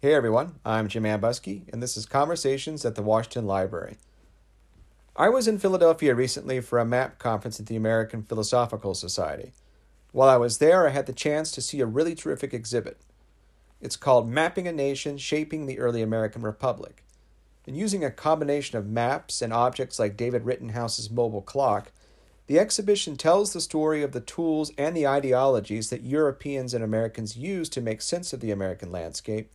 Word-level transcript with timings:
Hey 0.00 0.14
everyone, 0.14 0.60
I'm 0.64 0.86
Jim 0.86 1.02
Ambuske, 1.02 1.62
and 1.72 1.82
this 1.82 1.96
is 1.96 2.06
Conversations 2.06 2.84
at 2.84 2.94
the 2.94 3.02
Washington 3.02 3.48
Library. 3.48 3.96
I 5.16 5.28
was 5.28 5.48
in 5.48 5.58
Philadelphia 5.58 6.14
recently 6.14 6.60
for 6.60 6.78
a 6.78 6.84
MAP 6.84 7.18
conference 7.18 7.58
at 7.58 7.66
the 7.66 7.74
American 7.74 8.22
Philosophical 8.22 8.94
Society. 8.94 9.50
While 10.12 10.28
I 10.28 10.36
was 10.36 10.58
there, 10.58 10.86
I 10.86 10.90
had 10.90 11.06
the 11.06 11.12
chance 11.12 11.50
to 11.50 11.60
see 11.60 11.80
a 11.80 11.86
really 11.86 12.14
terrific 12.14 12.54
exhibit. 12.54 13.00
It's 13.80 13.96
called 13.96 14.28
Mapping 14.28 14.68
a 14.68 14.72
Nation 14.72 15.18
Shaping 15.18 15.66
the 15.66 15.80
Early 15.80 16.00
American 16.00 16.42
Republic. 16.42 17.02
And 17.66 17.76
using 17.76 18.04
a 18.04 18.10
combination 18.12 18.78
of 18.78 18.86
maps 18.86 19.42
and 19.42 19.52
objects 19.52 19.98
like 19.98 20.16
David 20.16 20.44
Rittenhouse's 20.44 21.10
mobile 21.10 21.42
clock, 21.42 21.90
the 22.46 22.60
exhibition 22.60 23.16
tells 23.16 23.52
the 23.52 23.60
story 23.60 24.04
of 24.04 24.12
the 24.12 24.20
tools 24.20 24.70
and 24.78 24.96
the 24.96 25.08
ideologies 25.08 25.90
that 25.90 26.04
Europeans 26.04 26.72
and 26.72 26.84
Americans 26.84 27.36
used 27.36 27.72
to 27.72 27.80
make 27.80 28.00
sense 28.00 28.32
of 28.32 28.38
the 28.38 28.52
American 28.52 28.92
landscape 28.92 29.50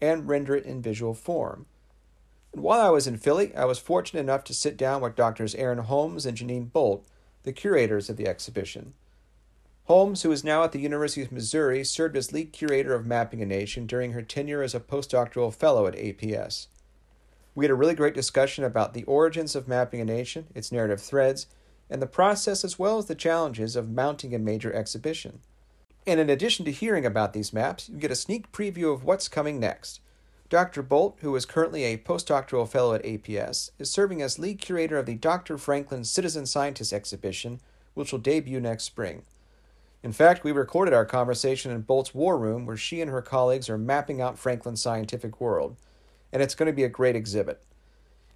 and 0.00 0.28
render 0.28 0.54
it 0.54 0.64
in 0.64 0.82
visual 0.82 1.14
form. 1.14 1.66
And 2.52 2.62
while 2.62 2.80
I 2.80 2.90
was 2.90 3.06
in 3.06 3.16
Philly, 3.16 3.54
I 3.54 3.64
was 3.64 3.78
fortunate 3.78 4.20
enough 4.20 4.44
to 4.44 4.54
sit 4.54 4.76
down 4.76 5.00
with 5.00 5.16
Doctors 5.16 5.54
Erin 5.54 5.78
Holmes 5.78 6.24
and 6.24 6.36
Janine 6.36 6.70
Boldt, 6.70 7.02
the 7.42 7.52
curators 7.52 8.08
of 8.08 8.16
the 8.16 8.28
exhibition. 8.28 8.94
Holmes, 9.86 10.22
who 10.22 10.32
is 10.32 10.44
now 10.44 10.64
at 10.64 10.72
the 10.72 10.80
University 10.80 11.22
of 11.22 11.30
Missouri, 11.30 11.84
served 11.84 12.16
as 12.16 12.32
lead 12.32 12.52
curator 12.52 12.94
of 12.94 13.04
Mapping 13.04 13.42
a 13.42 13.46
Nation 13.46 13.86
during 13.86 14.12
her 14.12 14.22
tenure 14.22 14.62
as 14.62 14.74
a 14.74 14.80
postdoctoral 14.80 15.52
fellow 15.52 15.86
at 15.86 15.94
APS. 15.94 16.68
We 17.54 17.64
had 17.64 17.70
a 17.70 17.74
really 17.74 17.94
great 17.94 18.14
discussion 18.14 18.64
about 18.64 18.94
the 18.94 19.04
origins 19.04 19.54
of 19.54 19.68
Mapping 19.68 20.00
a 20.00 20.04
Nation, 20.04 20.46
its 20.54 20.72
narrative 20.72 21.02
threads, 21.02 21.46
and 21.90 22.00
the 22.00 22.06
process 22.06 22.64
as 22.64 22.78
well 22.78 22.98
as 22.98 23.06
the 23.06 23.14
challenges 23.14 23.76
of 23.76 23.90
mounting 23.90 24.34
a 24.34 24.38
major 24.38 24.72
exhibition. 24.72 25.40
And 26.06 26.20
in 26.20 26.28
addition 26.28 26.64
to 26.66 26.72
hearing 26.72 27.06
about 27.06 27.32
these 27.32 27.52
maps, 27.52 27.88
you 27.88 27.96
get 27.96 28.10
a 28.10 28.16
sneak 28.16 28.52
preview 28.52 28.92
of 28.92 29.04
what's 29.04 29.28
coming 29.28 29.58
next. 29.58 30.00
Dr. 30.50 30.82
Boldt, 30.82 31.20
who 31.20 31.34
is 31.34 31.46
currently 31.46 31.84
a 31.84 31.96
postdoctoral 31.96 32.68
fellow 32.68 32.94
at 32.94 33.02
APS, 33.02 33.70
is 33.78 33.90
serving 33.90 34.20
as 34.20 34.38
lead 34.38 34.60
curator 34.60 34.98
of 34.98 35.06
the 35.06 35.14
Dr. 35.14 35.56
Franklin 35.56 36.04
Citizen 36.04 36.44
Scientist 36.44 36.92
exhibition, 36.92 37.60
which 37.94 38.12
will 38.12 38.18
debut 38.18 38.60
next 38.60 38.84
spring. 38.84 39.22
In 40.02 40.12
fact, 40.12 40.44
we 40.44 40.52
recorded 40.52 40.92
our 40.92 41.06
conversation 41.06 41.72
in 41.72 41.82
Boldt's 41.82 42.14
war 42.14 42.38
room 42.38 42.66
where 42.66 42.76
she 42.76 43.00
and 43.00 43.10
her 43.10 43.22
colleagues 43.22 43.70
are 43.70 43.78
mapping 43.78 44.20
out 44.20 44.38
Franklin's 44.38 44.82
scientific 44.82 45.40
world, 45.40 45.76
and 46.30 46.42
it's 46.42 46.54
going 46.54 46.66
to 46.66 46.74
be 46.74 46.84
a 46.84 46.90
great 46.90 47.16
exhibit. 47.16 47.64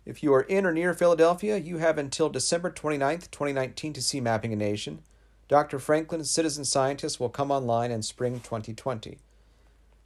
If 0.07 0.23
you 0.23 0.33
are 0.33 0.41
in 0.41 0.65
or 0.65 0.73
near 0.73 0.95
Philadelphia, 0.95 1.59
you 1.59 1.77
have 1.77 1.99
until 1.99 2.31
December 2.31 2.71
29th, 2.71 3.31
2019 3.31 3.93
to 3.93 4.03
see 4.03 4.23
Mapping 4.23 4.55
a 4.55 4.57
Nation. 4.57 5.03
Dr. 5.49 5.79
Franklin's 5.79 6.31
Citizen 6.31 6.65
Scientist 6.65 7.19
will 7.19 7.31
come 7.31 7.51
online 7.51 7.91
in 7.91 8.03
spring 8.03 8.35
2020. 8.41 9.19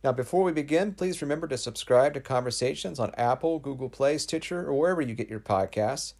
Now, 0.04 0.12
before 0.12 0.42
we 0.44 0.52
begin, 0.52 0.94
please 0.94 1.20
remember 1.22 1.46
to 1.48 1.58
subscribe 1.58 2.14
to 2.14 2.20
Conversations 2.20 2.98
on 2.98 3.12
Apple, 3.16 3.58
Google 3.58 3.88
Play, 3.88 4.18
Stitcher, 4.18 4.64
or 4.66 4.74
wherever 4.74 5.00
you 5.00 5.14
get 5.14 5.28
your 5.28 5.40
podcasts. 5.40 6.14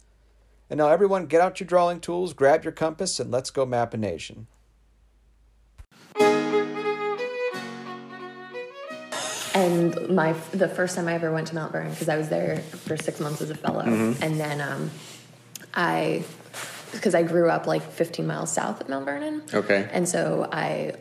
And 0.69 0.77
now, 0.77 0.89
everyone, 0.89 1.25
get 1.25 1.41
out 1.41 1.59
your 1.59 1.67
drawing 1.67 1.99
tools, 1.99 2.33
grab 2.33 2.63
your 2.63 2.71
compass, 2.73 3.19
and 3.19 3.31
let's 3.31 3.49
go 3.49 3.65
map 3.65 3.93
a 3.93 3.97
nation. 3.97 4.47
And 9.55 10.09
my 10.09 10.33
the 10.51 10.67
first 10.67 10.95
time 10.95 11.07
I 11.07 11.13
ever 11.13 11.31
went 11.31 11.47
to 11.47 11.55
Mount 11.55 11.71
Vernon 11.71 11.91
because 11.91 12.09
I 12.09 12.17
was 12.17 12.27
there 12.29 12.57
for 12.57 12.97
six 12.97 13.19
months 13.19 13.41
as 13.41 13.51
a 13.51 13.55
fellow, 13.55 13.83
Mm-hmm. 13.83 14.23
and 14.23 14.39
then 14.39 14.61
um, 14.61 14.89
I 15.75 16.23
because 16.93 17.13
I 17.15 17.23
grew 17.23 17.49
up 17.49 17.67
like 17.67 17.81
15 17.81 18.25
miles 18.25 18.51
south 18.51 18.81
of 18.81 18.89
Mount 18.89 19.05
Vernon. 19.05 19.43
Okay. 19.53 19.87
And 19.91 20.07
so 20.07 20.47
I 20.51 20.93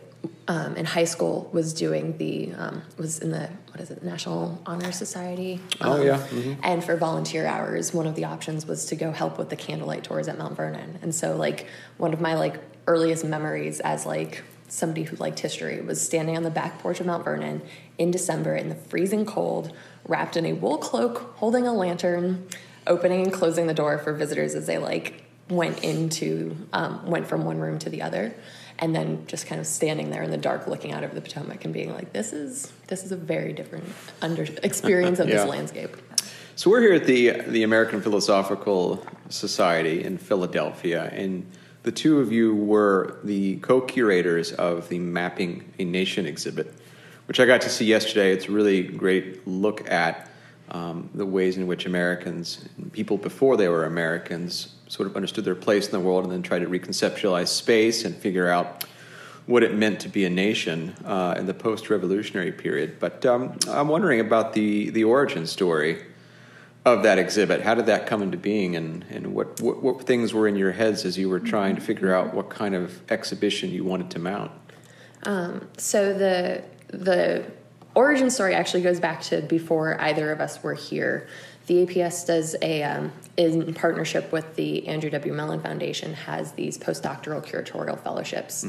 um, 0.48 0.76
in 0.76 0.84
high 0.84 1.04
school 1.04 1.48
was 1.52 1.72
doing 1.72 2.16
the 2.18 2.52
um, 2.54 2.82
was 2.98 3.18
in 3.20 3.30
the 3.30 3.48
what 3.70 3.80
is 3.80 3.90
it 3.90 4.02
National 4.02 4.60
Honor 4.66 4.92
Society. 4.92 5.60
Oh, 5.80 6.00
Um, 6.00 6.06
yeah. 6.06 6.18
Mhm. 6.28 6.56
And 6.62 6.84
for 6.84 6.96
volunteer 6.96 7.46
hours, 7.46 7.94
one 7.94 8.06
of 8.06 8.14
the 8.16 8.24
options 8.26 8.66
was 8.66 8.84
to 8.86 8.96
go 8.96 9.12
help 9.12 9.38
with 9.38 9.48
the 9.50 9.56
candlelight 9.56 10.04
tours 10.04 10.28
at 10.28 10.38
Mount 10.38 10.56
Vernon. 10.56 10.98
And 11.02 11.14
so 11.14 11.36
like 11.36 11.66
one 11.96 12.12
of 12.12 12.20
my 12.20 12.34
like 12.34 12.56
earliest 12.86 13.24
memories 13.24 13.80
as 13.80 14.04
like 14.04 14.42
somebody 14.68 15.02
who 15.04 15.16
liked 15.16 15.38
history 15.38 15.80
was 15.80 16.00
standing 16.00 16.36
on 16.36 16.42
the 16.42 16.50
back 16.50 16.78
porch 16.80 16.98
of 17.00 17.06
Mount 17.06 17.24
Vernon 17.24 17.62
in 17.98 18.10
December 18.10 18.56
in 18.56 18.68
the 18.68 18.74
freezing 18.74 19.24
cold, 19.26 19.72
wrapped 20.06 20.36
in 20.36 20.44
a 20.46 20.52
wool 20.54 20.78
cloak, 20.78 21.34
holding 21.36 21.66
a 21.66 21.72
lantern, 21.72 22.46
opening 22.86 23.22
and 23.22 23.32
closing 23.32 23.66
the 23.66 23.74
door 23.74 23.98
for 23.98 24.12
visitors 24.12 24.54
as 24.54 24.66
they 24.66 24.78
like 24.78 25.24
went 25.52 25.82
into 25.84 26.56
um, 26.72 27.06
went 27.06 27.26
from 27.26 27.44
one 27.44 27.58
room 27.58 27.78
to 27.78 27.90
the 27.90 28.02
other 28.02 28.34
and 28.78 28.94
then 28.96 29.24
just 29.26 29.46
kind 29.46 29.60
of 29.60 29.66
standing 29.66 30.10
there 30.10 30.22
in 30.22 30.30
the 30.30 30.36
dark 30.38 30.66
looking 30.66 30.92
out 30.92 31.04
over 31.04 31.14
the 31.14 31.20
potomac 31.20 31.64
and 31.64 31.74
being 31.74 31.92
like 31.92 32.12
this 32.12 32.32
is 32.32 32.72
this 32.88 33.04
is 33.04 33.12
a 33.12 33.16
very 33.16 33.52
different 33.52 33.84
under 34.20 34.42
experience 34.62 35.18
of 35.18 35.28
Yeah. 35.28 35.36
this 35.36 35.46
landscape 35.48 35.96
So 36.56 36.70
we're 36.70 36.80
here 36.80 36.94
at 36.94 37.06
the 37.06 37.30
the 37.48 37.62
American 37.62 38.00
Philosophical 38.02 39.04
Society 39.28 40.04
in 40.04 40.18
Philadelphia, 40.18 41.10
and 41.12 41.46
the 41.82 41.92
two 41.92 42.20
of 42.20 42.30
you 42.30 42.54
were 42.54 43.18
the 43.24 43.56
co-curators 43.56 44.52
of 44.52 44.88
the 44.88 44.98
Mapping 44.98 45.64
a 45.78 45.84
Nation 45.84 46.26
exhibit, 46.26 46.72
which 47.26 47.40
I 47.40 47.46
got 47.46 47.60
to 47.62 47.68
see 47.70 47.86
yesterday. 47.86 48.32
It's 48.32 48.46
a 48.48 48.52
really 48.52 48.82
great 48.82 49.48
look 49.48 49.90
at 49.90 50.30
um, 50.70 51.08
the 51.14 51.26
ways 51.26 51.56
in 51.56 51.66
which 51.66 51.86
Americans, 51.86 52.68
people 52.92 53.16
before 53.16 53.56
they 53.56 53.68
were 53.68 53.84
Americans, 53.84 54.74
sort 54.92 55.08
of 55.08 55.16
understood 55.16 55.42
their 55.42 55.54
place 55.54 55.86
in 55.86 55.92
the 55.92 56.00
world, 56.06 56.22
and 56.24 56.30
then 56.30 56.42
tried 56.42 56.58
to 56.58 56.68
reconceptualize 56.68 57.48
space 57.48 58.04
and 58.04 58.14
figure 58.14 58.46
out 58.46 58.84
what 59.46 59.62
it 59.62 59.74
meant 59.74 60.00
to 60.00 60.08
be 60.10 60.26
a 60.26 60.30
nation 60.30 60.94
uh, 61.06 61.34
in 61.38 61.46
the 61.46 61.54
post-revolutionary 61.54 62.52
period. 62.52 63.00
But 63.00 63.24
um, 63.24 63.56
I'm 63.68 63.88
wondering 63.88 64.20
about 64.20 64.52
the 64.52 64.90
the 64.90 65.04
origin 65.04 65.46
story 65.46 66.04
of 66.84 67.04
that 67.04 67.18
exhibit. 67.18 67.62
How 67.62 67.74
did 67.74 67.86
that 67.86 68.06
come 68.06 68.22
into 68.22 68.36
being, 68.36 68.76
and 68.76 69.04
and 69.08 69.34
what 69.34 69.62
what, 69.62 69.82
what 69.82 70.06
things 70.06 70.34
were 70.34 70.46
in 70.46 70.56
your 70.56 70.72
heads 70.72 71.06
as 71.06 71.16
you 71.16 71.30
were 71.30 71.40
trying 71.40 71.74
to 71.76 71.80
figure 71.80 72.14
out 72.14 72.34
what 72.34 72.50
kind 72.50 72.74
of 72.74 73.00
exhibition 73.10 73.70
you 73.70 73.84
wanted 73.84 74.10
to 74.10 74.18
mount? 74.18 74.50
So 75.78 76.12
the 76.12 76.64
the 76.88 77.46
origin 77.94 78.30
story 78.30 78.54
actually 78.54 78.82
goes 78.82 79.00
back 79.00 79.22
to 79.22 79.40
before 79.40 79.98
either 80.00 80.32
of 80.32 80.40
us 80.40 80.62
were 80.62 80.74
here. 80.74 81.28
The 81.66 81.86
APS 81.86 82.26
does 82.26 82.56
a 82.60 82.82
um, 82.82 83.12
in 83.36 83.72
partnership 83.72 84.30
with 84.32 84.56
the 84.56 84.86
Andrew 84.88 85.08
W. 85.10 85.32
Mellon 85.32 85.60
Foundation 85.60 86.12
has 86.12 86.52
these 86.52 86.76
postdoctoral 86.76 87.42
curatorial 87.44 87.98
fellowships, 88.02 88.64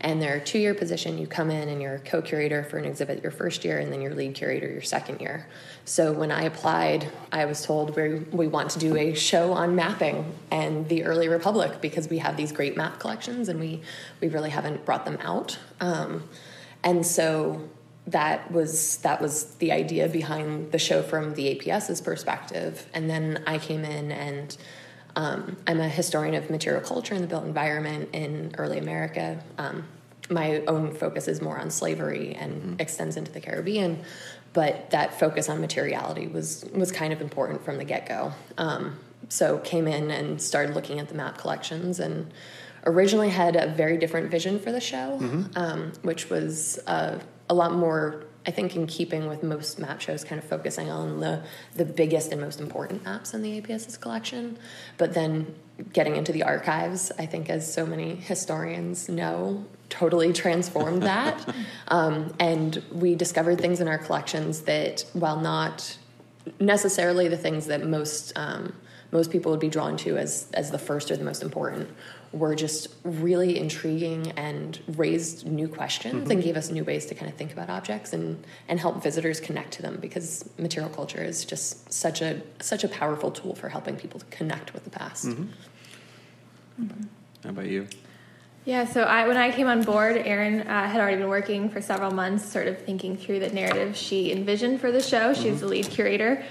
and 0.00 0.20
they're 0.20 0.36
a 0.36 0.40
two 0.40 0.58
year 0.58 0.74
position. 0.74 1.18
You 1.18 1.26
come 1.26 1.50
in 1.50 1.68
and 1.68 1.80
you're 1.80 1.96
a 1.96 2.00
co-curator 2.00 2.64
for 2.64 2.78
an 2.78 2.84
exhibit 2.84 3.22
your 3.22 3.30
first 3.32 3.64
year, 3.64 3.78
and 3.78 3.92
then 3.92 4.00
you're 4.00 4.14
lead 4.14 4.34
curator 4.34 4.66
your 4.66 4.82
second 4.82 5.20
year. 5.20 5.46
So 5.84 6.12
when 6.12 6.30
I 6.32 6.42
applied, 6.44 7.10
I 7.30 7.44
was 7.44 7.62
told 7.62 7.94
we 7.94 8.20
we 8.32 8.48
want 8.48 8.70
to 8.70 8.78
do 8.78 8.96
a 8.96 9.14
show 9.14 9.52
on 9.52 9.76
mapping 9.76 10.34
and 10.50 10.88
the 10.88 11.04
early 11.04 11.28
republic 11.28 11.80
because 11.80 12.08
we 12.08 12.18
have 12.18 12.36
these 12.36 12.50
great 12.50 12.76
map 12.76 12.98
collections 12.98 13.48
and 13.48 13.60
we 13.60 13.82
we 14.20 14.28
really 14.28 14.50
haven't 14.50 14.84
brought 14.84 15.04
them 15.04 15.18
out. 15.20 15.58
Um, 15.80 16.24
and 16.82 17.04
so 17.04 17.68
that 18.08 18.50
was 18.50 18.98
that 18.98 19.20
was 19.20 19.54
the 19.56 19.70
idea 19.70 20.08
behind 20.08 20.72
the 20.72 20.78
show 20.78 21.02
from 21.02 21.34
the 21.34 21.54
APS's 21.54 22.00
perspective. 22.00 22.86
And 22.94 23.08
then 23.08 23.42
I 23.46 23.58
came 23.58 23.84
in 23.84 24.10
and 24.10 24.56
um, 25.14 25.56
I'm 25.66 25.80
a 25.80 25.88
historian 25.88 26.34
of 26.34 26.48
material 26.48 26.80
culture 26.80 27.14
and 27.14 27.22
the 27.22 27.28
built 27.28 27.44
environment 27.44 28.10
in 28.12 28.54
early 28.56 28.78
America. 28.78 29.42
Um, 29.58 29.84
my 30.30 30.62
own 30.66 30.94
focus 30.94 31.28
is 31.28 31.40
more 31.40 31.58
on 31.58 31.70
slavery 31.70 32.34
and 32.34 32.80
extends 32.80 33.16
into 33.16 33.32
the 33.32 33.40
Caribbean, 33.40 34.02
but 34.52 34.90
that 34.90 35.18
focus 35.18 35.48
on 35.48 35.60
materiality 35.60 36.28
was 36.28 36.64
was 36.72 36.90
kind 36.90 37.12
of 37.12 37.20
important 37.20 37.62
from 37.62 37.76
the 37.76 37.84
get 37.84 38.08
go. 38.08 38.32
Um, 38.56 38.98
so 39.28 39.58
came 39.58 39.86
in 39.86 40.10
and 40.10 40.40
started 40.40 40.74
looking 40.74 40.98
at 40.98 41.08
the 41.08 41.14
map 41.14 41.36
collections 41.36 42.00
and 42.00 42.32
originally 42.86 43.28
had 43.28 43.56
a 43.56 43.66
very 43.66 43.98
different 43.98 44.30
vision 44.30 44.58
for 44.58 44.72
the 44.72 44.80
show, 44.80 45.18
um, 45.56 45.92
which 46.02 46.30
was 46.30 46.78
uh, 46.86 47.18
a 47.48 47.54
lot 47.54 47.72
more, 47.74 48.24
I 48.46 48.50
think, 48.50 48.76
in 48.76 48.86
keeping 48.86 49.26
with 49.26 49.42
most 49.42 49.78
map 49.78 50.00
shows, 50.00 50.24
kind 50.24 50.40
of 50.40 50.48
focusing 50.48 50.90
on 50.90 51.20
the 51.20 51.42
the 51.74 51.84
biggest 51.84 52.32
and 52.32 52.40
most 52.40 52.60
important 52.60 53.04
maps 53.04 53.34
in 53.34 53.42
the 53.42 53.60
APS's 53.60 53.96
collection. 53.96 54.58
But 54.96 55.14
then 55.14 55.54
getting 55.92 56.16
into 56.16 56.32
the 56.32 56.42
archives, 56.42 57.12
I 57.18 57.26
think, 57.26 57.48
as 57.48 57.72
so 57.72 57.86
many 57.86 58.16
historians 58.16 59.08
know, 59.08 59.64
totally 59.88 60.32
transformed 60.44 61.02
that. 61.02 61.54
um, 61.88 62.34
and 62.38 62.82
we 62.92 63.14
discovered 63.14 63.60
things 63.60 63.80
in 63.80 63.88
our 63.88 63.98
collections 63.98 64.62
that, 64.62 65.04
while 65.12 65.40
not 65.40 65.96
necessarily 66.60 67.28
the 67.28 67.36
things 67.36 67.66
that 67.66 67.84
most 67.86 68.32
um, 68.36 68.72
most 69.10 69.30
people 69.30 69.50
would 69.50 69.60
be 69.60 69.68
drawn 69.68 69.96
to 69.98 70.16
as 70.16 70.48
as 70.54 70.70
the 70.70 70.78
first 70.78 71.10
or 71.10 71.16
the 71.16 71.24
most 71.24 71.42
important 71.42 71.88
were 72.32 72.54
just 72.54 72.88
really 73.04 73.58
intriguing 73.58 74.32
and 74.32 74.80
raised 74.96 75.46
new 75.46 75.66
questions 75.66 76.30
and 76.30 76.42
gave 76.42 76.56
us 76.56 76.70
new 76.70 76.84
ways 76.84 77.06
to 77.06 77.14
kind 77.14 77.30
of 77.30 77.36
think 77.38 77.52
about 77.52 77.70
objects 77.70 78.12
and 78.12 78.44
and 78.68 78.78
help 78.78 79.02
visitors 79.02 79.40
connect 79.40 79.72
to 79.72 79.82
them 79.82 79.96
because 80.00 80.48
material 80.58 80.90
culture 80.90 81.22
is 81.22 81.44
just 81.44 81.90
such 81.92 82.20
a 82.20 82.40
such 82.60 82.84
a 82.84 82.88
powerful 82.88 83.30
tool 83.30 83.54
for 83.54 83.68
helping 83.68 83.96
people 83.96 84.20
to 84.20 84.26
connect 84.26 84.74
with 84.74 84.84
the 84.84 84.90
past. 84.90 85.28
How 87.44 87.50
about 87.50 87.66
you? 87.66 87.86
Yeah, 88.64 88.84
so 88.84 89.04
I, 89.04 89.26
when 89.26 89.38
I 89.38 89.50
came 89.50 89.66
on 89.66 89.82
board, 89.82 90.18
Erin 90.18 90.60
uh, 90.60 90.86
had 90.86 91.00
already 91.00 91.16
been 91.16 91.28
working 91.28 91.70
for 91.70 91.80
several 91.80 92.10
months, 92.10 92.44
sort 92.44 92.66
of 92.66 92.78
thinking 92.78 93.16
through 93.16 93.40
the 93.40 93.48
narrative 93.48 93.96
she 93.96 94.30
envisioned 94.30 94.78
for 94.78 94.92
the 94.92 95.00
show. 95.00 95.32
She 95.32 95.44
mm-hmm. 95.44 95.52
was 95.52 95.60
the 95.60 95.68
lead 95.68 95.86
curator. 95.88 96.44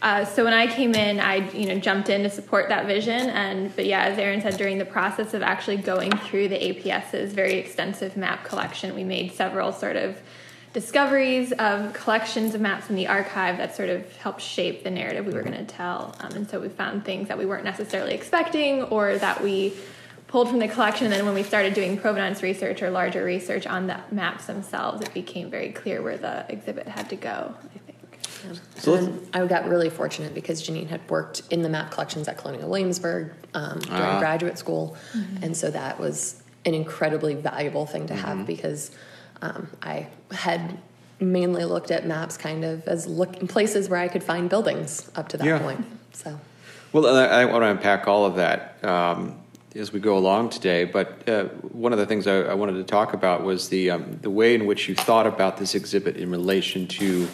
Uh, 0.00 0.24
so 0.24 0.44
when 0.44 0.52
I 0.52 0.68
came 0.68 0.94
in, 0.94 1.18
I 1.18 1.50
you 1.50 1.66
know 1.66 1.78
jumped 1.78 2.08
in 2.08 2.22
to 2.22 2.30
support 2.30 2.68
that 2.68 2.86
vision, 2.86 3.30
and 3.30 3.74
but 3.74 3.84
yeah, 3.84 4.02
as 4.02 4.18
Erin 4.18 4.40
said, 4.40 4.56
during 4.56 4.78
the 4.78 4.84
process 4.84 5.34
of 5.34 5.42
actually 5.42 5.78
going 5.78 6.16
through 6.16 6.48
the 6.48 6.56
APS's 6.56 7.32
very 7.32 7.54
extensive 7.54 8.16
map 8.16 8.44
collection, 8.44 8.94
we 8.94 9.02
made 9.02 9.32
several 9.32 9.72
sort 9.72 9.96
of 9.96 10.20
discoveries 10.72 11.50
of 11.52 11.92
collections 11.94 12.54
of 12.54 12.60
maps 12.60 12.90
in 12.90 12.94
the 12.94 13.08
archive 13.08 13.56
that 13.56 13.74
sort 13.74 13.88
of 13.88 14.16
helped 14.18 14.40
shape 14.40 14.84
the 14.84 14.90
narrative 14.90 15.26
we 15.26 15.32
were 15.32 15.42
going 15.42 15.56
to 15.56 15.64
tell. 15.64 16.14
Um, 16.20 16.32
and 16.32 16.48
so 16.48 16.60
we 16.60 16.68
found 16.68 17.04
things 17.04 17.26
that 17.28 17.38
we 17.38 17.46
weren't 17.46 17.64
necessarily 17.64 18.14
expecting, 18.14 18.82
or 18.84 19.18
that 19.18 19.42
we 19.42 19.74
pulled 20.28 20.48
from 20.48 20.60
the 20.60 20.68
collection. 20.68 21.06
And 21.06 21.12
then 21.12 21.24
when 21.24 21.34
we 21.34 21.42
started 21.42 21.74
doing 21.74 21.98
provenance 21.98 22.42
research 22.42 22.82
or 22.82 22.90
larger 22.90 23.24
research 23.24 23.66
on 23.66 23.88
the 23.88 23.98
maps 24.12 24.46
themselves, 24.46 25.00
it 25.00 25.12
became 25.12 25.50
very 25.50 25.72
clear 25.72 26.02
where 26.02 26.18
the 26.18 26.44
exhibit 26.48 26.86
had 26.86 27.08
to 27.10 27.16
go. 27.16 27.54
I 28.44 28.48
think. 28.48 28.60
Yeah. 28.74 28.80
So 28.82 29.18
I 29.32 29.46
got 29.46 29.68
really 29.68 29.90
fortunate 29.90 30.34
because 30.34 30.62
Janine 30.62 30.88
had 30.88 31.08
worked 31.10 31.42
in 31.50 31.62
the 31.62 31.68
map 31.68 31.90
collections 31.90 32.28
at 32.28 32.38
Colonial 32.38 32.68
Williamsburg 32.68 33.32
um, 33.54 33.78
during 33.80 34.02
uh. 34.02 34.18
graduate 34.18 34.58
school, 34.58 34.96
mm-hmm. 35.12 35.44
and 35.44 35.56
so 35.56 35.70
that 35.70 35.98
was 35.98 36.42
an 36.64 36.74
incredibly 36.74 37.34
valuable 37.34 37.86
thing 37.86 38.06
to 38.06 38.14
have 38.14 38.36
mm-hmm. 38.36 38.44
because 38.44 38.90
um, 39.42 39.68
I 39.82 40.08
had 40.30 40.78
mainly 41.20 41.64
looked 41.64 41.90
at 41.90 42.06
maps 42.06 42.36
kind 42.36 42.64
of 42.64 42.86
as 42.86 43.06
look 43.06 43.48
places 43.48 43.88
where 43.88 44.00
I 44.00 44.08
could 44.08 44.22
find 44.22 44.48
buildings 44.48 45.10
up 45.16 45.28
to 45.30 45.36
that 45.36 45.46
yeah. 45.46 45.58
point. 45.58 45.84
So, 46.12 46.38
well, 46.92 47.06
I, 47.06 47.42
I 47.42 47.44
want 47.44 47.62
to 47.62 47.68
unpack 47.68 48.06
all 48.06 48.24
of 48.24 48.36
that 48.36 48.82
um, 48.84 49.38
as 49.74 49.92
we 49.92 50.00
go 50.00 50.16
along 50.16 50.50
today. 50.50 50.84
But 50.84 51.28
uh, 51.28 51.44
one 51.72 51.92
of 51.92 51.98
the 51.98 52.06
things 52.06 52.26
I, 52.26 52.40
I, 52.42 52.54
wanted 52.54 52.74
to 52.74 52.84
talk 52.84 53.14
about 53.14 53.42
was 53.42 53.68
the 53.68 53.90
um, 53.90 54.18
the 54.22 54.30
way 54.30 54.54
in 54.54 54.66
which 54.66 54.88
you 54.88 54.94
thought 54.94 55.26
about 55.26 55.56
this 55.56 55.74
exhibit 55.74 56.16
in 56.16 56.30
relation 56.30 56.86
to 56.88 57.28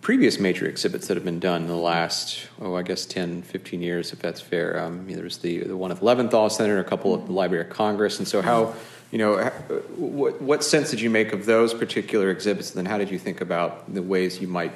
previous 0.00 0.38
major 0.38 0.66
exhibits 0.66 1.08
that 1.08 1.16
have 1.16 1.24
been 1.24 1.40
done 1.40 1.62
in 1.62 1.68
the 1.68 1.74
last, 1.74 2.48
oh, 2.60 2.74
I 2.74 2.82
guess 2.82 3.04
10, 3.06 3.42
15 3.42 3.82
years, 3.82 4.12
if 4.12 4.20
that's 4.20 4.40
fair. 4.40 4.78
Um, 4.78 5.06
there 5.06 5.24
was 5.24 5.38
the, 5.38 5.60
the 5.60 5.76
one 5.76 5.90
at 5.90 5.98
the 5.98 6.06
Leventhal 6.06 6.50
Center, 6.50 6.78
a 6.78 6.84
couple 6.84 7.14
at 7.14 7.26
the 7.26 7.32
Library 7.32 7.64
of 7.64 7.70
Congress. 7.70 8.18
And 8.18 8.26
so, 8.26 8.40
how, 8.40 8.74
you 9.10 9.18
know, 9.18 9.36
what, 9.96 10.40
what 10.40 10.64
sense 10.64 10.90
did 10.90 11.00
you 11.00 11.10
make 11.10 11.32
of 11.32 11.46
those 11.46 11.74
particular 11.74 12.30
exhibits? 12.30 12.70
And 12.70 12.78
then, 12.78 12.86
how 12.86 12.98
did 12.98 13.10
you 13.10 13.18
think 13.18 13.40
about 13.40 13.92
the 13.92 14.02
ways 14.02 14.40
you 14.40 14.48
might 14.48 14.72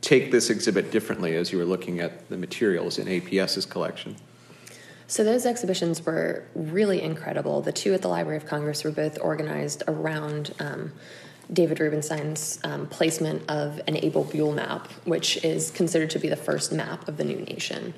take 0.00 0.30
this 0.30 0.50
exhibit 0.50 0.90
differently 0.90 1.36
as 1.36 1.52
you 1.52 1.58
were 1.58 1.64
looking 1.64 2.00
at 2.00 2.28
the 2.28 2.36
materials 2.36 2.98
in 2.98 3.06
APS's 3.06 3.66
collection? 3.66 4.16
So 5.06 5.24
those 5.24 5.44
exhibitions 5.44 6.04
were 6.06 6.44
really 6.54 7.02
incredible. 7.02 7.60
The 7.60 7.72
two 7.72 7.92
at 7.92 8.00
the 8.00 8.08
Library 8.08 8.38
of 8.38 8.46
Congress 8.46 8.82
were 8.82 8.90
both 8.90 9.18
organized 9.20 9.82
around 9.86 10.54
um, 10.58 10.92
David 11.52 11.80
Rubenstein's 11.80 12.58
um, 12.64 12.86
placement 12.86 13.48
of 13.50 13.80
an 13.86 13.96
Abel 13.96 14.24
Buell 14.24 14.52
map, 14.52 14.88
which 15.04 15.42
is 15.44 15.70
considered 15.70 16.10
to 16.10 16.18
be 16.18 16.28
the 16.28 16.36
first 16.36 16.72
map 16.72 17.08
of 17.08 17.16
the 17.16 17.24
new 17.24 17.36
nation 17.36 17.94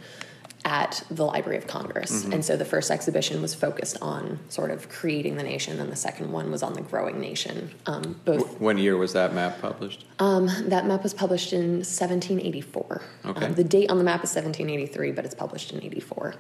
at 0.65 1.05
the 1.11 1.25
Library 1.25 1.59
of 1.59 1.67
Congress. 1.67 2.23
Mm-hmm. 2.23 2.33
And 2.33 2.45
so 2.45 2.57
the 2.57 2.65
first 2.65 2.91
exhibition 2.91 3.43
was 3.43 3.55
focused 3.55 3.99
on 4.01 4.39
sort 4.49 4.71
of 4.71 4.89
creating 4.89 5.37
the 5.37 5.43
nation, 5.43 5.79
and 5.79 5.93
the 5.93 5.97
second 5.97 6.33
one 6.33 6.51
was 6.51 6.63
on 6.63 6.73
the 6.73 6.81
growing 6.81 7.21
nation. 7.21 7.71
Um, 7.87 8.19
both. 8.25 8.61
When 8.61 8.79
year 8.79 8.97
was 8.97 9.13
that 9.13 9.35
map 9.35 9.61
published? 9.61 10.07
Um, 10.19 10.49
that 10.69 10.87
map 10.87 11.03
was 11.03 11.13
published 11.13 11.53
in 11.53 11.77
1784. 11.83 13.03
Okay. 13.27 13.47
Um, 13.47 13.55
the 13.55 13.65
date 13.65 13.91
on 13.91 13.99
the 13.99 14.05
map 14.05 14.25
is 14.25 14.31
1783, 14.31 15.13
but 15.13 15.25
it's 15.25 15.35
published 15.35 15.73
in 15.73 15.83
84. 15.83 16.35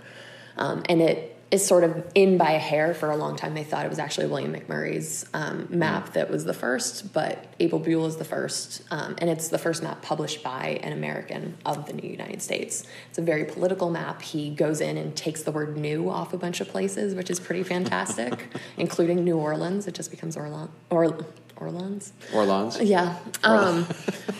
Um, 0.56 0.82
and 0.88 1.02
it 1.02 1.37
is 1.54 1.64
sort 1.64 1.84
of 1.84 2.04
in 2.16 2.36
by 2.36 2.50
a 2.50 2.58
hair 2.58 2.94
for 2.94 3.12
a 3.12 3.16
long 3.16 3.36
time. 3.36 3.54
They 3.54 3.62
thought 3.62 3.86
it 3.86 3.88
was 3.88 4.00
actually 4.00 4.26
William 4.26 4.52
McMurray's 4.52 5.24
um, 5.32 5.68
map 5.70 6.12
that 6.14 6.28
was 6.28 6.44
the 6.44 6.52
first, 6.52 7.12
but 7.12 7.46
Abel 7.60 7.78
Buell 7.78 8.06
is 8.06 8.16
the 8.16 8.24
first, 8.24 8.82
um, 8.90 9.14
and 9.18 9.30
it's 9.30 9.48
the 9.48 9.58
first 9.58 9.80
map 9.80 10.02
published 10.02 10.42
by 10.42 10.80
an 10.82 10.92
American 10.92 11.56
of 11.64 11.86
the 11.86 11.92
new 11.92 12.10
United 12.10 12.42
States. 12.42 12.84
It's 13.08 13.18
a 13.18 13.22
very 13.22 13.44
political 13.44 13.88
map. 13.88 14.20
He 14.20 14.50
goes 14.50 14.80
in 14.80 14.98
and 14.98 15.14
takes 15.14 15.44
the 15.44 15.52
word 15.52 15.76
"new" 15.76 16.10
off 16.10 16.34
a 16.34 16.36
bunch 16.36 16.60
of 16.60 16.68
places, 16.68 17.14
which 17.14 17.30
is 17.30 17.38
pretty 17.38 17.62
fantastic, 17.62 18.48
including 18.76 19.22
New 19.22 19.38
Orleans. 19.38 19.86
It 19.86 19.94
just 19.94 20.10
becomes 20.10 20.36
Orleans. 20.36 20.70
Or 20.90 21.24
Orleans. 21.56 22.12
Orleans. 22.34 22.80
Yeah, 22.80 23.18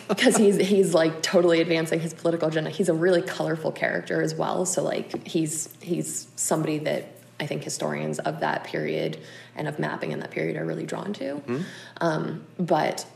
because 0.09 0.37
um, 0.37 0.43
he's 0.43 0.57
he's 0.57 0.95
like 0.95 1.23
totally 1.23 1.61
advancing 1.61 2.01
his 2.01 2.15
political 2.15 2.49
agenda. 2.49 2.71
He's 2.71 2.89
a 2.89 2.95
really 2.95 3.23
colorful 3.23 3.73
character 3.73 4.21
as 4.21 4.35
well. 4.35 4.67
So 4.67 4.83
like 4.83 5.27
he's 5.27 5.75
he's 5.81 6.29
somebody 6.37 6.79
that 6.79 7.07
I 7.41 7.47
think 7.47 7.63
historians 7.63 8.19
of 8.21 8.41
that 8.41 8.65
period 8.65 9.19
and 9.57 9.69
of 9.69 9.79
mapping 9.79 10.13
in 10.13 10.21
that 10.21 10.31
period 10.31 10.57
are 10.57 10.65
really 10.65 10.87
drawn 10.87 11.13
to. 11.15 11.35
Mm-hmm. 11.35 11.63
Um, 12.01 12.45
but 12.59 13.07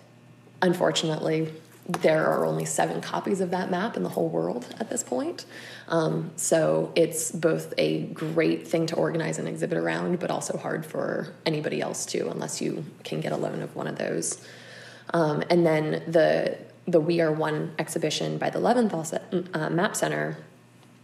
unfortunately, 0.62 1.52
there 1.88 2.26
are 2.26 2.44
only 2.44 2.66
seven 2.66 3.00
copies 3.00 3.40
of 3.40 3.50
that 3.50 3.70
map 3.70 3.96
in 3.96 4.02
the 4.02 4.10
whole 4.10 4.28
world 4.28 4.66
at 4.78 4.90
this 4.90 5.02
point. 5.02 5.46
Um, 5.88 6.32
so 6.36 6.92
it's 6.94 7.32
both 7.32 7.72
a 7.78 8.02
great 8.08 8.68
thing 8.68 8.86
to 8.88 8.96
organize 8.96 9.38
an 9.38 9.46
exhibit 9.46 9.78
around, 9.78 10.18
but 10.20 10.30
also 10.30 10.58
hard 10.58 10.84
for 10.84 11.32
anybody 11.46 11.80
else 11.80 12.04
to, 12.06 12.28
unless 12.28 12.60
you 12.60 12.84
can 13.04 13.20
get 13.20 13.32
a 13.32 13.36
loan 13.36 13.62
of 13.62 13.74
one 13.74 13.86
of 13.86 13.96
those. 13.96 14.46
Um, 15.14 15.42
and 15.48 15.64
then 15.64 16.02
the 16.06 16.58
the 16.86 17.00
We 17.00 17.20
Are 17.20 17.32
One 17.32 17.74
exhibition 17.78 18.38
by 18.38 18.50
the 18.50 18.58
Leventhal 18.58 19.54
uh, 19.54 19.70
Map 19.70 19.94
Center 19.94 20.38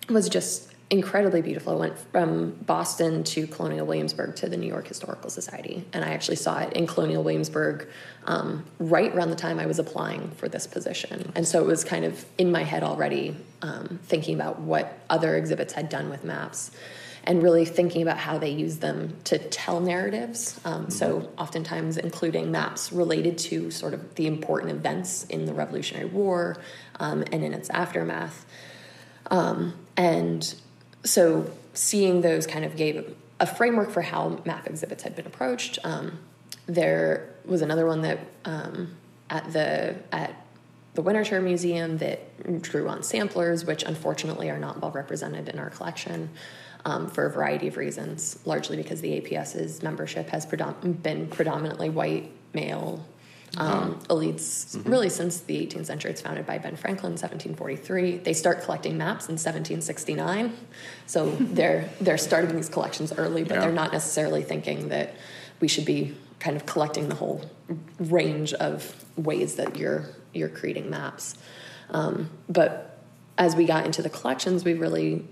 was 0.08 0.28
just 0.28 0.73
incredibly 0.90 1.40
beautiful. 1.42 1.74
I 1.74 1.76
went 1.76 1.98
from 2.12 2.50
Boston 2.52 3.24
to 3.24 3.46
Colonial 3.46 3.86
Williamsburg 3.86 4.36
to 4.36 4.48
the 4.48 4.56
New 4.56 4.66
York 4.66 4.86
Historical 4.86 5.30
Society, 5.30 5.84
and 5.92 6.04
I 6.04 6.10
actually 6.10 6.36
saw 6.36 6.58
it 6.60 6.72
in 6.74 6.86
Colonial 6.86 7.22
Williamsburg 7.22 7.88
um, 8.26 8.64
right 8.78 9.14
around 9.14 9.30
the 9.30 9.36
time 9.36 9.58
I 9.58 9.66
was 9.66 9.78
applying 9.78 10.30
for 10.32 10.48
this 10.48 10.66
position. 10.66 11.32
And 11.34 11.48
so 11.48 11.60
it 11.60 11.66
was 11.66 11.84
kind 11.84 12.04
of 12.04 12.24
in 12.38 12.52
my 12.52 12.62
head 12.62 12.82
already, 12.82 13.36
um, 13.62 13.98
thinking 14.04 14.34
about 14.34 14.60
what 14.60 14.98
other 15.08 15.36
exhibits 15.36 15.72
had 15.72 15.88
done 15.88 16.10
with 16.10 16.24
maps. 16.24 16.70
And 17.26 17.42
really 17.42 17.64
thinking 17.64 18.02
about 18.02 18.18
how 18.18 18.36
they 18.36 18.50
use 18.50 18.80
them 18.80 19.16
to 19.24 19.38
tell 19.38 19.80
narratives. 19.80 20.60
Um, 20.66 20.90
so, 20.90 21.30
oftentimes, 21.38 21.96
including 21.96 22.52
maps 22.52 22.92
related 22.92 23.38
to 23.38 23.70
sort 23.70 23.94
of 23.94 24.14
the 24.16 24.26
important 24.26 24.72
events 24.72 25.24
in 25.30 25.46
the 25.46 25.54
Revolutionary 25.54 26.04
War 26.04 26.58
um, 27.00 27.24
and 27.32 27.42
in 27.42 27.54
its 27.54 27.70
aftermath. 27.70 28.44
Um, 29.30 29.72
and 29.96 30.54
so 31.04 31.50
seeing 31.74 32.20
those 32.20 32.46
kind 32.46 32.64
of 32.64 32.76
gave 32.76 33.14
a 33.40 33.46
framework 33.46 33.90
for 33.90 34.02
how 34.02 34.40
map 34.44 34.66
exhibits 34.66 35.02
had 35.02 35.14
been 35.14 35.26
approached. 35.26 35.78
Um, 35.84 36.18
there 36.66 37.34
was 37.44 37.62
another 37.62 37.86
one 37.86 38.02
that 38.02 38.18
um, 38.44 38.96
at 39.28 39.52
the 39.52 39.96
at 40.12 40.34
the 40.94 41.02
Winterthur 41.02 41.42
Museum 41.42 41.98
that 41.98 42.62
drew 42.62 42.88
on 42.88 43.02
samplers, 43.02 43.64
which 43.64 43.82
unfortunately 43.82 44.48
are 44.48 44.58
not 44.58 44.80
well 44.80 44.92
represented 44.92 45.48
in 45.48 45.58
our 45.58 45.70
collection. 45.70 46.30
Um, 46.86 47.08
for 47.08 47.24
a 47.24 47.30
variety 47.30 47.68
of 47.68 47.78
reasons, 47.78 48.38
largely 48.44 48.76
because 48.76 49.00
the 49.00 49.18
APS's 49.18 49.82
membership 49.82 50.28
has 50.28 50.44
predom- 50.44 51.02
been 51.02 51.28
predominantly 51.28 51.88
white, 51.88 52.30
male, 52.52 53.02
um, 53.56 54.00
elites 54.08 54.76
mm-hmm. 54.76 54.90
really 54.90 55.08
since 55.08 55.40
the 55.40 55.66
18th 55.66 55.86
century. 55.86 56.10
It's 56.10 56.20
founded 56.20 56.46
by 56.46 56.58
Ben 56.58 56.76
Franklin 56.76 57.12
1743. 57.12 58.18
They 58.18 58.32
start 58.32 58.62
collecting 58.62 58.96
maps 58.96 59.28
in 59.28 59.34
1769, 59.34 60.56
so 61.06 61.30
they're 61.40 61.88
they're 62.00 62.18
starting 62.18 62.54
these 62.56 62.68
collections 62.68 63.12
early, 63.16 63.44
but 63.44 63.54
yeah. 63.54 63.60
they're 63.60 63.72
not 63.72 63.92
necessarily 63.92 64.42
thinking 64.42 64.88
that 64.88 65.14
we 65.60 65.68
should 65.68 65.84
be 65.84 66.14
kind 66.40 66.56
of 66.56 66.66
collecting 66.66 67.08
the 67.08 67.14
whole 67.14 67.42
range 67.98 68.52
of 68.54 69.04
ways 69.16 69.56
that 69.56 69.76
you're 69.76 70.06
you're 70.32 70.48
creating 70.48 70.90
maps. 70.90 71.36
Um, 71.90 72.30
but 72.48 72.98
as 73.38 73.56
we 73.56 73.64
got 73.64 73.86
into 73.86 74.02
the 74.02 74.10
collections, 74.10 74.64
we 74.64 74.74
really 74.74 75.24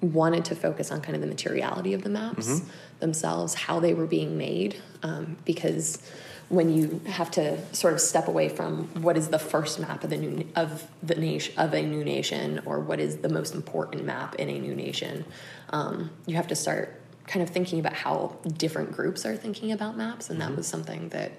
wanted 0.00 0.44
to 0.46 0.54
focus 0.54 0.90
on 0.90 1.00
kind 1.00 1.14
of 1.14 1.20
the 1.20 1.26
materiality 1.26 1.92
of 1.92 2.02
the 2.02 2.08
maps 2.08 2.48
mm-hmm. 2.48 2.68
themselves, 3.00 3.54
how 3.54 3.80
they 3.80 3.92
were 3.92 4.06
being 4.06 4.38
made, 4.38 4.80
um, 5.02 5.36
because 5.44 6.02
when 6.50 6.68
you 6.68 7.00
have 7.06 7.30
to 7.30 7.56
sort 7.72 7.94
of 7.94 8.00
step 8.00 8.26
away 8.26 8.48
from 8.48 8.88
what 9.02 9.16
is 9.16 9.28
the 9.28 9.38
first 9.38 9.78
map 9.78 10.02
of 10.02 10.10
the 10.10 10.16
new 10.16 10.46
of 10.56 10.86
the 11.02 11.14
nation 11.14 11.54
of 11.56 11.72
a 11.72 11.80
new 11.80 12.04
nation 12.04 12.60
or 12.66 12.80
what 12.80 12.98
is 12.98 13.18
the 13.18 13.28
most 13.28 13.54
important 13.54 14.04
map 14.04 14.34
in 14.34 14.50
a 14.50 14.58
new 14.58 14.74
nation 14.74 15.24
um, 15.70 16.10
you 16.26 16.34
have 16.34 16.48
to 16.48 16.56
start 16.56 17.00
kind 17.28 17.42
of 17.42 17.50
thinking 17.50 17.78
about 17.78 17.92
how 17.92 18.36
different 18.56 18.90
groups 18.90 19.24
are 19.24 19.36
thinking 19.36 19.70
about 19.70 19.96
maps 19.96 20.28
and 20.28 20.40
mm-hmm. 20.40 20.50
that 20.50 20.56
was 20.56 20.66
something 20.66 21.08
that 21.10 21.30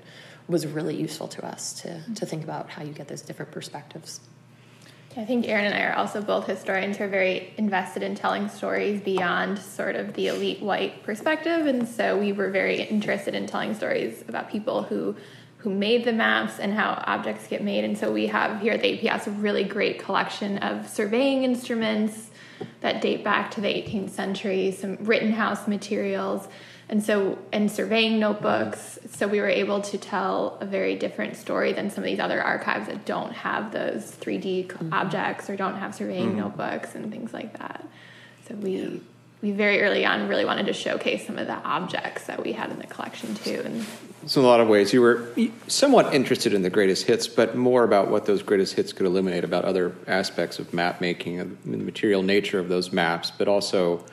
was 0.47 0.65
really 0.65 0.95
useful 0.95 1.27
to 1.27 1.45
us 1.45 1.73
to, 1.81 2.01
to 2.15 2.25
think 2.25 2.43
about 2.43 2.69
how 2.69 2.81
you 2.81 2.93
get 2.93 3.09
those 3.09 3.21
different 3.21 3.51
perspectives 3.51 4.21
I 5.17 5.25
think 5.25 5.47
Erin 5.47 5.65
and 5.65 5.75
I 5.75 5.83
are 5.83 5.95
also 5.95 6.21
both 6.21 6.47
historians 6.47 6.97
who 6.97 7.03
are 7.03 7.09
very 7.09 7.53
invested 7.57 8.01
in 8.01 8.15
telling 8.15 8.47
stories 8.47 9.01
beyond 9.01 9.59
sort 9.59 9.97
of 9.97 10.13
the 10.13 10.27
elite 10.27 10.61
white 10.61 11.03
perspective. 11.03 11.67
And 11.67 11.85
so 11.85 12.17
we 12.17 12.31
were 12.31 12.49
very 12.49 12.81
interested 12.81 13.35
in 13.35 13.45
telling 13.45 13.73
stories 13.73 14.23
about 14.27 14.49
people 14.49 14.83
who 14.83 15.15
who 15.57 15.69
made 15.69 16.05
the 16.05 16.13
maps 16.13 16.59
and 16.59 16.73
how 16.73 17.03
objects 17.05 17.47
get 17.47 17.63
made. 17.63 17.83
And 17.83 17.95
so 17.95 18.11
we 18.11 18.25
have 18.27 18.61
here 18.61 18.73
at 18.73 18.81
the 18.81 18.97
APS 18.97 19.27
a 19.27 19.31
really 19.31 19.63
great 19.63 19.99
collection 19.99 20.57
of 20.57 20.89
surveying 20.89 21.43
instruments 21.43 22.31
that 22.79 22.99
date 22.99 23.23
back 23.23 23.51
to 23.51 23.61
the 23.61 23.67
18th 23.67 24.09
century, 24.09 24.71
some 24.71 24.95
Rittenhouse 25.01 25.67
materials, 25.67 26.47
and 26.91 27.01
so 27.01 27.39
and 27.53 27.71
surveying 27.71 28.19
notebooks 28.19 28.99
so 29.09 29.27
we 29.27 29.39
were 29.39 29.47
able 29.47 29.81
to 29.81 29.97
tell 29.97 30.57
a 30.59 30.65
very 30.65 30.95
different 30.95 31.37
story 31.37 31.73
than 31.73 31.89
some 31.89 32.03
of 32.03 32.09
these 32.09 32.19
other 32.19 32.41
archives 32.41 32.87
that 32.87 33.05
don't 33.05 33.31
have 33.31 33.71
those 33.71 34.11
3d 34.11 34.67
mm-hmm. 34.67 34.93
objects 34.93 35.49
or 35.49 35.55
don't 35.55 35.77
have 35.77 35.95
surveying 35.95 36.29
mm-hmm. 36.29 36.39
notebooks 36.39 36.93
and 36.93 37.11
things 37.11 37.33
like 37.33 37.57
that 37.57 37.87
so 38.47 38.53
we 38.55 38.81
yeah. 38.81 38.89
we 39.41 39.51
very 39.51 39.81
early 39.81 40.05
on 40.05 40.27
really 40.27 40.45
wanted 40.45 40.67
to 40.67 40.73
showcase 40.73 41.25
some 41.25 41.39
of 41.39 41.47
the 41.47 41.57
objects 41.63 42.25
that 42.27 42.43
we 42.43 42.51
had 42.51 42.69
in 42.69 42.77
the 42.77 42.87
collection 42.87 43.33
too 43.35 43.61
and 43.65 43.85
so 44.27 44.39
in 44.39 44.45
a 44.45 44.47
lot 44.49 44.59
of 44.59 44.67
ways 44.67 44.93
you 44.93 45.01
were 45.01 45.29
somewhat 45.67 46.13
interested 46.13 46.53
in 46.53 46.61
the 46.61 46.69
greatest 46.69 47.07
hits 47.07 47.25
but 47.25 47.55
more 47.55 47.83
about 47.83 48.11
what 48.11 48.25
those 48.25 48.43
greatest 48.43 48.75
hits 48.75 48.91
could 48.93 49.05
illuminate 49.05 49.43
about 49.43 49.63
other 49.63 49.95
aspects 50.07 50.59
of 50.59 50.73
map 50.73 50.99
making 50.99 51.39
and 51.39 51.57
the 51.65 51.77
material 51.77 52.21
nature 52.21 52.59
of 52.59 52.67
those 52.67 52.91
maps 52.91 53.31
but 53.31 53.47
also 53.47 54.03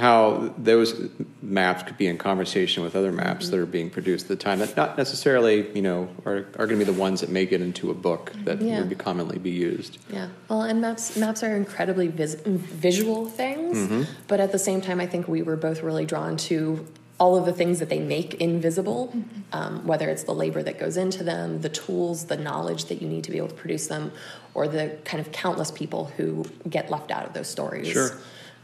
how 0.00 0.54
those 0.56 1.10
maps 1.42 1.82
could 1.82 1.98
be 1.98 2.06
in 2.06 2.16
conversation 2.16 2.82
with 2.82 2.96
other 2.96 3.12
maps 3.12 3.44
mm-hmm. 3.44 3.50
that 3.50 3.60
are 3.60 3.66
being 3.66 3.90
produced 3.90 4.24
at 4.24 4.28
the 4.28 4.36
time 4.36 4.58
that 4.58 4.74
not 4.74 4.96
necessarily 4.96 5.70
you 5.74 5.82
know 5.82 6.08
are, 6.24 6.46
are 6.58 6.66
going 6.66 6.78
to 6.78 6.84
be 6.84 6.84
the 6.84 6.92
ones 6.92 7.20
that 7.20 7.28
make 7.28 7.52
it 7.52 7.60
into 7.60 7.90
a 7.90 7.94
book 7.94 8.32
that 8.44 8.62
yeah. 8.62 8.78
would 8.78 8.88
be 8.88 8.94
commonly 8.94 9.38
be 9.38 9.50
used 9.50 9.98
yeah 10.08 10.28
well 10.48 10.62
and 10.62 10.80
maps 10.80 11.16
maps 11.18 11.42
are 11.42 11.54
incredibly 11.54 12.08
vis- 12.08 12.40
visual 12.46 13.26
things 13.26 13.76
mm-hmm. 13.76 14.02
but 14.26 14.40
at 14.40 14.52
the 14.52 14.58
same 14.58 14.80
time 14.80 15.00
i 15.00 15.06
think 15.06 15.28
we 15.28 15.42
were 15.42 15.56
both 15.56 15.82
really 15.82 16.06
drawn 16.06 16.34
to 16.36 16.86
all 17.18 17.36
of 17.36 17.44
the 17.44 17.52
things 17.52 17.80
that 17.80 17.90
they 17.90 17.98
make 17.98 18.32
invisible, 18.40 19.08
mm-hmm. 19.08 19.40
um, 19.52 19.86
whether 19.86 20.08
it's 20.08 20.22
the 20.22 20.32
labor 20.32 20.62
that 20.62 20.78
goes 20.78 20.96
into 20.96 21.22
them, 21.22 21.60
the 21.60 21.68
tools, 21.68 22.24
the 22.24 22.36
knowledge 22.38 22.86
that 22.86 23.02
you 23.02 23.06
need 23.06 23.22
to 23.24 23.30
be 23.30 23.36
able 23.36 23.48
to 23.48 23.54
produce 23.54 23.88
them, 23.88 24.10
or 24.54 24.66
the 24.66 24.96
kind 25.04 25.20
of 25.20 25.30
countless 25.30 25.70
people 25.70 26.06
who 26.16 26.46
get 26.66 26.90
left 26.90 27.10
out 27.10 27.26
of 27.26 27.34
those 27.34 27.46
stories. 27.46 27.88
Sure 27.88 28.12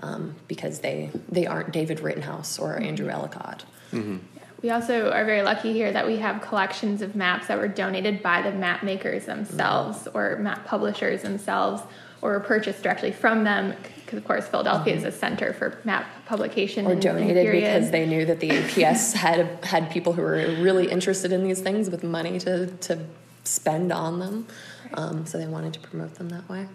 um, 0.01 0.35
because 0.49 0.81
they 0.81 1.11
they 1.29 1.47
aren't 1.47 1.73
David 1.73 2.01
Rittenhouse 2.01 2.59
or 2.59 2.79
Andrew 2.79 3.09
Ellicott. 3.09 3.65
Mm-hmm. 3.93 4.19
We 4.63 4.71
also 4.71 5.11
are 5.11 5.25
very 5.25 5.43
lucky 5.43 5.73
here 5.73 5.93
that 5.93 6.07
we 6.07 6.17
have 6.17 6.41
collections 6.41 7.03
of 7.03 7.15
maps 7.15 7.49
that 7.49 7.59
were 7.59 7.69
donated 7.69 8.23
by 8.23 8.43
the 8.43 8.53
map 8.53 8.83
makers 8.83 9.27
themselves 9.27 9.99
mm-hmm. 9.99 10.17
or 10.17 10.37
map 10.37 10.65
publishers 10.65 11.23
themselves 11.23 11.83
or 12.23 12.31
were 12.31 12.41
purchased 12.41 12.83
directly 12.83 13.13
from 13.13 13.45
them 13.45 13.75
because 14.05 14.19
of 14.19 14.25
course 14.25 14.49
Philadelphia 14.49 14.97
mm-hmm. 14.97 15.07
is 15.07 15.15
a 15.15 15.17
center 15.17 15.53
for 15.53 15.79
map 15.85 16.07
publication 16.27 16.87
or 16.87 16.95
donated 16.95 17.51
because 17.53 17.91
they 17.91 18.07
knew 18.07 18.25
that 18.25 18.41
the 18.41 18.49
APS 18.49 19.13
had 19.27 19.65
had 19.65 19.91
people 19.91 20.15
who 20.15 20.23
were 20.23 20.57
really 20.61 20.91
interested 20.91 21.33
in 21.33 21.45
these 21.45 21.61
things 21.61 21.91
with 21.91 22.03
money 22.03 22.39
to 22.39 22.67
to 22.67 22.99
spend 23.45 23.93
on 23.93 24.19
them 24.19 24.47
um, 24.95 25.27
so 25.27 25.39
they 25.39 25.47
wanted 25.47 25.73
to 25.75 25.81
promote 25.81 26.15
them 26.15 26.29
that 26.31 26.49
way. 26.49 26.67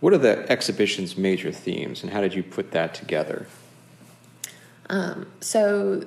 What 0.00 0.12
are 0.12 0.18
the 0.18 0.50
exhibition's 0.50 1.16
major 1.16 1.50
themes, 1.50 2.02
and 2.02 2.12
how 2.12 2.20
did 2.20 2.34
you 2.34 2.42
put 2.42 2.70
that 2.70 2.94
together? 2.94 3.46
Um, 4.88 5.26
so, 5.40 6.04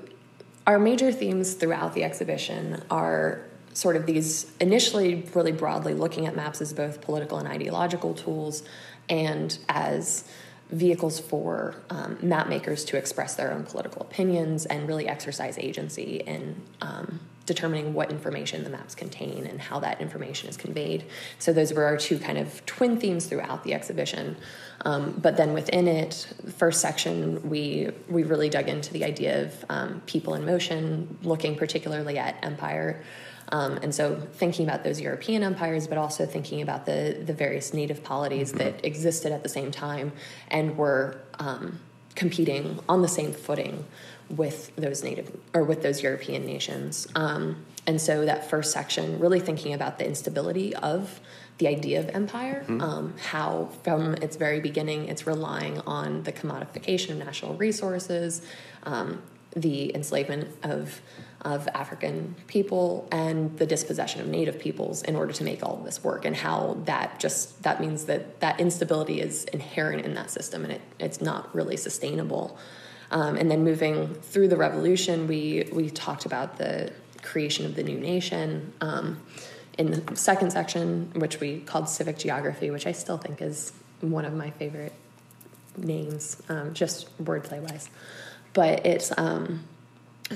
our 0.65 0.79
major 0.79 1.11
themes 1.11 1.53
throughout 1.55 1.93
the 1.93 2.03
exhibition 2.03 2.83
are 2.89 3.41
sort 3.73 3.95
of 3.95 4.05
these 4.05 4.51
initially 4.59 5.27
really 5.33 5.51
broadly 5.51 5.93
looking 5.93 6.25
at 6.25 6.35
maps 6.35 6.61
as 6.61 6.73
both 6.73 7.01
political 7.01 7.37
and 7.37 7.47
ideological 7.47 8.13
tools 8.13 8.63
and 9.09 9.57
as 9.69 10.25
vehicles 10.69 11.19
for 11.19 11.75
um, 11.89 12.17
map 12.21 12.47
makers 12.47 12.85
to 12.85 12.97
express 12.97 13.35
their 13.35 13.51
own 13.51 13.63
political 13.63 14.01
opinions 14.01 14.65
and 14.65 14.87
really 14.87 15.07
exercise 15.07 15.57
agency 15.57 16.17
in 16.25 16.61
um, 16.81 17.19
determining 17.53 17.93
what 17.93 18.09
information 18.09 18.63
the 18.63 18.69
maps 18.69 18.95
contain 18.95 19.45
and 19.45 19.59
how 19.59 19.77
that 19.79 19.99
information 19.99 20.47
is 20.47 20.55
conveyed. 20.55 21.03
So 21.37 21.51
those 21.51 21.73
were 21.73 21.83
our 21.83 21.97
two 21.97 22.17
kind 22.17 22.37
of 22.37 22.65
twin 22.65 22.97
themes 22.97 23.25
throughout 23.25 23.65
the 23.65 23.73
exhibition. 23.73 24.37
Um, 24.85 25.19
but 25.21 25.35
then 25.35 25.51
within 25.53 25.87
it, 25.87 26.27
the 26.43 26.51
first 26.51 26.79
section, 26.79 27.49
we 27.49 27.89
we 28.09 28.23
really 28.23 28.49
dug 28.49 28.69
into 28.69 28.93
the 28.93 29.03
idea 29.03 29.43
of 29.43 29.65
um, 29.69 30.01
people 30.05 30.33
in 30.33 30.45
motion, 30.45 31.17
looking 31.23 31.55
particularly 31.55 32.17
at 32.17 32.43
empire. 32.43 33.03
Um, 33.49 33.79
and 33.83 33.93
so 33.93 34.15
thinking 34.15 34.65
about 34.65 34.85
those 34.85 35.01
European 35.01 35.43
empires, 35.43 35.85
but 35.87 35.97
also 35.97 36.25
thinking 36.25 36.61
about 36.61 36.85
the 36.85 37.21
the 37.29 37.33
various 37.33 37.73
native 37.73 38.01
polities 38.01 38.49
mm-hmm. 38.49 38.59
that 38.59 38.85
existed 38.85 39.33
at 39.33 39.43
the 39.43 39.49
same 39.49 39.71
time 39.71 40.13
and 40.49 40.77
were 40.77 41.19
um, 41.37 41.79
competing 42.15 42.79
on 42.87 43.01
the 43.01 43.07
same 43.07 43.33
footing 43.33 43.85
with 44.31 44.75
those 44.75 45.03
native 45.03 45.35
or 45.53 45.63
with 45.63 45.83
those 45.83 46.01
European 46.01 46.45
nations. 46.45 47.07
Um, 47.15 47.65
and 47.87 47.99
so 47.99 48.25
that 48.25 48.49
first 48.49 48.71
section, 48.71 49.19
really 49.19 49.39
thinking 49.39 49.73
about 49.73 49.97
the 49.97 50.05
instability 50.05 50.75
of 50.75 51.19
the 51.57 51.67
idea 51.67 51.99
of 51.99 52.09
empire, 52.09 52.61
mm-hmm. 52.63 52.81
um, 52.81 53.13
how 53.17 53.69
from 53.83 54.15
its 54.15 54.35
very 54.35 54.59
beginning 54.59 55.07
it's 55.07 55.27
relying 55.27 55.79
on 55.81 56.23
the 56.23 56.31
commodification 56.31 57.11
of 57.11 57.17
national 57.17 57.55
resources, 57.55 58.41
um, 58.83 59.21
the 59.55 59.93
enslavement 59.95 60.47
of 60.63 61.01
of 61.41 61.67
African 61.73 62.35
people 62.45 63.07
and 63.11 63.57
the 63.57 63.65
dispossession 63.65 64.21
of 64.21 64.27
native 64.27 64.59
peoples 64.59 65.01
in 65.01 65.15
order 65.15 65.33
to 65.33 65.43
make 65.43 65.63
all 65.63 65.77
of 65.77 65.83
this 65.83 66.03
work 66.03 66.23
and 66.23 66.35
how 66.35 66.77
that 66.85 67.19
just 67.19 67.63
that 67.63 67.81
means 67.81 68.05
that 68.05 68.39
that 68.41 68.59
instability 68.59 69.19
is 69.19 69.45
inherent 69.45 70.05
in 70.05 70.13
that 70.13 70.29
system 70.29 70.63
and 70.63 70.73
it, 70.73 70.81
it's 70.99 71.19
not 71.19 71.53
really 71.55 71.75
sustainable 71.75 72.57
um, 73.11 73.35
and 73.37 73.51
then 73.51 73.63
moving 73.63 74.13
through 74.15 74.47
the 74.47 74.57
revolution, 74.57 75.27
we 75.27 75.69
we 75.71 75.89
talked 75.89 76.25
about 76.25 76.57
the 76.57 76.91
creation 77.21 77.65
of 77.65 77.75
the 77.75 77.83
new 77.83 77.99
nation. 77.99 78.73
Um, 78.81 79.21
in 79.77 79.91
the 79.91 80.15
second 80.15 80.51
section, 80.51 81.11
which 81.15 81.39
we 81.39 81.59
called 81.61 81.87
civic 81.87 82.17
geography, 82.17 82.69
which 82.71 82.85
I 82.85 82.91
still 82.91 83.17
think 83.17 83.41
is 83.41 83.71
one 84.01 84.25
of 84.25 84.33
my 84.33 84.51
favorite 84.51 84.93
names, 85.77 86.41
um, 86.49 86.73
just 86.73 87.17
wordplay 87.23 87.61
wise. 87.61 87.89
But 88.53 88.85
it's 88.85 89.11
um, 89.17 89.63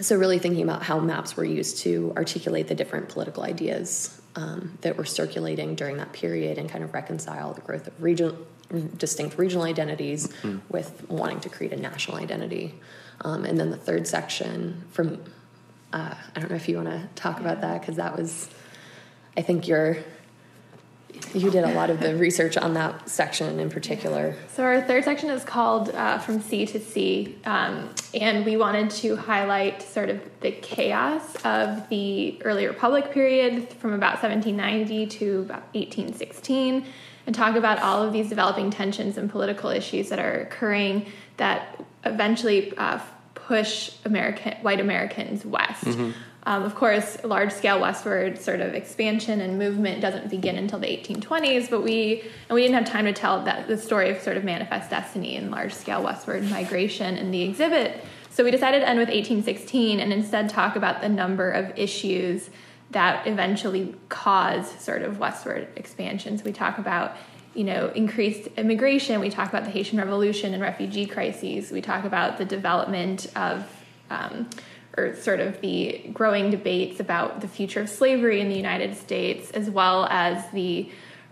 so 0.01 0.17
really 0.17 0.39
thinking 0.39 0.63
about 0.63 0.83
how 0.83 0.99
maps 0.99 1.35
were 1.35 1.45
used 1.45 1.79
to 1.79 2.13
articulate 2.15 2.67
the 2.67 2.75
different 2.75 3.09
political 3.09 3.43
ideas 3.43 4.21
um, 4.35 4.77
that 4.81 4.97
were 4.97 5.05
circulating 5.05 5.75
during 5.75 5.97
that 5.97 6.13
period 6.13 6.57
and 6.57 6.69
kind 6.69 6.83
of 6.83 6.93
reconcile 6.93 7.53
the 7.53 7.61
growth 7.61 7.87
of 7.87 8.01
region, 8.01 8.37
distinct 8.97 9.37
regional 9.37 9.63
identities 9.63 10.27
mm-hmm. 10.27 10.59
with 10.69 11.07
wanting 11.09 11.39
to 11.41 11.49
create 11.49 11.73
a 11.73 11.77
national 11.77 12.17
identity. 12.17 12.75
Um, 13.21 13.45
and 13.45 13.59
then 13.59 13.69
the 13.69 13.77
third 13.77 14.07
section 14.07 14.83
from, 14.91 15.23
uh, 15.93 16.15
I 16.35 16.39
don't 16.39 16.49
know 16.49 16.55
if 16.55 16.67
you 16.67 16.77
want 16.77 16.89
to 16.89 17.07
talk 17.15 17.39
about 17.39 17.61
that 17.61 17.81
because 17.81 17.95
that 17.95 18.17
was, 18.17 18.49
I 19.37 19.41
think 19.41 19.67
you're, 19.67 19.97
you 21.33 21.49
did 21.49 21.63
a 21.63 21.73
lot 21.73 21.89
of 21.89 21.99
the 21.99 22.15
research 22.17 22.57
on 22.57 22.73
that 22.73 23.07
section 23.07 23.59
in 23.59 23.69
particular. 23.69 24.35
So 24.49 24.63
our 24.63 24.81
third 24.81 25.05
section 25.05 25.29
is 25.29 25.43
called 25.43 25.89
uh, 25.89 26.17
From 26.19 26.41
Sea 26.41 26.65
to 26.65 26.79
Sea, 26.79 27.37
um, 27.45 27.89
and 28.13 28.45
we 28.45 28.57
wanted 28.57 28.89
to 28.91 29.15
highlight 29.15 29.81
sort 29.81 30.09
of 30.09 30.19
the 30.41 30.51
chaos 30.51 31.35
of 31.45 31.87
the 31.89 32.41
early 32.43 32.67
Republic 32.67 33.11
period 33.11 33.69
from 33.69 33.93
about 33.93 34.21
1790 34.21 35.07
to 35.19 35.39
about 35.41 35.63
1816 35.73 36.85
and 37.25 37.35
talk 37.35 37.55
about 37.55 37.79
all 37.79 38.03
of 38.03 38.13
these 38.13 38.29
developing 38.29 38.69
tensions 38.69 39.17
and 39.17 39.29
political 39.29 39.69
issues 39.69 40.09
that 40.09 40.19
are 40.19 40.41
occurring 40.41 41.05
that 41.37 41.83
eventually 42.05 42.75
uh, 42.77 42.99
push 43.33 43.91
American 44.05 44.53
white 44.61 44.79
Americans 44.79 45.45
west. 45.45 45.85
Mm-hmm. 45.85 46.11
Um, 46.47 46.61
of 46.61 46.75
course, 46.75 47.17
large 47.23 47.51
scale 47.51 47.81
westward 47.81 48.39
sort 48.39 48.61
of 48.61 48.75
expansion 48.75 49.41
and 49.41 49.57
movement 49.57 49.99
doesn't 50.01 50.29
begin 50.29 50.57
until 50.57 50.77
the 50.77 50.85
1820s, 50.85 51.71
but 51.71 51.81
we 51.81 52.21
and 52.21 52.55
we 52.55 52.61
didn't 52.61 52.75
have 52.75 52.85
time 52.85 53.05
to 53.05 53.13
tell 53.13 53.43
that 53.45 53.67
the 53.67 53.77
story 53.77 54.11
of 54.11 54.21
sort 54.21 54.37
of 54.37 54.43
manifest 54.43 54.91
destiny 54.91 55.35
and 55.37 55.49
large 55.49 55.73
scale 55.73 56.03
westward 56.03 56.47
migration 56.51 57.17
in 57.17 57.31
the 57.31 57.41
exhibit. 57.41 58.03
So 58.29 58.43
we 58.43 58.51
decided 58.51 58.81
to 58.81 58.89
end 58.89 58.99
with 58.99 59.07
1816 59.07 59.99
and 59.99 60.13
instead 60.13 60.49
talk 60.49 60.75
about 60.75 61.01
the 61.01 61.09
number 61.09 61.49
of 61.49 61.71
issues 61.77 62.49
that 62.91 63.27
eventually 63.27 63.95
cause 64.09 64.69
sort 64.79 65.01
of 65.01 65.19
westward 65.19 65.67
expansions. 65.75 66.43
We 66.43 66.53
talk 66.53 66.77
about 66.77 67.15
you 67.53 67.63
know 67.63 67.87
increased 67.95 68.47
immigration. 68.57 69.19
We 69.19 69.29
talk 69.29 69.49
about 69.49 69.63
the 69.63 69.71
Haitian 69.71 69.97
Revolution 69.97 70.53
and 70.53 70.61
refugee 70.61 71.05
crises. 71.05 71.71
We 71.71 71.81
talk 71.81 72.05
about 72.05 72.37
the 72.37 72.45
development 72.45 73.27
of 73.35 73.67
um, 74.09 74.49
or 74.97 75.15
sort 75.15 75.39
of 75.39 75.59
the 75.61 76.09
growing 76.13 76.51
debates 76.51 76.99
about 76.99 77.41
the 77.41 77.47
future 77.47 77.81
of 77.81 77.89
slavery 77.89 78.39
in 78.39 78.49
the 78.49 78.55
United 78.55 78.95
States, 78.95 79.51
as 79.51 79.69
well 79.69 80.05
as 80.09 80.49
the 80.51 80.89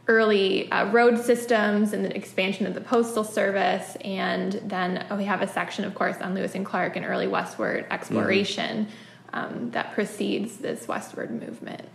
early 0.07 0.69
uh, 0.69 0.91
road 0.91 1.17
systems 1.17 1.93
and 1.93 2.03
the 2.03 2.13
expansion 2.13 2.65
of 2.65 2.73
the 2.73 2.81
postal 2.81 3.23
service. 3.23 3.95
And 4.03 4.51
then 4.65 5.05
we 5.17 5.23
have 5.23 5.41
a 5.41 5.47
section, 5.47 5.85
of 5.85 5.95
course, 5.95 6.17
on 6.17 6.35
Lewis 6.35 6.55
and 6.55 6.65
Clark 6.65 6.97
and 6.97 7.05
early 7.05 7.27
westward 7.27 7.85
exploration. 7.89 8.85
Mm-hmm 8.85 8.93
um, 9.33 9.71
that 9.71 9.93
precedes 9.93 10.57
this 10.57 10.87
westward 10.87 11.31
movement. 11.31 11.87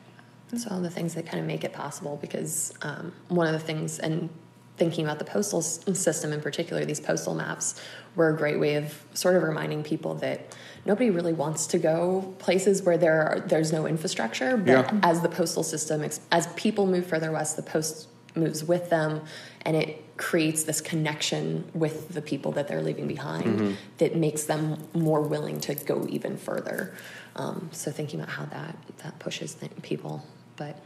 So 0.57 0.71
all 0.71 0.80
the 0.80 0.90
things 0.90 1.14
that 1.14 1.26
kind 1.26 1.40
of 1.40 1.47
make 1.47 1.62
it 1.62 1.73
possible, 1.73 2.18
because 2.21 2.73
um, 2.83 3.12
one 3.28 3.47
of 3.47 3.52
the 3.52 3.59
things, 3.59 3.99
and 3.99 4.30
thinking 4.78 5.04
about 5.04 5.18
the 5.18 5.25
postal 5.25 5.61
system 5.61 6.33
in 6.33 6.40
particular, 6.40 6.85
these 6.85 7.00
postal 7.00 7.35
maps 7.35 7.80
were 8.16 8.30
a 8.30 8.37
great 8.37 8.59
way 8.59 8.76
of 8.76 9.02
sort 9.12 9.37
of 9.37 9.42
reminding 9.42 9.83
people 9.83 10.14
that 10.14 10.57
nobody 10.87 11.11
really 11.11 11.33
wants 11.33 11.66
to 11.66 11.78
go 11.78 12.35
places 12.38 12.83
where 12.83 12.97
there 12.97 13.23
are, 13.23 13.40
there's 13.40 13.73
no 13.73 13.87
infrastructure. 13.87 14.57
But 14.57 14.92
yeah. 14.92 15.00
as 15.02 15.21
the 15.21 15.28
postal 15.28 15.62
system, 15.62 16.02
as 16.33 16.47
people 16.57 16.87
move 16.87 17.07
further 17.07 17.30
west, 17.30 17.57
the 17.57 17.62
post 17.62 18.09
moves 18.35 18.64
with 18.64 18.88
them, 18.88 19.21
and 19.62 19.76
it 19.76 20.16
creates 20.16 20.64
this 20.64 20.80
connection 20.80 21.64
with 21.75 22.09
the 22.11 22.23
people 22.23 22.52
that 22.52 22.68
they're 22.68 22.83
leaving 22.83 23.07
behind 23.07 23.76
that 23.99 24.16
makes 24.16 24.45
them 24.45 24.83
more 24.95 25.21
willing 25.21 25.61
to 25.61 25.75
go 25.75 26.07
even 26.09 26.37
further. 26.37 26.95
Um, 27.38 27.71
so 27.73 27.90
thinking 27.90 28.21
about 28.21 28.30
how 28.30 28.45
that 28.47 28.76
that 28.99 29.18
pushes 29.18 29.57
people, 29.83 30.25
but 30.57 30.76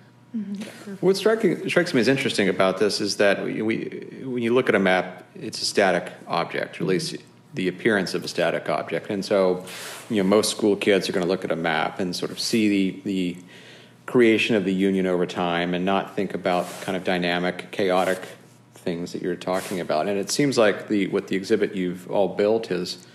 What 1.00 1.16
striking, 1.16 1.68
strikes 1.68 1.92
me 1.92 2.00
as 2.00 2.08
interesting 2.08 2.48
about 2.48 2.78
this 2.78 3.00
is 3.00 3.18
that 3.18 3.44
we, 3.44 3.60
we, 3.60 4.22
when 4.24 4.42
you 4.42 4.54
look 4.54 4.68
at 4.68 4.74
a 4.74 4.78
map, 4.78 5.24
it's 5.34 5.60
a 5.60 5.64
static 5.64 6.10
object, 6.26 6.80
or 6.80 6.84
at 6.84 6.88
least 6.88 7.16
the 7.52 7.68
appearance 7.68 8.14
of 8.14 8.24
a 8.24 8.28
static 8.28 8.70
object. 8.70 9.10
And 9.10 9.22
so, 9.22 9.66
you 10.08 10.22
know, 10.22 10.28
most 10.28 10.50
school 10.50 10.74
kids 10.74 11.08
are 11.08 11.12
going 11.12 11.24
to 11.24 11.28
look 11.28 11.44
at 11.44 11.50
a 11.50 11.56
map 11.56 12.00
and 12.00 12.16
sort 12.16 12.30
of 12.30 12.40
see 12.40 12.68
the, 12.68 13.00
the 13.04 13.36
creation 14.06 14.56
of 14.56 14.64
the 14.64 14.72
union 14.72 15.06
over 15.06 15.26
time 15.26 15.74
and 15.74 15.84
not 15.84 16.16
think 16.16 16.32
about 16.32 16.66
kind 16.80 16.96
of 16.96 17.04
dynamic, 17.04 17.70
chaotic 17.70 18.26
things 18.74 19.12
that 19.12 19.20
you're 19.20 19.36
talking 19.36 19.80
about. 19.80 20.08
And 20.08 20.18
it 20.18 20.30
seems 20.30 20.56
like 20.56 20.88
the 20.88 21.08
what 21.08 21.28
the 21.28 21.36
exhibit 21.36 21.74
you've 21.74 22.10
all 22.10 22.28
built 22.28 22.70
is 22.70 23.06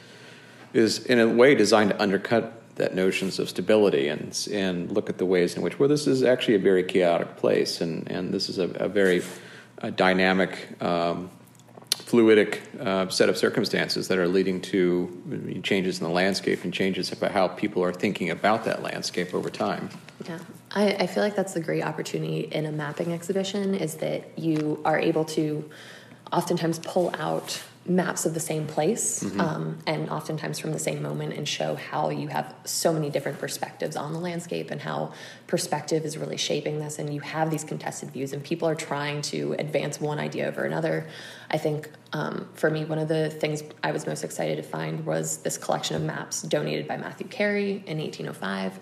is 0.73 1.05
in 1.05 1.19
a 1.19 1.27
way 1.27 1.55
designed 1.55 1.89
to 1.89 2.01
undercut 2.01 2.56
that 2.77 2.95
notions 2.95 3.39
of 3.39 3.49
stability 3.49 4.07
and 4.07 4.47
and 4.51 4.91
look 4.91 5.09
at 5.09 5.17
the 5.17 5.25
ways 5.25 5.55
in 5.55 5.61
which 5.61 5.77
well 5.79 5.89
this 5.89 6.07
is 6.07 6.23
actually 6.23 6.55
a 6.55 6.59
very 6.59 6.83
chaotic 6.83 7.35
place 7.37 7.81
and 7.81 8.09
and 8.09 8.33
this 8.33 8.49
is 8.49 8.57
a, 8.57 8.69
a 8.75 8.87
very 8.87 9.21
uh 9.81 9.89
dynamic 9.91 10.81
um, 10.81 11.29
fluidic 12.07 12.59
uh, 12.79 13.09
set 13.09 13.27
of 13.27 13.37
circumstances 13.37 14.07
that 14.07 14.17
are 14.17 14.29
leading 14.29 14.61
to 14.61 15.61
changes 15.61 15.99
in 15.99 16.05
the 16.05 16.09
landscape 16.09 16.63
and 16.63 16.73
changes 16.73 17.11
about 17.11 17.31
how 17.31 17.49
people 17.49 17.83
are 17.83 17.91
thinking 17.91 18.29
about 18.29 18.63
that 18.63 18.81
landscape 18.81 19.33
over 19.33 19.49
time. 19.49 19.89
Yeah, 20.25 20.39
I, 20.71 20.93
I 20.93 21.07
feel 21.07 21.21
like 21.21 21.35
that's 21.35 21.53
the 21.53 21.59
great 21.59 21.83
opportunity 21.83 22.41
in 22.41 22.65
a 22.65 22.71
mapping 22.71 23.11
exhibition 23.11 23.75
is 23.75 23.95
that 23.95 24.39
you 24.39 24.81
are 24.85 24.97
able 24.97 25.25
to 25.25 25.69
oftentimes 26.31 26.79
pull 26.79 27.13
out 27.19 27.61
maps 27.87 28.25
of 28.25 28.33
the 28.33 28.39
same 28.39 28.67
place 28.67 29.23
um, 29.39 29.77
and 29.87 30.09
oftentimes 30.09 30.59
from 30.59 30.71
the 30.71 30.79
same 30.79 31.01
moment 31.01 31.33
and 31.33 31.47
show 31.47 31.75
how 31.75 32.09
you 32.09 32.27
have 32.27 32.53
so 32.65 32.91
many 32.91 33.09
different 33.09 33.39
perspectives 33.39 33.95
on 33.95 34.13
the 34.13 34.19
landscape 34.19 34.71
and 34.71 34.81
how 34.81 35.11
perspective 35.47 36.05
is 36.05 36.17
really 36.17 36.37
shaping 36.37 36.79
this 36.79 36.99
and 36.99 37.13
you 37.13 37.21
have 37.21 37.49
these 37.49 37.63
contested 37.63 38.11
views 38.11 38.33
and 38.33 38.43
people 38.43 38.67
are 38.67 38.75
trying 38.75 39.21
to 39.21 39.53
advance 39.59 39.99
one 39.99 40.19
idea 40.19 40.47
over 40.47 40.63
another. 40.63 41.07
I 41.49 41.57
think 41.57 41.89
um, 42.13 42.47
for 42.53 42.69
me 42.69 42.85
one 42.85 42.99
of 42.99 43.07
the 43.07 43.29
things 43.29 43.63
i 43.83 43.91
was 43.91 44.07
most 44.07 44.23
excited 44.23 44.55
to 44.57 44.63
find 44.63 45.05
was 45.05 45.37
this 45.37 45.57
collection 45.57 45.95
of 45.95 46.01
maps 46.01 46.41
donated 46.41 46.87
by 46.87 46.97
matthew 46.97 47.27
carey 47.27 47.83
in 47.85 47.97
1805 47.97 48.79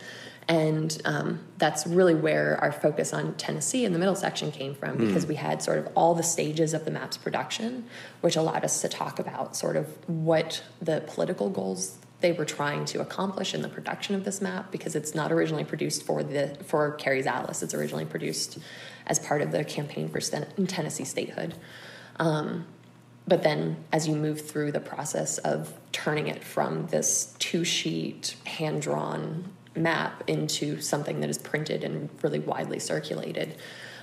and 0.47 1.01
um, 1.05 1.39
that's 1.57 1.87
really 1.87 2.13
where 2.13 2.57
our 2.61 2.71
focus 2.71 3.13
on 3.13 3.33
Tennessee 3.35 3.83
in 3.83 3.93
the 3.93 3.99
middle 3.99 4.15
section 4.15 4.51
came 4.51 4.75
from 4.75 4.97
because 4.97 5.25
we 5.25 5.35
had 5.35 5.63
sort 5.63 5.79
of 5.79 5.87
all 5.95 6.13
the 6.13 6.23
stages 6.23 6.73
of 6.73 6.85
the 6.85 6.91
map's 6.91 7.17
production, 7.17 7.85
which 8.21 8.35
allowed 8.35 8.63
us 8.63 8.81
to 8.81 8.87
talk 8.87 9.17
about 9.17 9.55
sort 9.55 9.75
of 9.75 9.87
what 10.07 10.61
the 10.79 11.03
political 11.07 11.49
goals 11.49 11.97
they 12.21 12.31
were 12.31 12.45
trying 12.45 12.85
to 12.85 13.01
accomplish 13.01 13.53
in 13.53 13.61
the 13.61 13.69
production 13.69 14.15
of 14.15 14.23
this 14.23 14.39
map 14.39 14.71
because 14.71 14.95
it's 14.95 15.13
not 15.13 15.31
originally 15.31 15.65
produced 15.65 16.03
for 16.03 16.23
the 16.23 16.55
for 16.63 16.91
Carey's 16.91 17.25
Atlas. 17.25 17.63
It's 17.63 17.73
originally 17.73 18.05
produced 18.05 18.59
as 19.07 19.19
part 19.19 19.41
of 19.41 19.51
the 19.51 19.63
campaign 19.63 20.09
for 20.09 20.19
Tennessee 20.19 21.05
statehood. 21.05 21.55
Um, 22.17 22.65
but 23.27 23.41
then 23.41 23.83
as 23.91 24.07
you 24.07 24.15
move 24.15 24.41
through 24.41 24.71
the 24.71 24.79
process 24.79 25.39
of 25.39 25.73
turning 25.91 26.27
it 26.27 26.43
from 26.43 26.87
this 26.87 27.35
two 27.39 27.63
sheet 27.63 28.35
hand 28.45 28.83
drawn 28.83 29.51
map 29.75 30.23
into 30.27 30.81
something 30.81 31.19
that 31.21 31.29
is 31.29 31.37
printed 31.37 31.83
and 31.83 32.09
really 32.21 32.39
widely 32.39 32.79
circulated. 32.79 33.55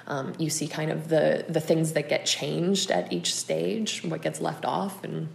Um, 0.06 0.34
you 0.38 0.50
see 0.50 0.66
kind 0.66 0.90
of 0.90 1.08
the 1.08 1.44
the 1.48 1.60
things 1.60 1.92
that 1.92 2.08
get 2.08 2.26
changed 2.26 2.90
at 2.90 3.12
each 3.12 3.34
stage 3.34 4.02
what 4.04 4.20
gets 4.20 4.40
left 4.40 4.64
off 4.64 5.04
and 5.04 5.28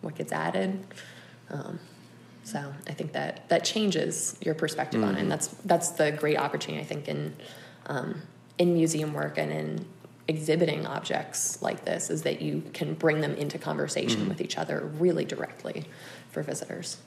what 0.00 0.16
gets 0.16 0.32
added. 0.32 0.84
Um, 1.48 1.78
so 2.42 2.72
I 2.88 2.92
think 2.92 3.12
that 3.12 3.48
that 3.48 3.64
changes 3.64 4.36
your 4.40 4.54
perspective 4.54 5.02
on 5.04 5.14
it, 5.14 5.20
and 5.20 5.30
that's 5.30 5.48
that's 5.64 5.90
the 5.90 6.10
great 6.10 6.38
opportunity 6.38 6.82
I 6.82 6.86
think 6.86 7.08
in 7.08 7.34
um, 7.86 8.22
in 8.58 8.74
museum 8.74 9.12
work 9.12 9.38
and 9.38 9.52
in 9.52 9.84
exhibiting 10.28 10.86
objects 10.86 11.60
like 11.60 11.84
this 11.84 12.08
is 12.08 12.22
that 12.22 12.40
you 12.40 12.62
can 12.72 12.94
bring 12.94 13.20
them 13.20 13.34
into 13.34 13.58
conversation 13.58 14.28
with 14.28 14.40
each 14.40 14.56
other 14.56 14.80
really 14.98 15.24
directly 15.24 15.84
for 16.30 16.42
visitors. 16.42 16.98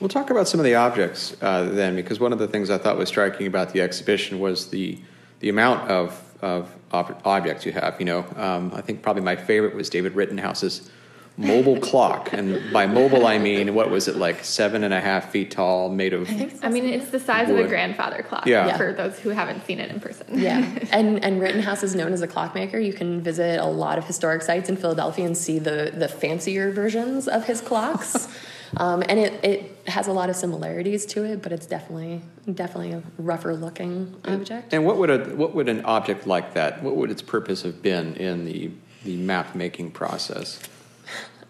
We'll 0.00 0.08
talk 0.08 0.30
about 0.30 0.46
some 0.46 0.60
of 0.60 0.64
the 0.64 0.76
objects 0.76 1.36
uh, 1.42 1.64
then, 1.64 1.96
because 1.96 2.20
one 2.20 2.32
of 2.32 2.38
the 2.38 2.46
things 2.48 2.70
I 2.70 2.78
thought 2.78 2.96
was 2.96 3.08
striking 3.08 3.46
about 3.46 3.72
the 3.72 3.80
exhibition 3.80 4.38
was 4.38 4.68
the 4.68 4.98
the 5.40 5.48
amount 5.48 5.90
of 5.90 6.22
of 6.40 6.72
ob- 6.92 7.20
objects 7.24 7.66
you 7.66 7.72
have. 7.72 7.96
You 7.98 8.06
know, 8.06 8.26
um, 8.36 8.72
I 8.74 8.80
think 8.80 9.02
probably 9.02 9.22
my 9.22 9.36
favorite 9.36 9.74
was 9.74 9.90
David 9.90 10.14
Rittenhouse's 10.14 10.88
mobile 11.36 11.78
clock, 11.88 12.32
and 12.32 12.72
by 12.72 12.86
mobile 12.86 13.26
I 13.26 13.38
mean 13.38 13.74
what 13.74 13.90
was 13.90 14.06
it 14.06 14.16
like 14.16 14.44
seven 14.44 14.84
and 14.84 14.94
a 14.94 15.00
half 15.00 15.30
feet 15.30 15.50
tall, 15.50 15.88
made 15.88 16.12
of 16.12 16.28
I 16.62 16.68
mean, 16.68 16.84
it's 16.84 17.10
the 17.10 17.18
size 17.20 17.50
of 17.50 17.58
a 17.58 17.66
grandfather 17.66 18.22
clock 18.22 18.46
Yeah. 18.46 18.76
for 18.76 18.92
those 18.92 19.18
who 19.18 19.30
haven't 19.30 19.64
seen 19.66 19.80
it 19.80 19.90
in 19.90 19.98
person. 19.98 20.26
Yeah, 20.30 20.64
and 20.92 21.24
and 21.24 21.40
Rittenhouse 21.40 21.82
is 21.82 21.96
known 21.96 22.12
as 22.12 22.22
a 22.22 22.28
clockmaker. 22.28 22.78
You 22.78 22.92
can 22.92 23.20
visit 23.20 23.58
a 23.58 23.66
lot 23.66 23.98
of 23.98 24.04
historic 24.04 24.42
sites 24.42 24.68
in 24.68 24.76
Philadelphia 24.76 25.26
and 25.26 25.36
see 25.36 25.58
the 25.58 25.92
the 25.92 26.08
fancier 26.08 26.70
versions 26.70 27.26
of 27.26 27.46
his 27.46 27.60
clocks. 27.60 28.28
Um, 28.78 29.02
and 29.08 29.18
it, 29.18 29.44
it 29.44 29.88
has 29.88 30.06
a 30.06 30.12
lot 30.12 30.30
of 30.30 30.36
similarities 30.36 31.04
to 31.06 31.24
it, 31.24 31.42
but 31.42 31.52
it's 31.52 31.66
definitely 31.66 32.20
definitely 32.52 32.92
a 32.92 33.02
rougher 33.18 33.54
looking 33.54 34.14
object. 34.24 34.72
And 34.72 34.84
what 34.86 34.96
would 34.98 35.10
a 35.10 35.18
what 35.34 35.54
would 35.54 35.68
an 35.68 35.84
object 35.84 36.26
like 36.26 36.54
that? 36.54 36.82
What 36.82 36.96
would 36.96 37.10
its 37.10 37.22
purpose 37.22 37.62
have 37.62 37.82
been 37.82 38.14
in 38.14 38.44
the 38.44 38.70
the 39.04 39.16
map 39.16 39.54
making 39.54 39.90
process? 39.92 40.60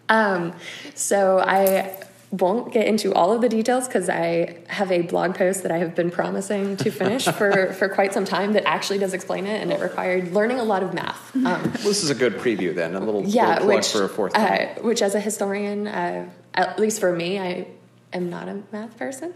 Um, 0.09 0.53
so 0.95 1.39
I 1.39 1.95
won't 2.31 2.71
get 2.71 2.85
into 2.85 3.11
all 3.13 3.31
of 3.33 3.41
the 3.41 3.49
details 3.49 3.87
because 3.87 4.07
I 4.07 4.57
have 4.67 4.91
a 4.91 5.01
blog 5.01 5.35
post 5.35 5.63
that 5.63 5.71
I 5.71 5.77
have 5.79 5.95
been 5.95 6.11
promising 6.11 6.77
to 6.77 6.91
finish 7.01 7.25
for, 7.25 7.73
for 7.73 7.89
quite 7.89 8.13
some 8.13 8.25
time 8.25 8.53
that 8.53 8.67
actually 8.67 8.99
does 8.99 9.13
explain 9.13 9.47
it, 9.47 9.61
and 9.61 9.71
it 9.71 9.79
required 9.79 10.31
learning 10.31 10.59
a 10.59 10.63
lot 10.63 10.83
of 10.83 10.93
math. 10.93 11.35
Um, 11.35 11.43
Well, 11.43 11.61
this 11.63 12.03
is 12.03 12.09
a 12.11 12.15
good 12.15 12.35
preview 12.37 12.73
then, 12.73 12.95
a 12.95 12.99
little, 12.99 13.23
yeah, 13.23 13.53
little 13.53 13.65
plug 13.65 13.75
which 13.77 13.87
for 13.91 14.03
a 14.03 14.09
fourth. 14.09 14.35
uh, 14.35 14.67
which 14.81 15.01
as 15.01 15.15
a 15.15 15.19
historian, 15.19 15.87
uh, 15.87 16.29
at 16.53 16.79
least 16.79 16.99
for 16.99 17.11
me, 17.15 17.39
I 17.39 17.67
am 18.13 18.29
not 18.29 18.47
a 18.47 18.61
math 18.71 18.97
person. 18.97 19.33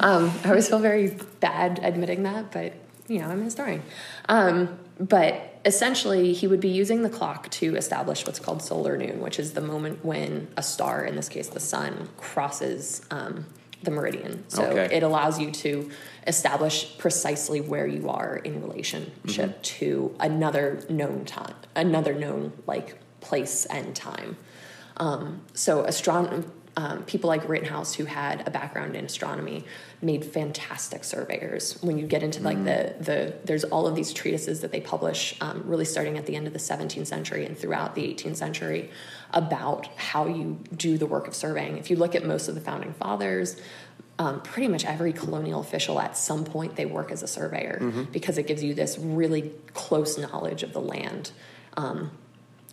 Um, 0.00 0.32
I 0.44 0.48
always 0.48 0.68
feel 0.68 0.78
very 0.80 1.16
bad 1.40 1.80
admitting 1.82 2.22
that, 2.24 2.52
but 2.52 2.72
you 3.08 3.18
know, 3.18 3.26
I'm 3.26 3.40
a 3.40 3.44
historian. 3.44 3.82
Um, 4.28 4.78
but 4.98 5.58
essentially, 5.64 6.32
he 6.32 6.46
would 6.46 6.60
be 6.60 6.68
using 6.68 7.02
the 7.02 7.08
clock 7.08 7.50
to 7.50 7.74
establish 7.76 8.24
what's 8.26 8.38
called 8.38 8.62
solar 8.62 8.96
noon, 8.96 9.20
which 9.20 9.38
is 9.38 9.52
the 9.52 9.60
moment 9.60 10.04
when 10.04 10.48
a 10.56 10.62
star, 10.62 11.04
in 11.04 11.16
this 11.16 11.28
case 11.28 11.48
the 11.48 11.60
sun, 11.60 12.08
crosses 12.18 13.02
um, 13.10 13.46
the 13.82 13.90
meridian. 13.90 14.44
So 14.48 14.64
Okay. 14.64 14.94
it 14.94 15.02
allows 15.02 15.40
you 15.40 15.50
to 15.50 15.90
establish 16.26 16.96
precisely 16.98 17.60
where 17.60 17.86
you 17.86 18.08
are 18.10 18.36
in 18.36 18.60
relationship 18.60 19.62
to 19.62 20.14
another 20.20 20.84
known 20.88 21.24
time, 21.24 21.54
another 21.74 22.14
known 22.14 22.52
like 22.66 22.98
place 23.20 23.64
and 23.66 23.94
time. 23.96 24.36
Um, 25.00 25.40
so 25.54 25.82
astron- 25.82 26.44
um, 26.76 27.02
people 27.04 27.28
like 27.28 27.48
Rittenhouse, 27.48 27.94
who 27.94 28.04
had 28.04 28.46
a 28.46 28.50
background 28.50 28.94
in 28.94 29.04
astronomy, 29.04 29.64
made 30.00 30.24
fantastic 30.24 31.02
surveyors. 31.02 31.82
When 31.82 31.98
you 31.98 32.06
get 32.06 32.22
into 32.22 32.42
like 32.42 32.64
the 32.64 32.94
the 33.00 33.34
there's 33.44 33.64
all 33.64 33.86
of 33.86 33.96
these 33.96 34.12
treatises 34.12 34.60
that 34.60 34.70
they 34.70 34.80
publish, 34.80 35.36
um, 35.40 35.64
really 35.66 35.84
starting 35.84 36.16
at 36.16 36.26
the 36.26 36.36
end 36.36 36.46
of 36.46 36.52
the 36.52 36.60
17th 36.60 37.06
century 37.06 37.44
and 37.44 37.58
throughout 37.58 37.94
the 37.96 38.02
18th 38.02 38.36
century, 38.36 38.90
about 39.32 39.86
how 39.96 40.26
you 40.26 40.60
do 40.76 40.96
the 40.96 41.06
work 41.06 41.26
of 41.26 41.34
surveying. 41.34 41.76
If 41.76 41.90
you 41.90 41.96
look 41.96 42.14
at 42.14 42.24
most 42.24 42.48
of 42.48 42.54
the 42.54 42.60
founding 42.60 42.92
fathers. 42.94 43.56
Um, 44.18 44.42
pretty 44.42 44.68
much 44.68 44.84
every 44.84 45.14
colonial 45.14 45.60
official 45.60 45.98
at 45.98 46.14
some 46.14 46.44
point 46.44 46.76
they 46.76 46.84
work 46.84 47.10
as 47.10 47.22
a 47.22 47.26
surveyor 47.26 47.78
because 48.12 48.36
it 48.36 48.46
gives 48.46 48.62
you 48.62 48.74
this 48.74 48.98
really 48.98 49.50
close 49.72 50.18
knowledge 50.18 50.62
of 50.62 50.74
the 50.74 50.80
land 50.80 51.30
um, 51.78 52.10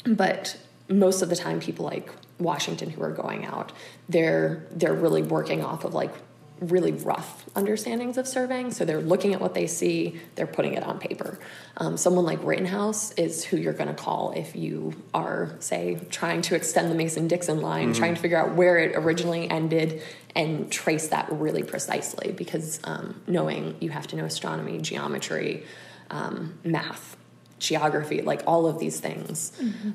but 0.06 0.58
most 0.90 1.22
of 1.22 1.30
the 1.30 1.36
time 1.36 1.60
people 1.60 1.86
like 1.86 2.10
washington 2.40 2.90
who 2.90 3.02
are 3.02 3.12
going 3.12 3.46
out 3.46 3.72
they're 4.10 4.66
they're 4.72 4.94
really 4.94 5.22
working 5.22 5.64
off 5.64 5.84
of 5.84 5.94
like 5.94 6.14
really 6.60 6.92
rough 6.92 7.46
understandings 7.56 8.18
of 8.18 8.28
surveying 8.28 8.72
so 8.72 8.84
they're 8.84 9.02
looking 9.02 9.34
at 9.34 9.40
what 9.40 9.54
they 9.54 9.68
see 9.68 10.20
they're 10.36 10.48
putting 10.48 10.74
it 10.74 10.84
on 10.84 11.00
paper. 11.00 11.40
Um, 11.78 11.98
someone 11.98 12.26
like 12.26 12.44
rittenhouse 12.44 13.12
is 13.12 13.44
who 13.44 13.58
you're 13.58 13.74
going 13.74 13.90
to 13.90 13.94
call 13.94 14.32
if 14.32 14.56
you 14.56 14.94
are 15.14 15.56
say 15.60 16.00
trying 16.10 16.42
to 16.44 16.56
extend 16.56 16.90
the 16.92 16.96
mason-dixon 16.96 17.62
line 17.62 17.94
trying 17.94 18.16
to 18.16 18.22
figure 18.22 18.38
out 18.38 18.56
where 18.56 18.78
it 18.78 18.96
originally 18.96 19.50
ended 19.50 20.02
and 20.36 20.72
trace 20.72 21.10
that 21.10 21.28
really 21.32 21.64
precisely 21.64 22.32
because 22.32 22.80
um, 22.84 23.22
knowing 23.28 23.76
you 23.80 23.90
have 23.90 24.08
to 24.08 24.16
know 24.16 24.26
astronomy 24.26 24.80
geometry 24.80 25.64
um, 26.10 26.58
math 26.64 27.17
geography, 27.60 28.22
like 28.22 28.44
all 28.46 28.68
of 28.68 28.80
these 28.80 29.00
things. 29.00 29.52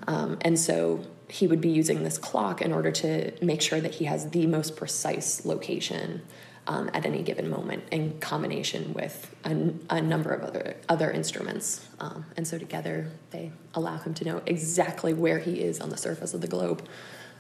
Um, 0.06 0.38
and 0.40 0.58
so 0.58 1.04
he 1.28 1.46
would 1.46 1.60
be 1.60 1.70
using 1.70 2.02
this 2.02 2.18
clock 2.18 2.60
in 2.60 2.72
order 2.72 2.90
to 2.90 3.32
make 3.44 3.62
sure 3.62 3.80
that 3.80 3.94
he 3.94 4.04
has 4.04 4.30
the 4.30 4.46
most 4.46 4.76
precise 4.76 5.44
location 5.46 6.22
um, 6.66 6.90
at 6.94 7.06
any 7.06 7.22
given 7.22 7.48
moment 7.48 7.84
in 7.90 8.20
combination 8.20 8.92
with 8.94 9.34
a, 9.44 9.72
a 9.90 10.00
number 10.00 10.30
of 10.30 10.42
other 10.42 10.76
other 10.88 11.10
instruments. 11.10 11.86
Um, 11.98 12.24
and 12.36 12.46
so 12.46 12.58
together 12.58 13.08
they 13.30 13.52
allow 13.74 13.98
him 13.98 14.14
to 14.14 14.24
know 14.24 14.42
exactly 14.46 15.12
where 15.12 15.38
he 15.38 15.60
is 15.60 15.80
on 15.80 15.90
the 15.90 15.96
surface 15.96 16.34
of 16.34 16.40
the 16.40 16.46
globe. 16.46 16.86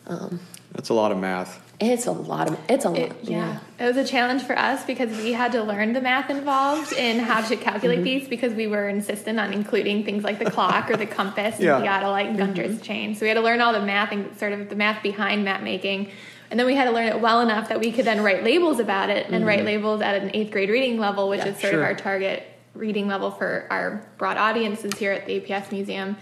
Um, 0.06 0.40
That's 0.72 0.88
a 0.88 0.94
lot 0.94 1.12
of 1.12 1.18
math. 1.18 1.60
it's 1.80 2.06
a 2.06 2.12
lot 2.12 2.48
of 2.48 2.58
it's 2.68 2.84
a 2.84 2.90
lot. 2.90 2.98
It, 2.98 3.12
yeah. 3.22 3.58
it 3.78 3.84
was 3.84 3.96
a 3.96 4.04
challenge 4.04 4.42
for 4.42 4.56
us 4.58 4.84
because 4.84 5.16
we 5.18 5.32
had 5.32 5.52
to 5.52 5.62
learn 5.62 5.92
the 5.92 6.00
math 6.00 6.28
involved 6.30 6.92
in 6.92 7.18
how 7.18 7.40
to 7.40 7.56
calculate 7.56 7.98
Mm-hmm. 7.98 8.04
these 8.04 8.28
because 8.28 8.52
we 8.52 8.66
were 8.66 8.88
insistent 8.88 9.38
on 9.40 9.52
including 9.52 10.04
things 10.04 10.24
like 10.24 10.38
the 10.38 10.50
clock 10.50 10.90
or 10.90 10.96
the 10.96 11.06
compass 11.06 11.58
Yeah. 11.60 11.76
and 11.76 11.84
theodolite 11.86 12.28
and 12.28 12.38
Mm-hmm. 12.56 12.78
Chain. 12.82 13.14
So 13.14 13.22
we 13.22 13.28
had 13.28 13.34
to 13.34 13.40
learn 13.42 13.60
all 13.60 13.72
the 13.72 13.80
math 13.84 14.12
and 14.12 14.36
sort 14.38 14.52
of 14.52 14.68
the 14.68 14.76
math 14.76 15.02
behind 15.02 15.44
map 15.44 15.62
making. 15.62 16.10
And 16.50 16.58
then 16.60 16.66
we 16.66 16.74
had 16.74 16.84
to 16.84 16.90
learn 16.90 17.06
it 17.06 17.20
well 17.20 17.40
enough 17.40 17.68
that 17.70 17.80
we 17.80 17.92
could 17.92 18.04
then 18.04 18.22
write 18.22 18.44
labels 18.44 18.78
about 18.78 19.08
it 19.08 19.26
and 19.30 19.46
write 19.46 19.64
labels 19.64 20.02
at 20.02 20.22
an 20.22 20.30
eighth 20.34 20.50
grade 20.52 20.68
reading 20.68 20.98
level, 20.98 21.28
which 21.28 21.40
Mm-hmm. 21.40 21.48
Yeah, 21.48 21.54
is 21.54 21.60
sort 21.60 21.70
sure. 21.72 21.80
of 21.80 21.86
our 21.86 21.94
target 21.94 22.46
reading 22.74 23.06
level 23.06 23.30
for 23.30 23.66
our 23.70 24.06
broad 24.18 24.36
audiences 24.36 24.92
here 24.98 25.12
at 25.12 25.26
the 25.26 25.40
APS 25.40 25.70
Museum, 25.72 26.16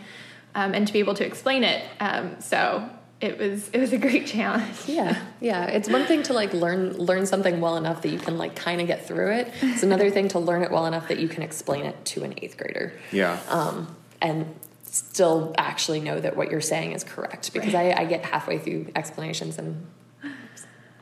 um, 0.55 0.73
and 0.75 0.87
to 0.87 0.93
be 0.93 0.99
able 1.01 1.15
to 1.15 1.25
explain 1.27 1.65
it. 1.65 1.85
Um, 2.01 2.41
so 2.41 2.89
it 3.21 3.39
was 3.39 3.69
it 3.71 3.79
was 3.79 3.93
a 3.93 3.99
great 3.99 4.27
challenge. 4.27 4.77
Yeah, 4.87 5.21
yeah. 5.41 5.67
It's 5.67 5.89
one 5.89 6.07
thing 6.07 6.23
to 6.25 6.33
like 6.33 6.53
learn 6.55 6.97
learn 6.97 7.27
something 7.27 7.61
well 7.61 7.77
enough 7.77 8.03
that 8.03 8.09
you 8.11 8.19
can 8.19 8.39
like 8.39 8.57
kind 8.57 8.81
of 8.81 8.87
get 8.87 9.07
through 9.07 9.33
it. 9.33 9.53
It's 9.61 9.83
another 9.83 10.11
thing 10.11 10.29
to 10.29 10.39
learn 10.39 10.63
it 10.63 10.71
well 10.71 10.87
enough 10.87 11.09
that 11.09 11.19
you 11.19 11.29
can 11.29 11.43
explain 11.43 11.85
it 11.85 12.03
to 12.07 12.25
an 12.25 12.35
eighth 12.39 12.57
grader. 12.57 12.93
Yeah. 13.13 13.39
um, 13.49 13.95
and 14.23 14.55
still 14.85 15.55
actually 15.57 16.01
know 16.01 16.19
that 16.19 16.37
what 16.37 16.51
you're 16.51 16.61
saying 16.61 16.93
is 16.93 17.05
correct 17.05 17.53
because 17.53 17.75
I, 17.75 17.93
I 17.93 18.05
get 18.07 18.25
halfway 18.25 18.59
through 18.59 18.89
explanations 18.97 19.57
and 19.57 19.87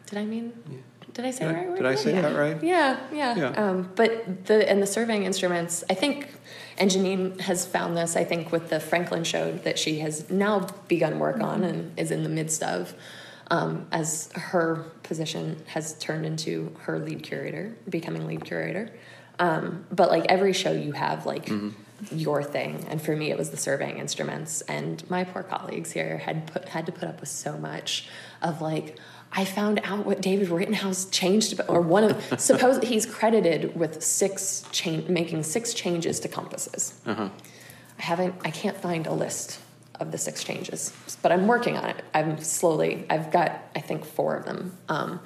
did 0.06 0.18
I 0.18 0.24
mean 0.26 0.52
did 1.14 1.24
I 1.24 1.30
say 1.32 1.46
Did 1.46 1.54
the 1.54 1.58
I- 1.58 1.60
right 1.60 1.68
word? 1.70 1.76
did 1.78 1.86
I 1.86 1.94
say 1.96 2.14
yeah. 2.14 2.20
that 2.22 2.36
right? 2.36 2.62
Yeah, 2.62 3.00
yeah. 3.12 3.36
Yeah. 3.36 3.48
Um, 3.50 3.90
but 3.96 4.44
the 4.46 4.68
and 4.70 4.80
the 4.82 4.86
surveying 4.86 5.24
instruments, 5.24 5.82
I 5.90 5.94
think, 5.94 6.28
and 6.78 6.90
Janine 6.90 7.40
has 7.40 7.66
found 7.66 7.96
this. 7.96 8.16
I 8.16 8.24
think 8.24 8.52
with 8.52 8.70
the 8.70 8.80
Franklin 8.80 9.24
show 9.24 9.52
that 9.52 9.78
she 9.78 9.98
has 9.98 10.30
now 10.30 10.66
begun 10.86 11.18
work 11.18 11.40
on 11.40 11.64
and 11.64 11.98
is 11.98 12.10
in 12.10 12.22
the 12.22 12.28
midst 12.28 12.62
of, 12.62 12.94
um, 13.50 13.86
as 13.90 14.30
her 14.32 14.84
position 15.02 15.62
has 15.66 15.94
turned 15.98 16.24
into 16.24 16.74
her 16.80 16.98
lead 16.98 17.22
curator, 17.22 17.76
becoming 17.88 18.26
lead 18.26 18.44
curator. 18.44 18.92
Um, 19.38 19.84
but 19.90 20.10
like 20.10 20.26
every 20.28 20.52
show, 20.52 20.72
you 20.72 20.92
have 20.92 21.26
like 21.26 21.50
your 22.12 22.42
thing, 22.42 22.84
and 22.88 23.02
for 23.02 23.14
me, 23.14 23.30
it 23.30 23.38
was 23.38 23.50
the 23.50 23.56
surveying 23.56 23.98
instruments. 23.98 24.60
And 24.62 25.08
my 25.10 25.24
poor 25.24 25.42
colleagues 25.42 25.92
here 25.92 26.18
had 26.18 26.46
put 26.46 26.68
had 26.68 26.86
to 26.86 26.92
put 26.92 27.08
up 27.08 27.20
with 27.20 27.28
so 27.28 27.58
much 27.58 28.08
of 28.40 28.60
like. 28.60 28.98
I 29.32 29.44
found 29.44 29.80
out 29.84 30.06
what 30.06 30.20
David 30.20 30.48
Rittenhouse 30.48 31.04
changed, 31.06 31.60
or 31.68 31.80
one 31.80 32.04
of 32.04 32.40
suppose 32.40 32.78
he's 32.82 33.06
credited 33.06 33.76
with 33.76 34.02
six 34.02 34.64
change, 34.72 35.08
making 35.08 35.42
six 35.42 35.74
changes 35.74 36.20
to 36.20 36.28
compasses. 36.28 36.94
Uh-huh. 37.06 37.28
I 37.98 38.02
haven't, 38.02 38.34
I 38.44 38.50
can't 38.50 38.76
find 38.76 39.06
a 39.06 39.12
list 39.12 39.60
of 40.00 40.12
the 40.12 40.18
six 40.18 40.44
changes, 40.44 40.92
but 41.22 41.32
I'm 41.32 41.46
working 41.46 41.76
on 41.76 41.84
it. 41.86 42.04
I'm 42.14 42.38
slowly, 42.40 43.04
I've 43.10 43.30
got, 43.32 43.60
I 43.74 43.80
think, 43.80 44.04
four 44.04 44.36
of 44.36 44.44
them. 44.44 44.76
Um, 44.88 45.20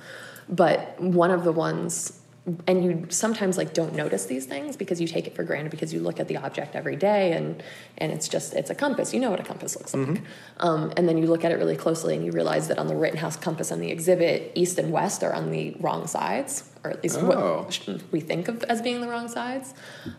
but 0.49 0.99
one 1.01 1.31
of 1.31 1.45
the 1.45 1.53
ones, 1.53 2.19
and 2.67 2.85
you 2.85 3.07
sometimes 3.09 3.57
like 3.57 3.73
don't 3.73 3.95
notice 3.95 4.27
these 4.27 4.47
things 4.47 4.77
because 4.77 5.01
you 5.01 5.07
take 5.07 5.29
it 5.29 5.35
for 5.37 5.45
granted 5.45 5.71
because 5.71 5.95
you 5.95 6.01
look 6.01 6.19
at 6.19 6.27
the 6.27 6.37
object 6.37 6.75
every 6.75 6.97
day 6.97 7.33
and 7.35 7.63
and 7.99 8.11
it's 8.11 8.29
just 8.29 8.53
it's 8.55 8.69
a 8.69 8.75
compass. 8.75 9.15
You 9.15 9.21
know 9.21 9.31
what 9.31 9.39
a 9.39 9.45
compass 9.45 9.77
looks 9.77 9.95
like, 9.95 10.21
um, 10.59 10.93
and 10.97 11.09
then 11.09 11.19
you 11.19 11.27
look 11.29 11.45
at 11.45 11.53
it 11.53 11.57
really 11.57 11.77
closely 11.77 12.17
and 12.17 12.25
you 12.25 12.33
realize 12.33 12.67
that 12.69 12.79
on 12.79 12.89
the 12.89 12.97
Rittenhouse 12.97 13.37
compass 13.37 13.71
on 13.71 13.79
the 13.79 13.91
exhibit, 13.91 14.51
east 14.57 14.79
and 14.79 14.91
west 14.93 15.23
are 15.23 15.33
on 15.33 15.51
the 15.53 15.77
wrong 15.79 16.07
sides, 16.09 16.69
or 16.83 16.91
at 16.91 17.03
least 17.03 17.19
Oh. 17.21 17.27
what 17.67 17.89
we 18.11 18.19
think 18.21 18.49
of 18.49 18.65
as 18.65 18.83
being 18.83 19.01
the 19.01 19.09
wrong 19.09 19.29
sides. 19.29 19.73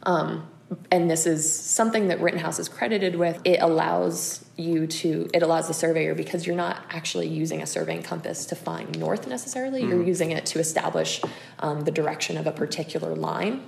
Um, 0.03 0.47
and 0.91 1.09
this 1.09 1.25
is 1.25 1.51
something 1.53 2.07
that 2.07 2.21
Rittenhouse 2.21 2.59
is 2.59 2.69
credited 2.69 3.15
with. 3.15 3.39
It 3.43 3.61
allows 3.61 4.45
you 4.55 4.87
to, 4.87 5.29
it 5.33 5.43
allows 5.43 5.67
the 5.67 5.73
surveyor 5.73 6.15
because 6.15 6.45
you're 6.45 6.55
not 6.55 6.77
actually 6.89 7.27
using 7.27 7.61
a 7.61 7.67
surveying 7.67 8.03
compass 8.03 8.45
to 8.47 8.55
find 8.55 8.97
north 8.99 9.27
necessarily. 9.27 9.81
You're 9.81 10.03
using 10.03 10.31
it 10.31 10.45
to 10.47 10.59
establish 10.59 11.21
um, 11.59 11.81
the 11.81 11.91
direction 11.91 12.37
of 12.37 12.47
a 12.47 12.51
particular 12.51 13.15
line. 13.15 13.63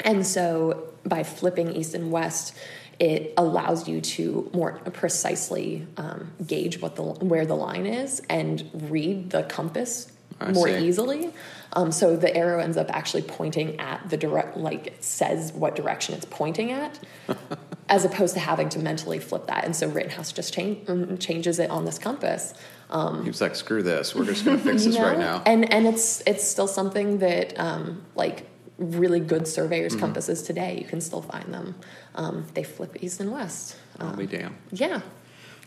And 0.00 0.26
so 0.26 0.92
by 1.04 1.22
flipping 1.22 1.72
east 1.74 1.94
and 1.94 2.10
west, 2.10 2.56
it 2.98 3.32
allows 3.36 3.88
you 3.88 4.00
to 4.00 4.50
more 4.52 4.72
precisely 4.92 5.86
um, 5.96 6.32
gauge 6.46 6.80
what 6.82 6.96
the 6.96 7.02
where 7.02 7.46
the 7.46 7.54
line 7.54 7.86
is 7.86 8.20
and 8.28 8.68
read 8.74 9.30
the 9.30 9.44
compass 9.44 10.12
I 10.38 10.52
more 10.52 10.68
see. 10.68 10.86
easily. 10.86 11.32
Um, 11.74 11.92
so 11.92 12.16
the 12.16 12.34
arrow 12.36 12.60
ends 12.60 12.76
up 12.76 12.90
actually 12.90 13.22
pointing 13.22 13.78
at 13.78 14.08
the 14.10 14.16
direct, 14.16 14.56
like 14.56 14.88
it 14.88 15.04
says 15.04 15.52
what 15.52 15.76
direction 15.76 16.14
it's 16.14 16.24
pointing 16.28 16.72
at, 16.72 16.98
as 17.88 18.04
opposed 18.04 18.34
to 18.34 18.40
having 18.40 18.68
to 18.70 18.78
mentally 18.80 19.18
flip 19.20 19.46
that. 19.46 19.64
And 19.64 19.74
so 19.76 19.88
Rittenhouse 19.88 20.32
just 20.32 20.52
change, 20.52 20.88
um, 20.88 21.16
changes 21.18 21.58
it 21.58 21.70
on 21.70 21.84
this 21.84 21.98
compass. 21.98 22.54
Um, 22.90 23.22
He 23.22 23.28
was 23.30 23.40
like, 23.40 23.54
"Screw 23.54 23.82
this. 23.84 24.14
We're 24.16 24.24
just 24.24 24.44
going 24.44 24.58
to 24.58 24.62
fix 24.64 24.84
this 24.84 24.98
right 24.98 25.16
now." 25.28 25.42
And 25.46 25.72
and 25.72 25.86
it's 25.86 26.22
it's 26.26 26.42
still 26.42 26.66
something 26.66 27.18
that 27.18 27.58
um, 27.60 28.02
like 28.16 28.46
really 28.78 29.20
good 29.20 29.46
surveyors 29.46 29.92
Mm-hmm. 29.92 30.00
compasses 30.06 30.42
today 30.42 30.78
you 30.80 30.86
can 30.88 31.00
still 31.00 31.22
find 31.22 31.52
them. 31.54 31.74
Um, 32.16 32.46
they 32.54 32.64
flip 32.64 32.96
east 33.00 33.20
and 33.20 33.30
west. 33.30 33.76
I'll 34.00 34.08
Um, 34.08 34.16
be 34.16 34.26
damned. 34.26 34.56
yeah. 34.72 35.02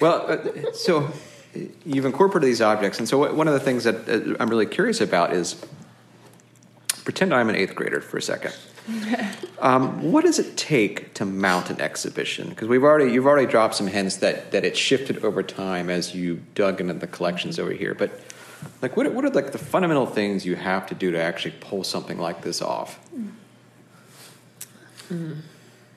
Well, 0.01 0.25
uh, 0.29 0.73
so 0.73 1.11
you've 1.85 2.03
incorporated 2.05 2.49
these 2.49 2.61
objects, 2.61 2.99
and 2.99 3.07
so 3.07 3.31
one 3.33 3.47
of 3.47 3.53
the 3.53 3.59
things 3.61 3.83
that 3.85 4.09
uh, 4.09 4.35
I'm 4.41 4.49
really 4.49 4.65
curious 4.65 4.99
about 4.99 5.31
is 5.31 5.55
pretend 7.03 7.33
I'm 7.33 7.49
an 7.49 7.55
eighth 7.55 7.75
grader 7.75 8.01
for 8.01 8.17
a 8.17 8.21
second. 8.21 8.53
Um, 9.59 10.11
what 10.11 10.25
does 10.25 10.39
it 10.39 10.57
take 10.57 11.13
to 11.15 11.25
mount 11.25 11.69
an 11.69 11.79
exhibition? 11.79 12.49
Because 12.49 12.67
we've 12.67 12.83
already 12.83 13.11
you've 13.13 13.25
already 13.27 13.49
dropped 13.49 13.75
some 13.75 13.87
hints 13.87 14.17
that 14.17 14.51
that 14.51 14.65
it 14.65 14.75
shifted 14.75 15.23
over 15.23 15.41
time 15.43 15.89
as 15.89 16.13
you 16.13 16.41
dug 16.55 16.81
into 16.81 16.93
the 16.93 17.07
collections 17.07 17.59
over 17.59 17.71
here. 17.71 17.93
But 17.93 18.11
like, 18.81 18.97
what 18.97 19.05
are- 19.05 19.11
what 19.11 19.23
are 19.25 19.29
like 19.29 19.51
the 19.51 19.57
fundamental 19.57 20.05
things 20.05 20.45
you 20.45 20.55
have 20.55 20.85
to 20.87 20.95
do 20.95 21.11
to 21.11 21.21
actually 21.21 21.55
pull 21.61 21.83
something 21.83 22.17
like 22.17 22.41
this 22.41 22.61
off? 22.61 22.99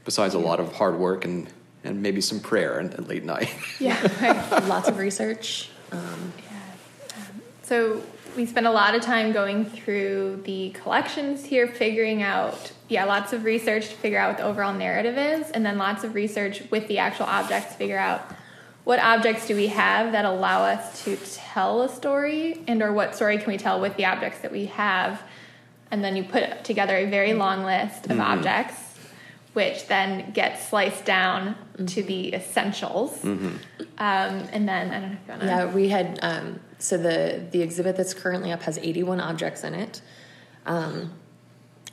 Besides 0.04 0.34
a 0.34 0.38
lot 0.38 0.60
of 0.60 0.72
hard 0.74 0.96
work 0.98 1.24
and 1.24 1.48
and 1.84 2.02
maybe 2.02 2.20
some 2.20 2.40
prayer 2.40 2.78
and, 2.78 2.92
and 2.94 3.06
late 3.08 3.24
night. 3.24 3.48
Yeah, 3.78 3.96
right. 4.20 4.64
Lots 4.68 4.88
of 4.88 4.98
research. 4.98 5.70
Um, 5.92 6.32
So 7.62 8.02
we 8.36 8.46
spend 8.46 8.66
a 8.66 8.70
lot 8.70 8.94
of 8.94 9.02
time 9.02 9.32
going 9.32 9.64
through 9.64 10.42
the 10.44 10.70
collections 10.70 11.44
here, 11.44 11.66
figuring 11.66 12.22
out, 12.22 12.72
yeah, 12.88 13.04
lots 13.04 13.32
of 13.32 13.44
research 13.44 13.88
to 13.88 13.94
figure 13.94 14.18
out 14.18 14.28
what 14.28 14.38
the 14.38 14.44
overall 14.44 14.74
narrative 14.74 15.16
is, 15.16 15.50
and 15.50 15.64
then 15.64 15.78
lots 15.78 16.04
of 16.04 16.14
research 16.14 16.62
with 16.70 16.86
the 16.88 16.98
actual 16.98 17.26
objects 17.26 17.72
to 17.72 17.78
figure 17.78 17.98
out 17.98 18.22
what 18.84 19.00
objects 19.00 19.46
do 19.48 19.56
we 19.56 19.66
have 19.68 20.12
that 20.12 20.24
allow 20.24 20.62
us 20.62 21.02
to 21.04 21.16
tell 21.34 21.82
a 21.82 21.88
story, 21.88 22.62
and 22.68 22.82
or 22.82 22.92
what 22.92 23.16
story 23.16 23.38
can 23.38 23.48
we 23.48 23.58
tell 23.58 23.80
with 23.80 23.96
the 23.96 24.04
objects 24.04 24.40
that 24.40 24.52
we 24.52 24.66
have, 24.66 25.22
and 25.90 26.04
then 26.04 26.14
you 26.14 26.22
put 26.22 26.62
together 26.64 26.96
a 26.96 27.06
very 27.06 27.34
long 27.34 27.64
list 27.64 28.10
of 28.10 28.20
objects. 28.20 28.82
Which 29.54 29.86
then 29.88 30.32
gets 30.32 30.68
sliced 30.68 31.06
down 31.06 31.56
to 31.86 32.02
the 32.02 32.34
essentials, 32.34 33.24
um, 33.24 33.58
and 33.96 34.68
then 34.68 34.90
I 34.92 34.98
don't 35.00 35.08
know 35.08 35.14
if 35.14 35.18
you 35.26 35.28
want 35.30 35.40
to. 35.40 35.46
yeah, 35.46 35.64
we 35.64 35.88
had 35.88 36.18
um, 36.20 36.60
so 36.78 36.96
the 36.98 37.44
the 37.50 37.62
exhibit 37.62 37.96
that's 37.96 38.14
currently 38.14 38.52
up 38.52 38.62
has 38.62 38.78
81 38.78 39.20
objects 39.20 39.64
in 39.64 39.74
it. 39.74 40.00
Um, 40.66 41.12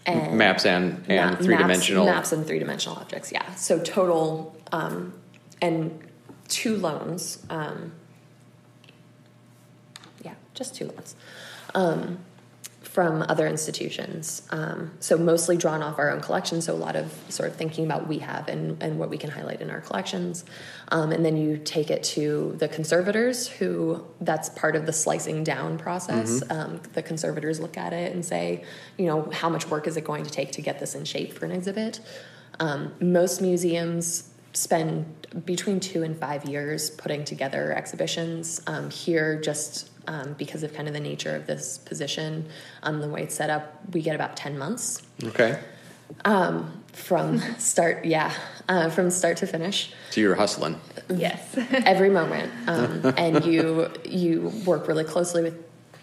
and 0.06 0.38
maps 0.38 0.65
and, 0.65 0.98
and 1.08 1.32
Map- 1.32 1.39
three 1.39 1.56
dimensional. 1.58 2.06
maps, 2.06 2.15
maps 2.15 2.32
and 2.34 2.46
three 2.46 2.60
dimensional 2.60 2.98
objects. 2.98 3.32
Yeah. 3.32 3.56
So 3.56 3.80
total 3.80 4.56
um, 4.74 5.13
and 5.62 5.98
two 6.50 6.76
loans. 6.76 7.41
Um, 7.50 7.93
yeah, 10.24 10.34
just 10.54 10.76
two 10.76 10.88
loans 10.88 11.15
um, 11.76 12.19
from 12.93 13.25
other 13.27 13.47
institutions. 13.47 14.43
Um, 14.51 14.91
so 14.99 15.17
mostly 15.17 15.58
drawn 15.58 15.82
off 15.82 15.97
our 15.97 16.12
own 16.12 16.21
collection. 16.21 16.62
So 16.62 16.75
a 16.75 16.77
lot 16.77 16.95
of 16.95 17.12
sort 17.27 17.49
of 17.49 17.56
thinking 17.56 17.86
about 17.86 18.01
what 18.01 18.10
we 18.10 18.19
have 18.19 18.47
and, 18.47 18.82
and 18.84 18.99
what 18.99 19.10
we 19.10 19.17
can 19.17 19.32
highlight 19.32 19.62
in 19.62 19.71
our 19.71 19.82
collections. 19.82 20.45
Um, 20.89 21.12
and 21.12 21.25
then 21.25 21.36
you 21.36 21.58
take 21.58 21.89
it 21.89 22.03
to 22.03 22.56
the 22.60 22.67
conservators, 22.67 23.47
who 23.47 24.06
that's 24.21 24.49
part 24.49 24.75
of 24.75 24.86
the 24.86 24.93
slicing 24.93 25.43
down 25.43 25.79
process. 25.79 26.43
Um, 26.51 26.82
the 26.93 27.01
conservators 27.01 27.60
look 27.60 27.77
at 27.77 27.93
it 27.93 28.13
and 28.13 28.23
say, 28.23 28.63
you 28.99 29.08
know, 29.08 29.27
how 29.32 29.49
much 29.49 29.67
work 29.71 29.88
is 29.88 29.97
it 29.97 30.03
going 30.03 30.23
to 30.23 30.29
take 30.29 30.51
to 30.51 30.62
get 30.62 30.79
this 30.79 30.93
in 30.93 31.03
shape 31.03 31.34
for 31.34 31.45
an 31.45 31.51
exhibit? 31.51 31.99
Um, 32.60 32.93
most 32.99 33.41
museums 33.41 34.29
spend 34.53 35.05
between 35.45 35.79
two 35.79 36.03
and 36.03 36.17
five 36.17 36.45
years 36.45 36.89
putting 36.91 37.25
together 37.25 37.73
exhibitions. 37.73 38.61
Um, 38.67 38.89
here, 38.89 39.39
just 39.41 39.89
um, 40.07 40.33
because 40.33 40.63
of 40.63 40.73
kind 40.73 40.87
of 40.87 40.93
the 40.93 40.99
nature 40.99 41.35
of 41.35 41.47
this 41.47 41.77
position, 41.79 42.47
um, 42.83 43.01
the 43.01 43.09
way 43.09 43.23
it's 43.23 43.35
set 43.35 43.49
up, 43.49 43.81
we 43.93 44.01
get 44.01 44.15
about 44.15 44.35
10 44.37 44.57
months 44.57 45.01
Okay. 45.23 45.59
um, 46.25 46.83
from 46.91 47.39
start, 47.57 48.05
yeah, 48.05 48.33
uh, 48.69 48.89
from 48.89 49.09
start 49.09 49.37
to 49.37 49.47
finish 49.47 49.91
So 50.11 50.21
you're 50.21 50.35
hustling. 50.35 50.79
Yes. 51.09 51.57
every 51.85 52.09
moment 52.09 52.51
um, 52.67 53.13
and 53.17 53.43
you 53.43 53.89
you 54.05 54.49
work 54.65 54.87
really 54.87 55.03
closely 55.03 55.41
with 55.41 55.55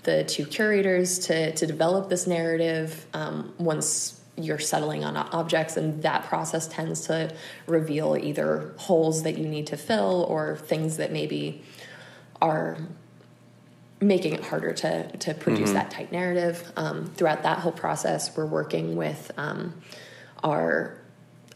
the 0.03 0.25
two 0.25 0.45
curators 0.45 1.19
to 1.21 1.53
to 1.55 1.67
develop 1.67 2.09
this 2.11 2.27
narrative. 2.27 3.07
Um, 3.15 3.55
once 3.59 4.20
you're 4.43 4.59
settling 4.59 5.05
on 5.05 5.17
objects, 5.17 5.77
and 5.77 6.03
that 6.03 6.25
process 6.25 6.67
tends 6.69 7.07
to 7.07 7.35
reveal 7.67 8.17
either 8.21 8.75
holes 8.77 9.23
that 9.23 9.39
you 9.39 9.47
need 9.47 9.67
to 9.69 9.77
fill 9.77 10.27
or 10.29 10.57
things 10.57 10.97
that 10.97 11.13
maybe 11.13 11.63
are 12.41 12.79
making 14.01 14.33
it 14.33 14.43
harder 14.43 14.73
to 14.73 15.17
to 15.19 15.35
produce 15.35 15.69
mm-hmm. 15.69 15.75
that 15.75 15.91
tight 15.91 16.11
narrative. 16.11 16.73
Um, 16.77 17.07
throughout 17.17 17.43
that 17.43 17.59
whole 17.59 17.73
process, 17.73 18.37
we're 18.37 18.47
working 18.47 18.97
with 18.97 19.31
um, 19.37 19.75
our 20.43 20.97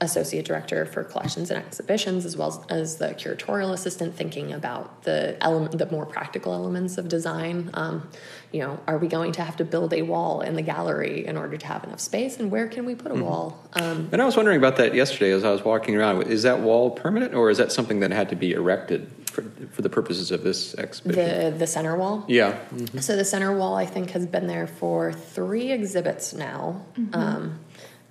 associate 0.00 0.44
director 0.44 0.84
for 0.84 1.04
collections 1.04 1.50
and 1.50 1.64
exhibitions, 1.64 2.26
as 2.26 2.36
well 2.36 2.64
as 2.68 2.96
the 2.96 3.08
curatorial 3.08 3.72
assistant, 3.72 4.14
thinking 4.14 4.52
about 4.52 5.04
the 5.04 5.36
element, 5.42 5.78
the 5.78 5.90
more 5.90 6.04
practical 6.06 6.52
elements 6.52 6.98
of 6.98 7.08
design. 7.08 7.70
Um, 7.74 8.08
you 8.54 8.60
know, 8.60 8.78
are 8.86 8.98
we 8.98 9.08
going 9.08 9.32
to 9.32 9.42
have 9.42 9.56
to 9.56 9.64
build 9.64 9.92
a 9.92 10.02
wall 10.02 10.40
in 10.40 10.54
the 10.54 10.62
gallery 10.62 11.26
in 11.26 11.36
order 11.36 11.56
to 11.56 11.66
have 11.66 11.82
enough 11.82 11.98
space, 11.98 12.38
and 12.38 12.52
where 12.52 12.68
can 12.68 12.86
we 12.86 12.94
put 12.94 13.10
a 13.10 13.14
mm-hmm. 13.16 13.24
wall? 13.24 13.68
Um, 13.72 14.08
and 14.12 14.22
I 14.22 14.24
was 14.24 14.36
wondering 14.36 14.58
about 14.58 14.76
that 14.76 14.94
yesterday 14.94 15.32
as 15.32 15.42
I 15.42 15.50
was 15.50 15.64
walking 15.64 15.96
around. 15.96 16.22
Is 16.28 16.44
that 16.44 16.60
wall 16.60 16.92
permanent, 16.92 17.34
or 17.34 17.50
is 17.50 17.58
that 17.58 17.72
something 17.72 17.98
that 17.98 18.12
had 18.12 18.28
to 18.28 18.36
be 18.36 18.52
erected 18.52 19.10
for, 19.26 19.42
for 19.72 19.82
the 19.82 19.90
purposes 19.90 20.30
of 20.30 20.44
this 20.44 20.72
exhibition? 20.76 21.50
The 21.50 21.58
the 21.58 21.66
center 21.66 21.96
wall. 21.96 22.24
Yeah. 22.28 22.52
Mm-hmm. 22.52 22.98
So 22.98 23.16
the 23.16 23.24
center 23.24 23.52
wall, 23.56 23.74
I 23.74 23.86
think, 23.86 24.10
has 24.10 24.24
been 24.24 24.46
there 24.46 24.68
for 24.68 25.12
three 25.12 25.72
exhibits 25.72 26.32
now, 26.32 26.86
mm-hmm. 26.96 27.12
um, 27.12 27.58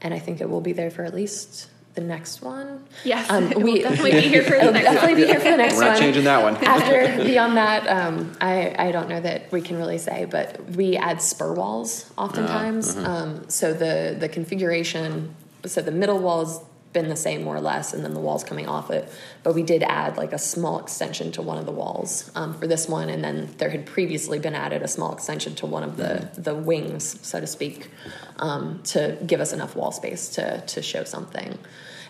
and 0.02 0.14
I 0.14 0.20
think 0.20 0.42
it 0.42 0.50
will 0.50 0.62
be 0.62 0.74
there 0.74 0.92
for 0.92 1.06
at 1.06 1.16
least 1.16 1.70
the 1.96 2.02
next 2.02 2.42
one. 2.42 2.86
Yes, 3.04 3.30
um, 3.30 3.50
we 3.62 3.82
definitely 3.82 4.12
be 4.12 4.22
here 4.22 4.44
for 4.44 4.58
the 4.58 4.72
next 4.72 4.86
definitely 4.86 5.14
one. 5.14 5.22
be 5.22 5.28
here 5.28 5.40
for 5.40 5.52
the 5.52 5.58
next 5.58 5.76
We're 5.76 5.82
not 5.82 5.90
one. 5.92 6.00
changing 6.00 6.24
that 6.24 6.44
one. 6.44 6.56
After 6.58 7.24
beyond 7.24 7.58
that, 7.58 7.88
um, 7.88 8.36
I 8.42 8.76
I 8.78 8.92
don't 8.92 9.10
know 9.10 9.22
that 9.22 9.52
we 9.52 9.62
can 9.62 9.78
really 9.78 9.98
say, 9.98 10.26
but 10.26 10.64
we 10.72 10.98
add 10.98 11.22
spur 11.22 11.54
walls 11.54 12.12
oftentimes. 12.18 12.96
Uh, 12.96 13.00
uh-huh. 13.00 13.12
um, 13.12 13.50
so 13.50 13.74
the 13.74 14.16
the 14.20 14.30
configuration, 14.30 15.36
so 15.66 15.82
the 15.82 15.92
middle 15.92 16.20
walls 16.20 16.62
been 16.94 17.10
the 17.10 17.16
same 17.16 17.44
more 17.44 17.56
or 17.56 17.62
less, 17.62 17.94
and 17.94 18.06
then 18.06 18.14
the 18.14 18.20
walls 18.20 18.44
coming 18.44 18.68
off 18.68 18.92
it. 18.92 19.12
But 19.42 19.56
we 19.56 19.64
did 19.64 19.84
add 19.84 20.16
like 20.16 20.32
a 20.32 20.38
small 20.38 20.80
extension 20.80 21.32
to 21.34 21.42
one 21.42 21.58
of 21.58 21.66
the 21.66 21.72
walls 21.72 22.32
um, 22.36 22.54
for 22.54 22.68
this 22.68 22.88
one, 22.88 23.10
and 23.10 23.24
then 23.24 23.50
there 23.58 23.70
had 23.70 23.86
previously 23.86 24.40
been 24.40 24.56
added 24.56 24.84
a 24.84 24.88
small 24.88 25.12
extension 25.12 25.56
to 25.56 25.66
one 25.66 25.84
of 25.84 25.98
the 25.98 26.30
the 26.38 26.56
wings, 26.56 27.20
so 27.26 27.40
to 27.40 27.48
speak, 27.48 27.90
um, 28.38 28.82
to 28.86 29.18
give 29.26 29.42
us 29.42 29.52
enough 29.52 29.76
wall 29.76 29.92
space 29.92 30.30
to 30.30 30.62
to 30.62 30.82
show 30.82 31.04
something. 31.04 31.58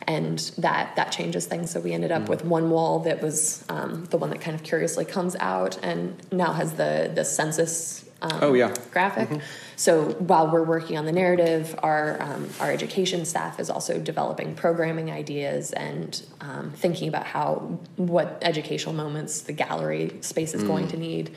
And 0.08 0.40
that 0.58 0.96
that 0.96 1.12
changes 1.12 1.46
things. 1.46 1.72
So 1.72 1.80
we 1.80 1.94
ended 1.94 2.12
up 2.12 2.24
mm. 2.24 2.30
with 2.30 2.44
one 2.44 2.70
wall 2.70 3.00
that 3.00 3.22
was 3.22 3.64
um, 3.70 4.06
the 4.06 4.18
one 4.18 4.30
that 4.32 4.42
kind 4.42 4.56
of 4.56 4.64
curiously 4.64 5.06
comes 5.06 5.36
out, 5.40 5.78
and 5.82 6.16
now 6.32 6.54
has 6.54 6.74
the 6.74 7.12
the 7.14 7.24
census 7.24 8.06
um, 8.22 8.40
oh 8.42 8.54
yeah 8.54 8.74
graphic. 8.92 9.30
Mm-hmm. 9.30 9.40
So 9.76 10.12
while 10.14 10.50
we're 10.50 10.64
working 10.64 10.98
on 10.98 11.06
the 11.06 11.12
narrative, 11.12 11.78
our 11.84 12.22
um, 12.22 12.50
our 12.60 12.72
education 12.72 13.26
staff 13.26 13.60
is 13.60 13.70
also 13.70 14.00
developing 14.00 14.56
programming 14.56 15.12
ideas 15.12 15.72
and 15.74 16.22
um, 16.42 16.72
thinking 16.72 17.08
about 17.08 17.26
how 17.26 17.80
what 17.98 18.38
educational 18.42 18.94
moments 18.94 19.42
the 19.42 19.54
gallery 19.54 20.18
space 20.22 20.54
is 20.54 20.64
mm. 20.64 20.68
going 20.68 20.88
to 20.90 20.98
need. 20.98 21.36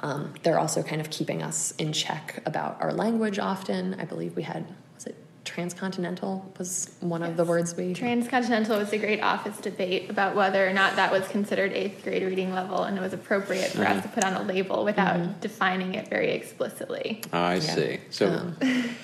Um, 0.00 0.34
they're 0.42 0.58
also 0.58 0.82
kind 0.82 1.00
of 1.00 1.08
keeping 1.08 1.42
us 1.42 1.72
in 1.78 1.92
check 1.92 2.42
about 2.44 2.80
our 2.82 2.92
language. 2.92 3.38
Often, 3.38 3.94
I 3.98 4.04
believe 4.04 4.36
we 4.36 4.42
had 4.42 4.66
transcontinental 5.46 6.52
was 6.58 6.94
one 7.00 7.22
yes. 7.22 7.30
of 7.30 7.36
the 7.36 7.44
words 7.44 7.74
we 7.76 7.94
transcontinental 7.94 8.78
was 8.78 8.92
a 8.92 8.98
great 8.98 9.20
office 9.22 9.56
debate 9.58 10.10
about 10.10 10.34
whether 10.34 10.68
or 10.68 10.72
not 10.72 10.96
that 10.96 11.10
was 11.10 11.26
considered 11.28 11.72
eighth 11.72 12.02
grade 12.02 12.22
reading 12.22 12.52
level 12.52 12.82
and 12.82 12.98
it 12.98 13.00
was 13.00 13.12
appropriate 13.12 13.70
for 13.70 13.84
mm-hmm. 13.84 13.98
us 13.98 14.02
to 14.02 14.08
put 14.08 14.24
on 14.24 14.34
a 14.34 14.42
label 14.42 14.84
without 14.84 15.16
mm-hmm. 15.16 15.40
defining 15.40 15.94
it 15.94 16.08
very 16.08 16.32
explicitly 16.32 17.22
i 17.32 17.54
yeah. 17.54 17.60
see 17.60 18.00
so 18.10 18.28
um, 18.28 18.56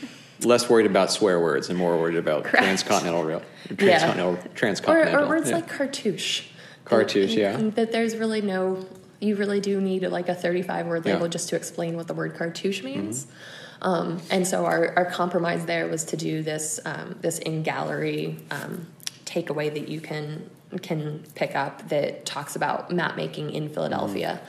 less 0.43 0.69
worried 0.69 0.87
about 0.87 1.11
swear 1.11 1.41
words 1.41 1.71
and 1.71 1.79
more 1.79 1.97
worried 1.97 2.17
about 2.17 2.45
Correct. 2.45 2.65
transcontinental 2.65 3.25
real 3.25 3.43
transcontinental 3.77 4.35
yeah. 4.35 4.53
transcontinental 4.55 5.21
or, 5.21 5.25
or 5.25 5.29
words 5.29 5.49
yeah. 5.49 5.57
like 5.57 5.69
cartouche 5.69 6.49
cartouche 6.85 7.35
that, 7.35 7.41
yeah 7.41 7.57
that 7.57 7.93
there's 7.93 8.17
really 8.17 8.43
no 8.43 8.85
you 9.21 9.37
really 9.37 9.61
do 9.61 9.81
need 9.81 10.03
like 10.03 10.29
a 10.29 10.35
35 10.35 10.87
word 10.87 11.05
label 11.05 11.29
just 11.29 11.49
to 11.51 11.57
explain 11.57 11.97
what 11.97 12.09
the 12.09 12.15
word 12.15 12.35
cartouche 12.35 12.83
means 12.83 13.27
mm-hmm. 13.27 13.37
Um, 13.83 14.21
and 14.31 14.47
so 14.47 14.65
our, 14.65 14.95
our 14.97 15.05
compromise 15.05 15.67
there 15.67 15.89
was 15.89 16.05
to 16.07 16.17
do 16.17 16.43
this 16.43 16.81
um, 16.85 17.17
this 17.21 17.39
in 17.41 17.63
gallery 17.63 18.39
um, 18.51 18.87
takeaway 19.27 19.73
that 19.75 19.89
you 19.89 20.01
can 20.01 20.49
can 20.81 21.23
pick 21.35 21.55
up 21.55 21.89
that 21.91 22.25
talks 22.25 22.57
about 22.57 22.91
map 22.91 23.17
making 23.17 23.51
in 23.51 23.69
Philadelphia. 23.69 24.41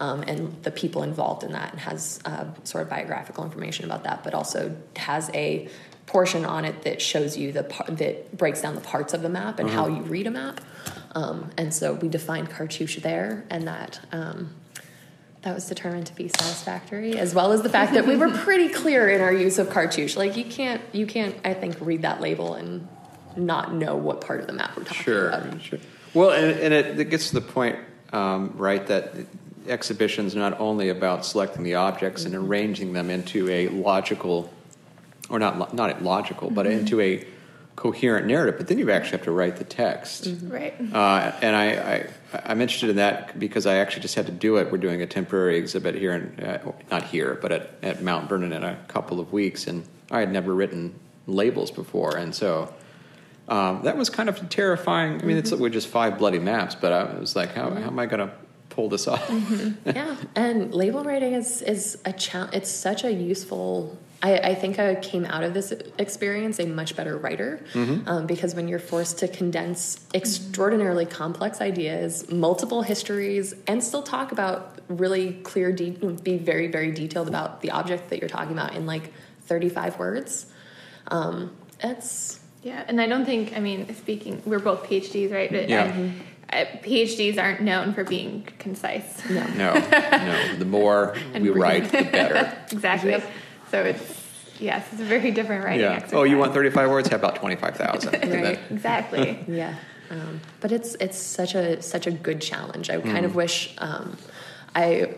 Um, 0.00 0.22
and 0.22 0.62
the 0.62 0.70
people 0.70 1.02
involved 1.02 1.42
in 1.42 1.52
that 1.52 1.72
and 1.72 1.80
has 1.80 2.20
uh, 2.24 2.44
sort 2.62 2.82
of 2.82 2.90
biographical 2.90 3.44
information 3.44 3.84
about 3.84 4.04
that, 4.04 4.22
but 4.22 4.32
also 4.32 4.76
has 4.94 5.28
a 5.34 5.68
portion 6.06 6.44
on 6.44 6.64
it 6.64 6.82
that 6.82 7.02
shows 7.02 7.36
you 7.36 7.52
the 7.52 7.64
par- 7.64 7.86
that 7.90 8.36
breaks 8.36 8.62
down 8.62 8.76
the 8.76 8.80
parts 8.80 9.12
of 9.12 9.22
the 9.22 9.28
map 9.28 9.58
and 9.58 9.68
uh-huh. 9.68 9.82
how 9.82 9.88
you 9.88 10.02
read 10.02 10.26
a 10.26 10.30
map. 10.30 10.60
Um, 11.12 11.50
and 11.56 11.74
so 11.74 11.94
we 11.94 12.08
defined 12.08 12.48
cartouche 12.48 13.00
there, 13.02 13.44
and 13.50 13.66
that 13.66 14.00
um, 14.12 14.54
that 15.48 15.54
was 15.54 15.64
determined 15.64 16.06
to 16.06 16.14
be 16.14 16.28
satisfactory, 16.28 17.18
as 17.18 17.34
well 17.34 17.52
as 17.52 17.62
the 17.62 17.70
fact 17.70 17.94
that 17.94 18.06
we 18.06 18.16
were 18.16 18.28
pretty 18.28 18.68
clear 18.68 19.08
in 19.08 19.22
our 19.22 19.32
use 19.32 19.58
of 19.58 19.70
cartouche. 19.70 20.14
Like 20.14 20.36
you 20.36 20.44
can't, 20.44 20.82
you 20.92 21.06
can't, 21.06 21.34
I 21.42 21.54
think, 21.54 21.78
read 21.80 22.02
that 22.02 22.20
label 22.20 22.52
and 22.52 22.86
not 23.34 23.72
know 23.72 23.96
what 23.96 24.20
part 24.20 24.40
of 24.40 24.46
the 24.46 24.52
map 24.52 24.76
we're 24.76 24.84
talking 24.84 25.02
sure, 25.02 25.28
about. 25.30 25.62
Sure. 25.62 25.78
Well, 26.12 26.32
and, 26.32 26.60
and 26.60 26.74
it, 26.74 27.00
it, 27.00 27.08
gets 27.08 27.28
to 27.28 27.34
the 27.36 27.40
point, 27.40 27.78
um, 28.12 28.52
right, 28.56 28.86
that 28.88 29.14
exhibitions 29.66 30.34
not 30.34 30.60
only 30.60 30.90
about 30.90 31.24
selecting 31.24 31.62
the 31.62 31.76
objects 31.76 32.24
mm-hmm. 32.24 32.34
and 32.34 32.46
arranging 32.46 32.92
them 32.92 33.08
into 33.08 33.48
a 33.48 33.68
logical, 33.68 34.52
or 35.30 35.38
not 35.38 35.72
not 35.72 36.02
logical, 36.02 36.48
mm-hmm. 36.48 36.56
but 36.56 36.66
into 36.66 37.00
a 37.00 37.24
coherent 37.78 38.26
narrative, 38.26 38.56
but 38.58 38.66
then 38.66 38.76
you 38.76 38.90
actually 38.90 39.12
have 39.12 39.22
to 39.22 39.30
write 39.30 39.56
the 39.56 39.64
text. 39.64 40.24
Mm-hmm. 40.24 40.50
Right. 40.50 40.74
Uh, 40.92 41.32
and 41.40 41.54
I, 41.54 42.08
I, 42.34 42.50
am 42.50 42.60
interested 42.60 42.90
in 42.90 42.96
that 42.96 43.38
because 43.38 43.66
I 43.66 43.76
actually 43.76 44.02
just 44.02 44.16
had 44.16 44.26
to 44.26 44.32
do 44.32 44.56
it. 44.56 44.72
We're 44.72 44.78
doing 44.78 45.00
a 45.00 45.06
temporary 45.06 45.56
exhibit 45.58 45.94
here, 45.94 46.12
in, 46.12 46.44
uh, 46.44 46.72
not 46.90 47.04
here, 47.04 47.38
but 47.40 47.52
at, 47.52 47.70
at 47.84 48.02
Mount 48.02 48.28
Vernon 48.28 48.52
in 48.52 48.64
a 48.64 48.74
couple 48.88 49.20
of 49.20 49.32
weeks. 49.32 49.68
And 49.68 49.84
I 50.10 50.18
had 50.18 50.32
never 50.32 50.52
written 50.52 50.98
labels 51.28 51.70
before. 51.70 52.16
And 52.16 52.34
so 52.34 52.74
um, 53.46 53.82
that 53.84 53.96
was 53.96 54.10
kind 54.10 54.28
of 54.28 54.48
terrifying. 54.48 55.12
I 55.12 55.24
mean, 55.24 55.40
mm-hmm. 55.40 55.64
it's 55.64 55.72
just 55.72 55.86
five 55.86 56.18
bloody 56.18 56.40
maps, 56.40 56.74
but 56.74 56.92
I 56.92 57.16
was 57.16 57.36
like, 57.36 57.54
how, 57.54 57.70
how 57.70 57.86
am 57.86 57.98
I 58.00 58.06
going 58.06 58.26
to 58.26 58.34
pull 58.70 58.88
this 58.88 59.06
off? 59.06 59.24
Mm-hmm. 59.28 59.90
yeah. 59.94 60.16
And 60.34 60.74
label 60.74 61.04
writing 61.04 61.32
is, 61.32 61.62
is 61.62 61.98
a 62.04 62.12
challenge. 62.12 62.54
It's 62.54 62.70
such 62.70 63.04
a 63.04 63.12
useful 63.12 63.96
I, 64.22 64.38
I, 64.38 64.54
think 64.54 64.78
I 64.78 64.96
came 64.96 65.24
out 65.24 65.44
of 65.44 65.54
this 65.54 65.72
experience 65.96 66.58
a 66.58 66.66
much 66.66 66.96
better 66.96 67.16
writer 67.16 67.60
mm-hmm. 67.72 68.08
um, 68.08 68.26
because 68.26 68.54
when 68.54 68.66
you're 68.66 68.80
forced 68.80 69.18
to 69.20 69.28
condense 69.28 70.04
extraordinarily 70.12 71.06
complex 71.06 71.60
ideas, 71.60 72.28
multiple 72.30 72.82
histories, 72.82 73.54
and 73.68 73.82
still 73.82 74.02
talk 74.02 74.32
about 74.32 74.80
really 74.88 75.34
clear, 75.44 75.70
de- 75.70 75.90
be 75.90 76.36
very, 76.36 76.66
very 76.66 76.90
detailed 76.90 77.28
about 77.28 77.60
the 77.60 77.70
object 77.70 78.10
that 78.10 78.20
you're 78.20 78.28
talking 78.28 78.52
about 78.52 78.74
in 78.74 78.86
like 78.86 79.12
35 79.46 79.98
words, 79.98 80.46
um, 81.08 81.56
it's. 81.80 82.40
Yeah, 82.62 82.84
and 82.88 83.00
I 83.00 83.06
don't 83.06 83.24
think, 83.24 83.56
I 83.56 83.60
mean, 83.60 83.94
speaking, 83.94 84.42
we're 84.44 84.58
both 84.58 84.82
PhDs, 84.82 85.32
right? 85.32 85.50
Yeah. 85.68 85.92
Mm-hmm. 85.92 86.18
Uh, 86.50 86.64
PhDs 86.82 87.40
aren't 87.40 87.60
known 87.60 87.92
for 87.92 88.04
being 88.04 88.48
concise. 88.58 89.22
No. 89.28 89.46
No, 89.48 89.74
no. 89.74 90.56
The 90.56 90.64
more 90.64 91.14
we 91.34 91.50
write, 91.50 91.84
the 91.84 92.02
better. 92.12 92.58
exactly. 92.72 93.10
Yep. 93.10 93.30
So 93.70 93.82
it's 93.82 94.60
yes, 94.60 94.86
it's 94.92 95.00
a 95.00 95.04
very 95.04 95.30
different 95.30 95.64
writing 95.64 95.80
yeah. 95.80 95.92
exercise. 95.92 96.14
Oh, 96.14 96.22
you 96.24 96.38
want 96.38 96.52
thirty 96.54 96.70
five 96.70 96.90
words? 96.90 97.08
How 97.08 97.16
about 97.16 97.36
twenty 97.36 97.56
five 97.56 97.76
thousand? 97.76 98.12
right. 98.22 98.58
Exactly. 98.70 99.38
yeah. 99.48 99.74
Um, 100.10 100.40
but 100.60 100.72
it's 100.72 100.94
it's 101.00 101.18
such 101.18 101.54
a 101.54 101.82
such 101.82 102.06
a 102.06 102.10
good 102.10 102.40
challenge. 102.40 102.90
I 102.90 103.00
kind 103.00 103.18
mm. 103.18 103.24
of 103.24 103.34
wish 103.34 103.74
um, 103.78 104.16
I 104.74 105.14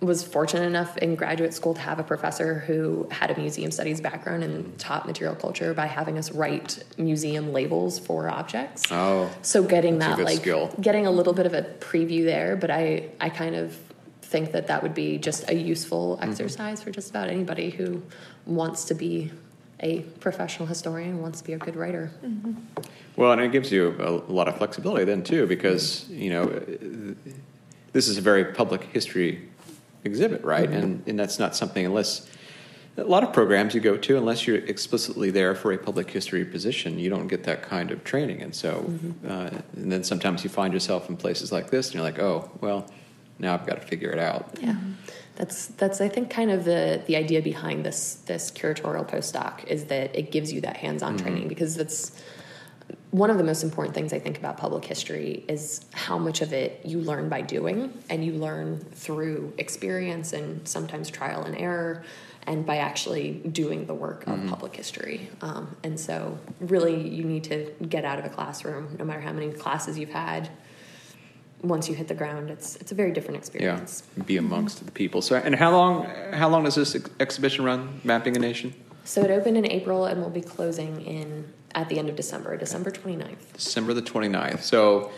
was 0.00 0.24
fortunate 0.24 0.64
enough 0.64 0.96
in 0.98 1.14
graduate 1.14 1.52
school 1.52 1.74
to 1.74 1.80
have 1.80 1.98
a 1.98 2.02
professor 2.02 2.60
who 2.60 3.06
had 3.10 3.30
a 3.30 3.38
museum 3.38 3.70
studies 3.70 4.00
background 4.00 4.42
and 4.42 4.78
taught 4.78 5.06
material 5.06 5.36
culture 5.36 5.74
by 5.74 5.86
having 5.86 6.16
us 6.16 6.32
write 6.32 6.82
museum 6.96 7.52
labels 7.52 7.98
for 7.98 8.28
objects. 8.28 8.84
Oh, 8.90 9.30
so 9.42 9.62
getting 9.62 9.98
that 9.98 10.18
like 10.18 10.38
skill. 10.38 10.74
getting 10.80 11.06
a 11.06 11.10
little 11.10 11.34
bit 11.34 11.46
of 11.46 11.54
a 11.54 11.62
preview 11.62 12.24
there, 12.24 12.56
but 12.56 12.70
I 12.70 13.10
I 13.20 13.28
kind 13.28 13.56
of 13.56 13.76
think 14.30 14.52
that 14.52 14.68
that 14.68 14.82
would 14.82 14.94
be 14.94 15.18
just 15.18 15.50
a 15.50 15.54
useful 15.54 16.16
mm-hmm. 16.16 16.30
exercise 16.30 16.78
mm-hmm. 16.78 16.84
for 16.84 16.94
just 16.94 17.10
about 17.10 17.28
anybody 17.28 17.70
who 17.70 18.02
wants 18.46 18.84
to 18.84 18.94
be 18.94 19.30
a 19.80 20.00
professional 20.20 20.68
historian, 20.68 21.20
wants 21.20 21.40
to 21.40 21.46
be 21.46 21.54
a 21.54 21.58
good 21.58 21.74
writer. 21.74 22.10
Mm-hmm. 22.24 22.52
Well, 23.16 23.32
and 23.32 23.40
it 23.40 23.50
gives 23.50 23.72
you 23.72 23.96
a, 23.98 24.32
lot 24.32 24.46
of 24.46 24.56
flexibility 24.58 25.04
then 25.04 25.24
too, 25.24 25.46
because 25.46 26.08
you 26.08 26.30
know 26.30 26.46
this 27.92 28.06
is 28.06 28.18
a 28.18 28.20
very 28.20 28.44
public 28.44 28.84
history 28.84 29.48
exhibit, 30.04 30.44
right? 30.44 30.68
Mm-hmm. 30.68 30.82
And 30.82 31.02
and 31.08 31.18
that's 31.18 31.38
not 31.38 31.56
something 31.56 31.84
unless 31.84 32.28
a 32.96 33.04
lot 33.04 33.22
of 33.22 33.32
programs 33.32 33.74
you 33.74 33.80
go 33.80 33.96
to, 33.96 34.16
unless 34.16 34.46
you're 34.46 34.64
explicitly 34.66 35.30
there 35.30 35.54
for 35.54 35.72
a 35.72 35.78
public 35.78 36.10
history 36.10 36.44
position, 36.44 36.98
you 36.98 37.08
don't 37.08 37.28
get 37.28 37.44
that 37.44 37.62
kind 37.62 37.90
of 37.90 38.04
training. 38.04 38.42
And 38.42 38.54
so, 38.54 38.82
mm-hmm. 38.82 39.30
uh, 39.30 39.60
and 39.76 39.90
then 39.90 40.04
sometimes 40.04 40.44
you 40.44 40.50
find 40.50 40.72
yourself 40.72 41.08
in 41.08 41.16
places 41.16 41.50
like 41.52 41.70
this, 41.70 41.86
and 41.88 41.94
you're 41.94 42.02
like, 42.02 42.18
oh, 42.18 42.50
well, 42.60 42.86
now 43.40 43.54
I've 43.54 43.66
got 43.66 43.80
to 43.80 43.86
figure 43.86 44.10
it 44.10 44.18
out. 44.18 44.56
Yeah, 44.60 44.76
that's 45.36 45.66
that's 45.68 46.00
I 46.00 46.08
think 46.08 46.30
kind 46.30 46.50
of 46.50 46.64
the 46.64 47.02
the 47.06 47.16
idea 47.16 47.42
behind 47.42 47.84
this 47.84 48.16
this 48.26 48.50
curatorial 48.50 49.08
postdoc 49.08 49.64
is 49.66 49.86
that 49.86 50.14
it 50.14 50.30
gives 50.30 50.52
you 50.52 50.60
that 50.62 50.76
hands 50.76 51.02
on 51.02 51.16
training 51.16 51.48
because 51.48 51.74
that's 51.74 52.22
one 53.10 53.30
of 53.30 53.38
the 53.38 53.44
most 53.44 53.64
important 53.64 53.94
things 53.94 54.12
I 54.12 54.20
think 54.20 54.38
about 54.38 54.56
public 54.56 54.84
history 54.84 55.44
is 55.48 55.84
how 55.92 56.16
much 56.16 56.42
of 56.42 56.52
it 56.52 56.80
you 56.84 57.00
learn 57.00 57.28
by 57.28 57.40
doing 57.40 57.92
and 58.08 58.24
you 58.24 58.34
learn 58.34 58.78
through 58.92 59.52
experience 59.58 60.32
and 60.32 60.66
sometimes 60.66 61.10
trial 61.10 61.42
and 61.42 61.56
error 61.56 62.04
and 62.46 62.64
by 62.64 62.78
actually 62.78 63.32
doing 63.52 63.86
the 63.86 63.94
work 63.94 64.26
of 64.26 64.46
public 64.46 64.74
history. 64.74 65.28
Um, 65.42 65.76
and 65.84 66.00
so, 66.00 66.38
really, 66.58 67.06
you 67.06 67.22
need 67.22 67.44
to 67.44 67.70
get 67.86 68.04
out 68.04 68.18
of 68.18 68.24
a 68.24 68.30
classroom, 68.30 68.96
no 68.98 69.04
matter 69.04 69.20
how 69.20 69.32
many 69.32 69.52
classes 69.52 69.98
you've 69.98 70.10
had. 70.10 70.48
Once 71.62 71.88
you 71.88 71.94
hit 71.94 72.08
the 72.08 72.14
ground, 72.14 72.50
it's 72.50 72.76
it's 72.76 72.92
a 72.92 72.94
very 72.94 73.12
different 73.12 73.36
experience. 73.36 74.02
Yeah, 74.16 74.22
be 74.24 74.36
amongst 74.36 74.84
the 74.84 74.90
people. 74.92 75.20
So, 75.22 75.36
and 75.36 75.54
how 75.54 75.70
long? 75.72 76.04
How 76.32 76.48
long 76.48 76.64
does 76.64 76.74
this 76.74 76.94
ex- 76.94 77.10
exhibition 77.20 77.64
run? 77.64 78.00
Mapping 78.04 78.36
a 78.36 78.40
Nation, 78.40 78.72
So 79.04 79.22
it 79.22 79.30
opened 79.30 79.56
in 79.58 79.66
April 79.66 80.06
and 80.06 80.22
will 80.22 80.30
be 80.30 80.40
closing 80.40 81.02
in 81.02 81.52
at 81.74 81.88
the 81.88 81.98
end 81.98 82.08
of 82.08 82.16
December, 82.16 82.56
December 82.56 82.90
29th. 82.90 83.52
December 83.52 83.92
the 83.94 84.02
29th. 84.02 84.62
So, 84.62 85.10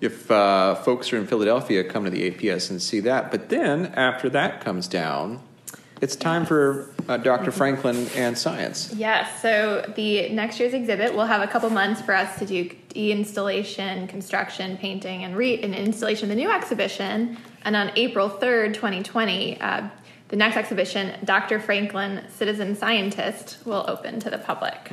if 0.00 0.30
uh, 0.30 0.74
folks 0.74 1.12
are 1.12 1.16
in 1.18 1.26
Philadelphia, 1.26 1.84
come 1.84 2.04
to 2.04 2.10
the 2.10 2.30
APS 2.30 2.70
and 2.70 2.82
see 2.82 3.00
that. 3.00 3.30
But 3.30 3.48
then 3.48 3.86
after 3.94 4.28
that 4.30 4.60
comes 4.60 4.88
down, 4.88 5.40
it's 6.00 6.16
time 6.16 6.44
for 6.44 6.90
uh, 7.08 7.16
Dr. 7.16 7.50
Franklin 7.50 8.08
and 8.14 8.36
science. 8.36 8.92
Yes, 8.94 9.40
so 9.40 9.90
the 9.96 10.28
next 10.30 10.60
year's 10.60 10.74
exhibit 10.74 11.14
will 11.14 11.26
have 11.26 11.42
a 11.42 11.46
couple 11.46 11.70
months 11.70 12.00
for 12.00 12.14
us 12.14 12.38
to 12.38 12.46
do 12.46 12.70
de-installation, 12.88 14.06
construction, 14.06 14.76
painting, 14.76 15.24
and 15.24 15.36
re- 15.36 15.60
and 15.62 15.74
installation 15.74 16.24
of 16.24 16.36
the 16.36 16.42
new 16.42 16.50
exhibition. 16.50 17.38
And 17.64 17.76
on 17.76 17.92
April 17.96 18.28
3rd, 18.28 18.74
2020, 18.74 19.60
uh, 19.60 19.88
the 20.28 20.36
next 20.36 20.56
exhibition, 20.56 21.14
Dr. 21.24 21.60
Franklin, 21.60 22.24
Citizen 22.28 22.74
Scientist, 22.74 23.58
will 23.64 23.84
open 23.88 24.18
to 24.20 24.30
the 24.30 24.38
public. 24.38 24.92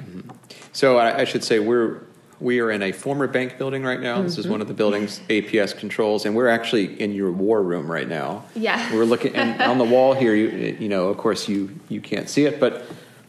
So 0.71 0.97
I, 0.97 1.21
I 1.21 1.23
should 1.23 1.43
say 1.43 1.59
we're 1.59 2.01
we 2.39 2.59
are 2.59 2.71
in 2.71 2.81
a 2.81 2.91
former 2.91 3.27
bank 3.27 3.57
building 3.57 3.83
right 3.83 3.99
now. 3.99 4.21
This 4.21 4.37
is 4.37 4.47
one 4.47 4.61
of 4.61 4.67
the 4.67 4.73
buildings 4.73 5.21
APS 5.29 5.77
controls, 5.77 6.25
and 6.25 6.35
we're 6.35 6.47
actually 6.47 6.99
in 7.01 7.13
your 7.13 7.31
war 7.31 7.61
room 7.61 7.91
right 7.91 8.07
now. 8.07 8.45
Yeah. 8.55 8.93
we're 8.93 9.05
looking 9.05 9.35
and 9.35 9.61
on 9.61 9.77
the 9.77 9.83
wall 9.83 10.13
here. 10.13 10.35
You 10.35 10.77
you 10.79 10.89
know, 10.89 11.09
of 11.09 11.17
course, 11.17 11.47
you 11.47 11.79
you 11.89 12.01
can't 12.01 12.29
see 12.29 12.45
it, 12.45 12.59
but 12.59 12.85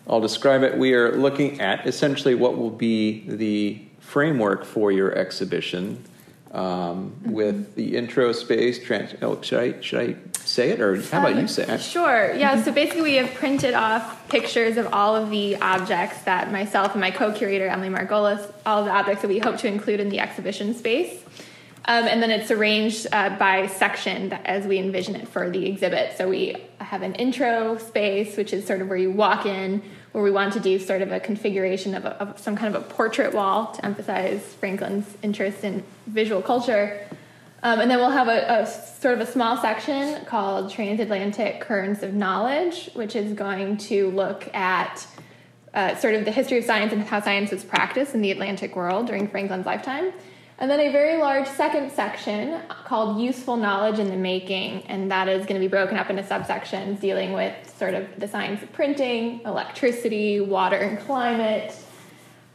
I'll 0.09 0.21
describe 0.21 0.63
it. 0.63 0.77
We 0.77 0.95
are 0.95 1.17
looking 1.17 1.61
at 1.61 1.87
essentially 1.87 2.35
what 2.35 2.57
will 2.59 2.71
be 2.71 3.25
the 3.29 3.81
framework 4.01 4.65
for 4.65 4.93
your 4.93 5.13
exhibition. 5.17 6.05
Um, 6.55 7.17
With 7.25 7.75
the 7.75 7.97
intro 7.97 8.31
space, 8.31 8.79
trans- 8.79 9.17
oh, 9.23 9.43
should 9.43 9.59
I 9.59 9.81
should 9.81 10.11
I 10.11 10.39
say 10.39 10.71
it 10.71 10.81
or 10.81 10.95
how 11.03 11.19
about 11.19 11.35
you 11.35 11.49
say 11.49 11.65
it? 11.65 11.81
Sure. 11.81 12.33
Yeah. 12.33 12.63
So 12.63 12.71
basically, 12.71 13.03
we 13.03 13.15
have 13.17 13.35
printed 13.35 13.75
off 13.75 14.29
pictures 14.29 14.77
of 14.77 14.87
all 14.93 15.17
of 15.17 15.31
the 15.31 15.57
objects 15.57 16.23
that 16.23 16.53
myself 16.53 16.93
and 16.93 17.01
my 17.01 17.11
co-curator 17.11 17.67
Emily 17.67 17.89
Margolis, 17.89 18.53
all 18.65 18.85
the 18.85 18.93
objects 18.93 19.23
that 19.23 19.29
we 19.29 19.41
hope 19.41 19.57
to 19.59 19.67
include 19.67 19.99
in 19.99 20.11
the 20.11 20.21
exhibition 20.21 20.75
space, 20.75 21.25
um, 21.87 22.05
and 22.07 22.23
then 22.23 22.31
it's 22.31 22.51
arranged 22.51 23.07
uh, 23.13 23.37
by 23.37 23.67
section 23.67 24.33
as 24.33 24.67
we 24.67 24.79
envision 24.79 25.17
it 25.17 25.29
for 25.29 25.51
the 25.51 25.67
exhibit. 25.67 26.17
So 26.17 26.29
we 26.29 26.57
have 26.79 27.03
an 27.03 27.15
intro 27.15 27.77
space, 27.77 28.37
which 28.37 28.53
is 28.55 28.67
sort 28.67 28.81
of 28.81 28.89
where 28.89 28.97
you 28.97 29.11
walk 29.11 29.45
in, 29.45 29.83
where 30.13 30.25
we 30.25 30.31
want 30.31 30.55
to 30.55 30.61
do 30.61 30.79
sort 30.79 31.03
of 31.03 31.13
a 31.13 31.21
configuration 31.21 31.95
of, 31.95 32.07
a, 32.07 32.15
of 32.23 32.39
some 32.39 32.57
kind 32.57 32.75
of 32.75 32.83
a 32.83 32.87
portrait 32.87 33.35
wall 33.35 33.73
to 33.73 33.85
emphasize 33.85 34.41
Franklin's 34.55 35.07
interest 35.23 35.63
in 35.63 35.83
visual 36.07 36.41
culture. 36.41 37.07
Um, 37.63 37.81
and 37.81 37.91
then 37.91 37.99
we'll 37.99 38.11
have 38.11 38.29
a, 38.29 38.63
a 38.63 38.67
sort 38.67 39.15
of 39.15 39.21
a 39.21 39.31
small 39.31 39.57
section 39.59 40.25
called 40.25 40.71
Transatlantic 40.71 41.61
Currents 41.61 42.03
of 42.03 42.15
Knowledge, 42.15 42.91
which 42.95 43.17
is 43.17 43.33
going 43.35 43.77
to 43.79 44.11
look 44.11 44.55
at 44.55 45.07
uh, 45.75 45.97
sort 45.97 46.15
of 46.15 46.25
the 46.25 46.31
history 46.31 46.59
of 46.59 46.65
science 46.65 46.93
and 46.93 47.03
how 47.03 47.21
science 47.21 47.51
was 47.51 47.65
practiced 47.65 48.15
in 48.15 48.23
the 48.23 48.31
Atlantic 48.31 48.77
world 48.77 49.07
during 49.07 49.29
Franklin's 49.29 49.67
lifetime. 49.67 50.13
And 50.59 50.71
then 50.71 50.79
a 50.79 50.93
very 50.93 51.21
large 51.21 51.49
second 51.49 51.91
section 51.91 52.61
called 52.69 53.21
Useful 53.21 53.57
Knowledge 53.57 53.99
in 53.99 54.09
the 54.09 54.17
Making, 54.17 54.83
and 54.83 55.11
that 55.11 55.29
is 55.29 55.47
going 55.47 55.61
to 55.61 55.65
be 55.65 55.69
broken 55.69 55.97
up 55.97 56.11
into 56.11 56.23
subsections 56.23 57.01
dealing 57.01 57.33
with 57.33 57.55
sort 57.77 57.95
of 57.95 58.07
the 58.19 58.29
science 58.29 58.63
of 58.63 58.73
printing, 58.73 59.41
electricity, 59.41 60.41
water 60.41 60.77
and 60.77 61.01
climate, 61.01 61.75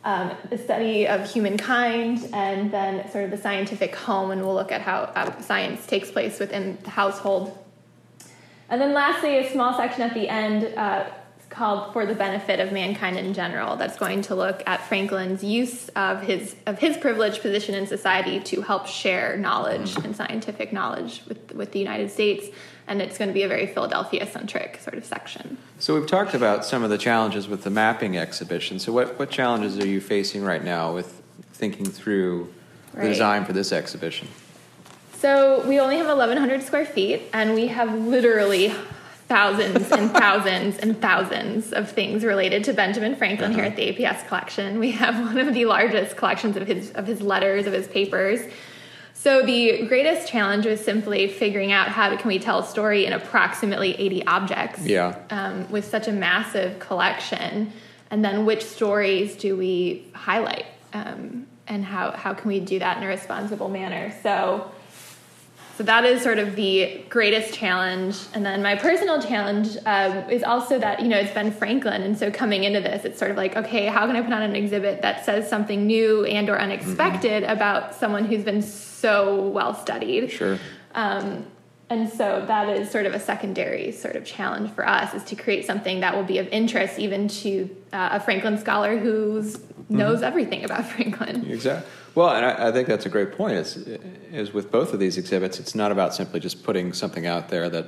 um, 0.05 0.31
the 0.49 0.57
study 0.57 1.07
of 1.07 1.29
humankind, 1.29 2.29
and 2.31 2.71
then 2.71 3.09
sort 3.11 3.25
of 3.25 3.31
the 3.31 3.37
scientific 3.37 3.93
home, 3.93 4.31
and 4.31 4.41
we'll 4.41 4.55
look 4.55 4.71
at 4.71 4.81
how 4.81 5.01
uh, 5.01 5.41
science 5.41 5.85
takes 5.85 6.09
place 6.09 6.39
within 6.39 6.77
the 6.83 6.89
household. 6.89 7.57
And 8.69 8.79
then 8.79 8.93
lastly, 8.93 9.39
a 9.39 9.51
small 9.51 9.75
section 9.75 10.03
at 10.03 10.13
the 10.13 10.29
end 10.29 10.73
uh, 10.77 11.09
called 11.59 11.93
"For 11.93 12.05
the 12.05 12.15
Benefit 12.15 12.59
of 12.59 12.71
Mankind 12.71 13.17
in 13.19 13.33
General." 13.33 13.75
That's 13.75 13.97
going 13.97 14.21
to 14.23 14.35
look 14.35 14.63
at 14.65 14.87
Franklin's 14.87 15.43
use 15.43 15.89
of 15.89 16.21
his 16.21 16.55
of 16.65 16.79
his 16.79 16.97
privileged 16.97 17.41
position 17.41 17.75
in 17.75 17.85
society 17.85 18.39
to 18.51 18.61
help 18.61 18.87
share 18.87 19.37
knowledge 19.37 19.95
and 19.97 20.15
scientific 20.15 20.71
knowledge 20.71 21.21
with 21.27 21.51
with 21.51 21.73
the 21.73 21.79
United 21.79 22.09
States. 22.09 22.47
And 22.87 23.03
it's 23.03 23.19
going 23.19 23.27
to 23.27 23.33
be 23.33 23.43
a 23.43 23.47
very 23.47 23.67
Philadelphia 23.67 24.25
centric 24.25 24.79
sort 24.81 24.97
of 24.97 25.05
section. 25.05 25.59
So 25.77 25.93
we've 25.93 26.07
talked 26.07 26.33
about 26.33 26.65
some 26.65 26.81
of 26.81 26.89
the 26.89 26.97
challenges 26.97 27.47
with 27.47 27.63
the 27.63 27.69
mapping 27.69 28.17
exhibition. 28.17 28.79
So 28.79 28.91
what 28.91 29.19
what 29.19 29.29
challenges 29.29 29.77
are 29.77 29.87
you 29.87 30.01
facing 30.01 30.43
right 30.43 30.63
now 30.63 30.93
with 30.93 31.21
thinking 31.53 31.85
through 31.85 32.51
the 32.95 33.09
design 33.09 33.43
for 33.45 33.53
this 33.53 33.71
exhibition? 33.71 34.27
So 35.19 35.61
we 35.67 35.81
only 35.81 35.97
have 35.97 36.07
1,100 36.07 36.63
square 36.63 36.85
feet, 36.85 37.23
and 37.33 37.53
we 37.53 37.67
have 37.67 37.93
literally 37.93 38.73
thousands 39.29 39.91
and 39.91 40.11
thousands 40.23 40.77
and 40.79 40.99
thousands 41.01 41.71
of 41.71 41.89
things 41.89 42.25
related 42.25 42.63
to 42.65 42.73
Benjamin 42.73 43.15
Franklin 43.15 43.53
here 43.53 43.63
at 43.63 43.75
the 43.75 43.93
APS 43.93 44.27
collection. 44.27 44.79
We 44.79 44.91
have 44.91 45.15
one 45.25 45.37
of 45.37 45.53
the 45.53 45.65
largest 45.65 46.17
collections 46.17 46.57
of 46.57 46.67
his 46.67 46.91
of 46.91 47.07
his 47.07 47.21
letters, 47.21 47.65
of 47.67 47.73
his 47.73 47.87
papers. 47.87 48.41
So 49.13 49.45
the 49.45 49.85
greatest 49.87 50.27
challenge 50.29 50.65
was 50.65 50.79
simply 50.79 51.27
figuring 51.27 51.71
out 51.73 51.89
how 51.89 52.15
can 52.15 52.27
we 52.29 52.39
tell 52.39 52.59
a 52.59 52.65
story 52.65 53.05
in 53.05 53.11
approximately 53.13 53.93
80 53.99 54.25
objects 54.27 54.85
Yeah. 54.85 55.15
um, 55.29 55.69
with 55.69 55.83
such 55.85 56.07
a 56.07 56.13
massive 56.13 56.79
collection, 56.79 57.73
and 58.11 58.23
then 58.23 58.45
which 58.45 58.63
stories 58.63 59.35
do 59.35 59.57
we 59.57 60.07
highlight, 60.13 60.65
um, 60.93 61.47
and 61.67 61.83
how 61.85 62.11
how 62.11 62.33
can 62.33 62.47
we 62.47 62.59
do 62.61 62.79
that 62.79 62.97
in 62.97 63.03
a 63.03 63.07
responsible 63.07 63.69
manner? 63.69 64.13
So. 64.23 64.71
So 65.79 65.83
that 65.83 66.03
is 66.03 66.21
sort 66.21 66.39
of 66.39 66.57
the 66.57 67.05
greatest 67.07 67.53
challenge, 67.53 68.17
and 68.33 68.45
then 68.45 68.61
my 68.61 68.75
personal 68.75 69.21
challenge 69.21 69.77
um, 69.85 70.29
is 70.29 70.43
also 70.43 70.77
that 70.77 70.99
you 70.99 71.07
know 71.07 71.17
it's 71.17 71.33
Ben 71.33 71.53
Franklin, 71.53 72.01
and 72.01 72.17
so 72.17 72.29
coming 72.29 72.65
into 72.65 72.81
this, 72.81 73.05
it's 73.05 73.17
sort 73.17 73.31
of 73.31 73.37
like 73.37 73.55
okay, 73.55 73.85
how 73.85 74.05
can 74.05 74.17
I 74.17 74.21
put 74.21 74.33
on 74.33 74.41
an 74.41 74.57
exhibit 74.57 75.01
that 75.03 75.23
says 75.23 75.49
something 75.49 75.87
new 75.87 76.25
and 76.25 76.49
or 76.49 76.59
unexpected 76.59 77.43
about 77.43 77.95
someone 77.95 78.25
who's 78.25 78.43
been 78.43 78.61
so 78.61 79.47
well 79.47 79.73
studied? 79.73 80.29
Sure. 80.29 80.59
Um, 80.95 81.45
and 81.89 82.07
so 82.07 82.43
that 82.45 82.69
is 82.69 82.91
sort 82.91 83.05
of 83.05 83.13
a 83.13 83.19
secondary 83.19 83.91
sort 83.91 84.15
of 84.15 84.23
challenge 84.23 84.69
for 84.71 84.87
us 84.87 85.13
is 85.13 85.23
to 85.25 85.35
create 85.35 85.65
something 85.65 86.01
that 86.01 86.15
will 86.15 86.23
be 86.23 86.37
of 86.37 86.47
interest 86.49 86.99
even 86.99 87.27
to 87.27 87.69
uh, 87.91 88.09
a 88.13 88.19
Franklin 88.19 88.57
scholar 88.57 88.97
who 88.97 89.43
knows 89.89 90.21
everything 90.21 90.63
about 90.63 90.85
Franklin. 90.91 91.49
Exactly. 91.49 91.89
Well, 92.15 92.29
and 92.29 92.45
I, 92.45 92.69
I 92.69 92.71
think 92.71 92.87
that's 92.87 93.05
a 93.05 93.09
great 93.09 93.31
point. 93.31 93.53
Is 93.53 93.77
is 94.31 94.53
with 94.53 94.71
both 94.71 94.93
of 94.93 94.99
these 94.99 95.17
exhibits, 95.17 95.59
it's 95.59 95.75
not 95.75 95.91
about 95.91 96.13
simply 96.13 96.39
just 96.39 96.63
putting 96.63 96.93
something 96.93 97.25
out 97.25 97.49
there 97.49 97.69
that 97.69 97.87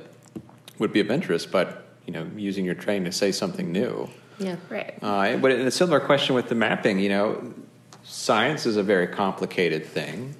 would 0.78 0.92
be 0.92 1.00
of 1.00 1.10
interest, 1.10 1.50
but 1.50 1.86
you 2.06 2.12
know, 2.12 2.28
using 2.36 2.64
your 2.64 2.74
training 2.74 3.04
to 3.04 3.12
say 3.12 3.30
something 3.30 3.70
new. 3.70 4.08
Yeah. 4.38 4.56
Right. 4.68 4.98
Uh, 5.00 5.36
but 5.36 5.52
in 5.52 5.66
a 5.66 5.70
similar 5.70 6.00
question 6.00 6.34
with 6.34 6.48
the 6.48 6.54
mapping, 6.54 6.98
you 6.98 7.08
know, 7.08 7.54
science 8.02 8.66
is 8.66 8.76
a 8.76 8.82
very 8.82 9.06
complicated 9.06 9.86
thing, 9.86 10.34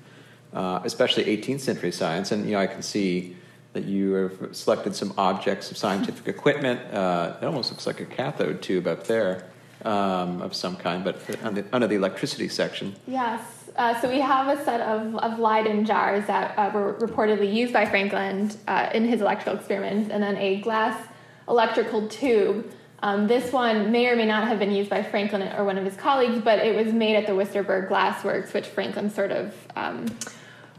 uh, 0.53 0.81
especially 0.85 1.25
18th 1.25 1.61
century 1.61 1.93
science. 1.93 2.33
And, 2.33 2.45
you 2.47 2.53
know, 2.53 2.59
I 2.59 2.67
can 2.67 2.83
see 2.83 3.37
that 3.73 3.85
you 3.85 4.13
have 4.13 4.55
selected 4.55 4.95
some 4.95 5.15
objects 5.17 5.71
of 5.71 5.77
scientific 5.77 6.29
equipment. 6.29 6.81
Uh, 6.93 7.37
it 7.41 7.45
almost 7.45 7.71
looks 7.71 7.87
like 7.87 8.01
a 8.01 8.05
cathode 8.05 8.61
tube 8.61 8.87
up 8.87 9.07
there 9.07 9.49
um, 9.85 10.43
of 10.43 10.55
some 10.55 10.77
kind, 10.77 11.05
but 11.05 11.19
under, 11.43 11.65
under 11.73 11.87
the 11.87 11.95
electricity 11.95 12.49
section. 12.49 12.95
Yes. 13.07 13.41
Uh, 13.77 13.99
so 14.01 14.09
we 14.11 14.21
have 14.21 14.59
a 14.59 14.63
set 14.65 14.83
of, 14.83 15.17
of 15.17 15.39
Leyden 15.39 15.87
jars 15.87 16.27
that 16.27 16.57
uh, 16.59 16.71
were 16.75 16.95
reportedly 16.95 17.53
used 17.53 17.73
by 17.73 17.87
Franklin 17.87 18.51
uh, 18.69 18.91
in 18.93 19.05
his 19.07 19.23
electrical 19.23 19.57
experiments, 19.57 20.11
and 20.11 20.23
then 20.23 20.37
a 20.37 20.61
glass 20.61 21.09
electrical 21.49 22.07
tube. 22.09 22.71
Um, 23.03 23.27
this 23.27 23.53
one 23.53 23.91
may 23.91 24.07
or 24.09 24.15
may 24.15 24.27
not 24.27 24.47
have 24.47 24.59
been 24.59 24.71
used 24.71 24.91
by 24.91 25.03
Franklin 25.03 25.43
or 25.57 25.65
one 25.65 25.79
of 25.79 25.85
his 25.85 25.97
colleagues, 25.97 26.41
but 26.45 26.61
it 26.61 26.77
was 26.77 26.93
made 26.93 27.17
at 27.17 27.27
the 27.27 27.35
Wistarburgh 27.35 27.89
Glass 27.89 28.23
Works, 28.23 28.53
which 28.53 28.67
Franklin 28.67 29.11
sort 29.11 29.33
of 29.33 29.55
um, 29.75 30.07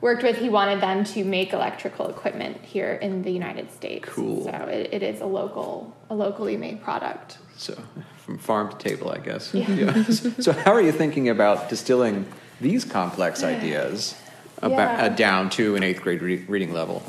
worked 0.03 0.21
with. 0.21 0.37
He 0.37 0.49
wanted 0.49 0.81
them 0.81 1.05
to 1.05 1.23
make 1.23 1.53
electrical 1.53 2.09
equipment 2.09 2.57
here 2.61 2.91
in 2.93 3.23
the 3.23 3.31
United 3.31 3.71
States. 3.71 4.07
Cool. 4.07 4.43
So 4.43 4.51
it, 4.51 4.93
it 4.93 5.01
is 5.01 5.21
a 5.21 5.25
local, 5.25 5.95
a 6.09 6.15
locally 6.15 6.57
made 6.57 6.83
product. 6.83 7.37
So, 7.55 7.81
from 8.17 8.37
farm 8.37 8.69
to 8.69 8.77
table, 8.77 9.09
I 9.09 9.19
guess. 9.19 9.53
Yeah. 9.53 10.03
so, 10.39 10.51
how 10.51 10.73
are 10.73 10.81
you 10.81 10.91
thinking 10.91 11.29
about 11.29 11.69
distilling 11.69 12.25
these 12.59 12.83
complex 12.83 13.43
ideas 13.43 14.15
about, 14.57 14.99
Yeah. 14.99 15.05
uh, 15.05 15.09
down 15.09 15.49
to 15.51 15.75
an 15.75 15.83
eighth 15.83 16.01
grade 16.01 16.21
re- 16.21 16.45
reading 16.47 16.73
level? 16.73 17.01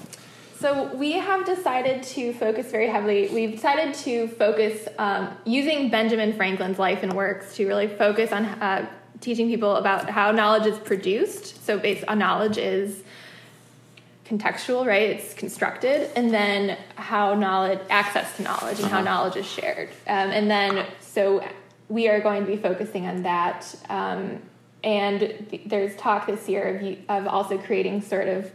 So 0.61 0.95
we 0.95 1.13
have 1.13 1.45
decided 1.45 2.05
to 2.05 2.33
focus 2.35 2.71
very 2.71 2.89
heavily. 2.89 3.29
We've 3.29 3.53
decided 3.53 3.93
to 4.07 4.29
focus 4.29 4.89
um, 4.99 5.37
using 5.45 5.91
Benjamin 5.91 6.33
Franklin's 6.33 6.79
life 6.79 7.03
and 7.03 7.13
works 7.13 7.57
to 7.57 7.67
really 7.67 7.89
focus 7.89 8.33
on 8.33 8.47
uh, 8.47 8.87
teaching 9.25 9.49
people 9.49 9.77
about 9.77 10.11
how 10.11 10.31
knowledge 10.31 10.67
is 10.67 10.79
produced. 10.79 11.65
So 11.65 11.79
based 11.79 12.05
on 12.07 12.19
knowledge 12.19 12.59
is 12.59 13.03
contextual, 14.27 14.87
right? 14.87 15.11
It's 15.11 15.35
constructed, 15.35 16.11
and 16.17 16.33
then 16.33 16.79
how 16.97 17.35
knowledge, 17.35 17.81
access 17.91 18.37
to 18.37 18.43
knowledge, 18.43 18.79
and 18.79 18.87
uh-huh. 18.87 18.97
how 18.97 19.03
knowledge 19.03 19.37
is 19.37 19.47
shared. 19.47 19.89
Um, 20.07 20.31
and 20.31 20.51
then 20.51 20.87
so 21.01 21.47
we 21.89 22.09
are 22.09 22.21
going 22.21 22.45
to 22.45 22.51
be 22.51 22.57
focusing 22.57 23.07
on 23.07 23.23
that. 23.23 23.75
Um, 23.89 24.41
and 24.83 25.21
th- 25.51 25.63
there's 25.67 25.97
talk 25.97 26.27
this 26.27 26.49
year 26.49 26.99
of, 27.09 27.27
of 27.27 27.27
also 27.27 27.59
creating 27.59 28.03
sort 28.03 28.29
of 28.29 28.51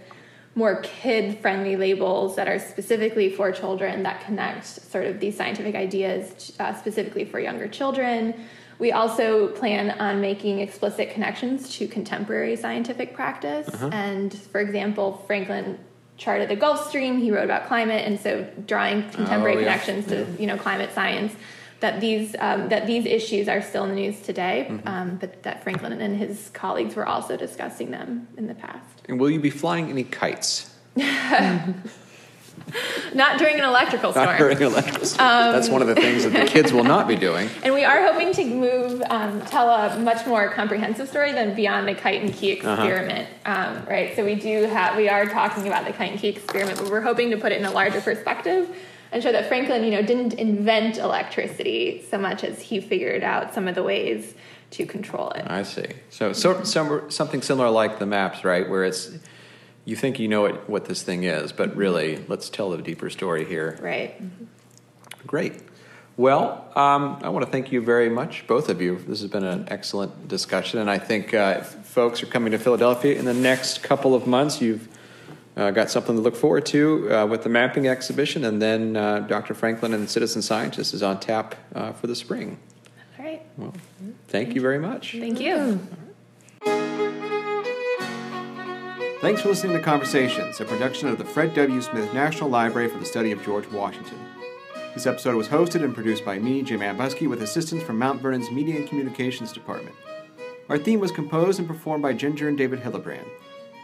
more 0.55 0.81
kid 0.81 1.39
friendly 1.39 1.75
labels 1.75 2.35
that 2.35 2.47
are 2.47 2.59
specifically 2.59 3.29
for 3.29 3.51
children 3.51 4.03
that 4.03 4.21
connect 4.25 4.65
sort 4.65 5.05
of 5.05 5.19
these 5.19 5.37
scientific 5.37 5.75
ideas 5.75 6.53
uh, 6.59 6.73
specifically 6.75 7.25
for 7.25 7.39
younger 7.39 7.67
children. 7.67 8.33
We 8.79 8.93
also 8.93 9.49
plan 9.49 9.91
on 9.99 10.21
making 10.21 10.59
explicit 10.59 11.11
connections 11.11 11.75
to 11.77 11.87
contemporary 11.87 12.55
scientific 12.55 13.13
practice. 13.13 13.67
Uh-huh. 13.67 13.89
And 13.91 14.33
for 14.33 14.61
example, 14.61 15.23
Franklin 15.27 15.77
charted 16.15 16.49
the 16.49 16.55
Gulf 16.55 16.87
Stream, 16.87 17.19
he 17.19 17.31
wrote 17.31 17.43
about 17.43 17.67
climate, 17.67 18.05
and 18.05 18.19
so 18.19 18.47
drawing 18.65 19.09
contemporary 19.09 19.57
oh, 19.57 19.59
yeah. 19.59 19.77
connections 19.77 20.07
to 20.07 20.25
you 20.41 20.47
know 20.47 20.57
climate 20.57 20.91
science. 20.93 21.33
That 21.81 22.01
these 22.01 22.35
um, 22.39 22.69
that 22.69 22.87
these 22.87 23.05
issues 23.05 23.47
are 23.47 23.61
still 23.61 23.83
in 23.85 23.89
the 23.91 23.95
news 23.95 24.21
today, 24.21 24.67
mm-hmm. 24.69 24.87
um, 24.87 25.15
but 25.15 25.43
that 25.43 25.63
Franklin 25.63 25.93
and 26.01 26.17
his 26.17 26.49
colleagues 26.53 26.95
were 26.95 27.05
also 27.05 27.37
discussing 27.37 27.91
them 27.91 28.27
in 28.37 28.47
the 28.47 28.55
past. 28.55 28.85
And 29.07 29.19
will 29.19 29.29
you 29.29 29.39
be 29.39 29.49
flying 29.49 29.89
any 29.89 30.03
kites? 30.03 30.73
not 33.13 33.37
during 33.37 33.59
an 33.59 33.65
electrical 33.65 34.11
storm. 34.11 34.25
Not 34.25 34.37
during 34.37 34.57
an 34.57 34.63
electrical 34.63 35.05
storm. 35.05 35.29
Um, 35.29 35.53
That's 35.53 35.69
one 35.69 35.81
of 35.81 35.87
the 35.87 35.95
things 35.95 36.23
that 36.23 36.33
the 36.33 36.45
kids 36.45 36.71
will 36.71 36.83
not 36.83 37.07
be 37.07 37.15
doing. 37.15 37.49
And 37.63 37.73
we 37.73 37.83
are 37.83 38.01
hoping 38.01 38.33
to 38.33 38.45
move, 38.45 39.03
um, 39.09 39.41
tell 39.41 39.69
a 39.69 39.99
much 39.99 40.25
more 40.25 40.49
comprehensive 40.49 41.07
story 41.07 41.31
than 41.31 41.55
beyond 41.55 41.87
the 41.87 41.93
kite 41.93 42.21
and 42.21 42.33
key 42.33 42.59
uh-huh. 42.59 42.71
experiment, 42.71 43.27
uh-huh. 43.45 43.79
um, 43.79 43.85
right? 43.85 44.15
So 44.15 44.25
we 44.25 44.35
do 44.35 44.63
have, 44.63 44.95
we 44.97 45.09
are 45.09 45.25
talking 45.25 45.67
about 45.67 45.85
the 45.85 45.93
kite 45.93 46.11
and 46.11 46.19
key 46.19 46.29
experiment, 46.29 46.79
but 46.79 46.89
we're 46.89 47.01
hoping 47.01 47.29
to 47.31 47.37
put 47.37 47.51
it 47.51 47.59
in 47.59 47.65
a 47.65 47.71
larger 47.71 48.01
perspective 48.01 48.73
and 49.11 49.23
show 49.23 49.31
that 49.31 49.47
Franklin, 49.47 49.83
you 49.83 49.91
know, 49.91 50.01
didn't 50.01 50.33
invent 50.33 50.97
electricity 50.97 52.03
so 52.09 52.17
much 52.17 52.43
as 52.43 52.61
he 52.61 52.79
figured 52.79 53.23
out 53.23 53.53
some 53.53 53.67
of 53.67 53.75
the 53.75 53.83
ways 53.83 54.33
to 54.71 54.85
control 54.85 55.31
it. 55.31 55.45
I 55.47 55.63
see. 55.63 55.87
So, 56.09 56.33
so 56.33 56.63
some, 56.63 57.09
something 57.09 57.41
similar 57.41 57.69
like 57.69 57.99
the 57.99 58.05
maps, 58.05 58.43
right? 58.43 58.69
Where 58.69 58.83
it's 58.83 59.11
you 59.89 59.95
think 59.95 60.19
you 60.19 60.27
know 60.27 60.45
it, 60.45 60.69
what 60.69 60.85
this 60.85 61.01
thing 61.01 61.23
is, 61.23 61.51
but 61.51 61.75
really, 61.75 62.23
let's 62.27 62.49
tell 62.49 62.69
the 62.69 62.77
deeper 62.77 63.09
story 63.09 63.43
here. 63.43 63.79
Right. 63.81 64.21
Great. 65.25 65.53
Well, 66.15 66.69
um, 66.75 67.19
I 67.23 67.29
want 67.29 67.45
to 67.45 67.51
thank 67.51 67.71
you 67.71 67.81
very 67.81 68.09
much, 68.09 68.45
both 68.45 68.69
of 68.69 68.81
you. 68.81 68.97
This 68.97 69.21
has 69.21 69.31
been 69.31 69.43
an 69.43 69.67
excellent 69.69 70.27
discussion, 70.27 70.79
and 70.79 70.91
I 70.91 70.99
think 70.99 71.33
uh, 71.33 71.61
folks 71.61 72.21
are 72.21 72.27
coming 72.27 72.51
to 72.51 72.59
Philadelphia 72.59 73.17
in 73.17 73.25
the 73.25 73.33
next 73.33 73.81
couple 73.81 74.13
of 74.13 74.27
months. 74.27 74.61
You've 74.61 74.87
uh, 75.57 75.71
got 75.71 75.89
something 75.89 76.15
to 76.15 76.21
look 76.21 76.35
forward 76.35 76.67
to 76.67 77.11
uh, 77.11 77.25
with 77.25 77.43
the 77.43 77.49
mapping 77.49 77.87
exhibition, 77.87 78.43
and 78.43 78.61
then 78.61 78.95
uh, 78.95 79.21
Dr. 79.21 79.55
Franklin 79.55 79.93
and 79.93 80.07
Citizen 80.07 80.43
Scientist 80.43 80.93
is 80.93 81.01
on 81.01 81.19
tap 81.19 81.55
uh, 81.73 81.93
for 81.93 82.05
the 82.05 82.15
spring. 82.15 82.59
All 83.17 83.25
right. 83.25 83.41
Well, 83.57 83.73
thank 84.27 84.53
you 84.53 84.61
very 84.61 84.79
much. 84.79 85.13
Thank 85.13 85.39
you. 85.39 85.79
Thanks 89.21 89.41
for 89.41 89.49
listening 89.49 89.73
to 89.73 89.83
Conversations, 89.83 90.61
a 90.61 90.65
production 90.65 91.09
of 91.09 91.17
the 91.17 91.25
Fred 91.25 91.53
W. 91.53 91.81
Smith 91.81 92.13
National 92.13 92.49
Library 92.49 92.87
for 92.87 92.99
the 92.99 93.05
Study 93.05 93.33
of 93.33 93.43
George 93.43 93.67
Washington. 93.67 94.17
This 94.93 95.05
episode 95.05 95.35
was 95.35 95.49
hosted 95.49 95.83
and 95.83 95.93
produced 95.93 96.23
by 96.23 96.39
me, 96.39 96.63
Jim 96.63 96.79
Ambuske, 96.79 97.27
with 97.27 97.41
assistance 97.41 97.83
from 97.83 97.99
Mount 97.99 98.21
Vernon's 98.21 98.49
Media 98.49 98.77
and 98.77 98.87
Communications 98.87 99.51
Department. 99.51 99.93
Our 100.69 100.77
theme 100.77 101.01
was 101.01 101.11
composed 101.11 101.59
and 101.59 101.67
performed 101.67 102.01
by 102.01 102.13
Ginger 102.13 102.47
and 102.47 102.57
David 102.57 102.79
Hildebrand. 102.79 103.27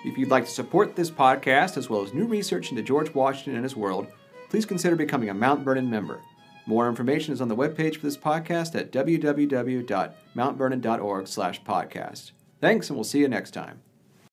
If 0.05 0.17
you'd 0.17 0.29
like 0.29 0.45
to 0.45 0.51
support 0.51 0.95
this 0.95 1.11
podcast, 1.11 1.75
as 1.75 1.89
well 1.89 2.01
as 2.01 2.13
new 2.13 2.27
research 2.27 2.69
into 2.69 2.81
George 2.81 3.13
Washington 3.13 3.55
and 3.55 3.63
his 3.63 3.75
world, 3.75 4.07
please 4.49 4.65
consider 4.65 4.95
becoming 4.95 5.27
a 5.29 5.33
Mount 5.33 5.65
Vernon 5.65 5.89
member. 5.89 6.21
More 6.65 6.87
information 6.87 7.33
is 7.33 7.41
on 7.41 7.49
the 7.49 7.57
webpage 7.57 7.97
for 7.97 8.03
this 8.03 8.15
podcast 8.15 8.73
at 8.73 8.93
www.mountvernon.org 8.93 11.27
slash 11.27 11.61
podcast. 11.63 12.31
Thanks, 12.61 12.89
and 12.89 12.95
we'll 12.95 13.03
see 13.03 13.19
you 13.19 13.27
next 13.27 13.51
time. 13.51 13.81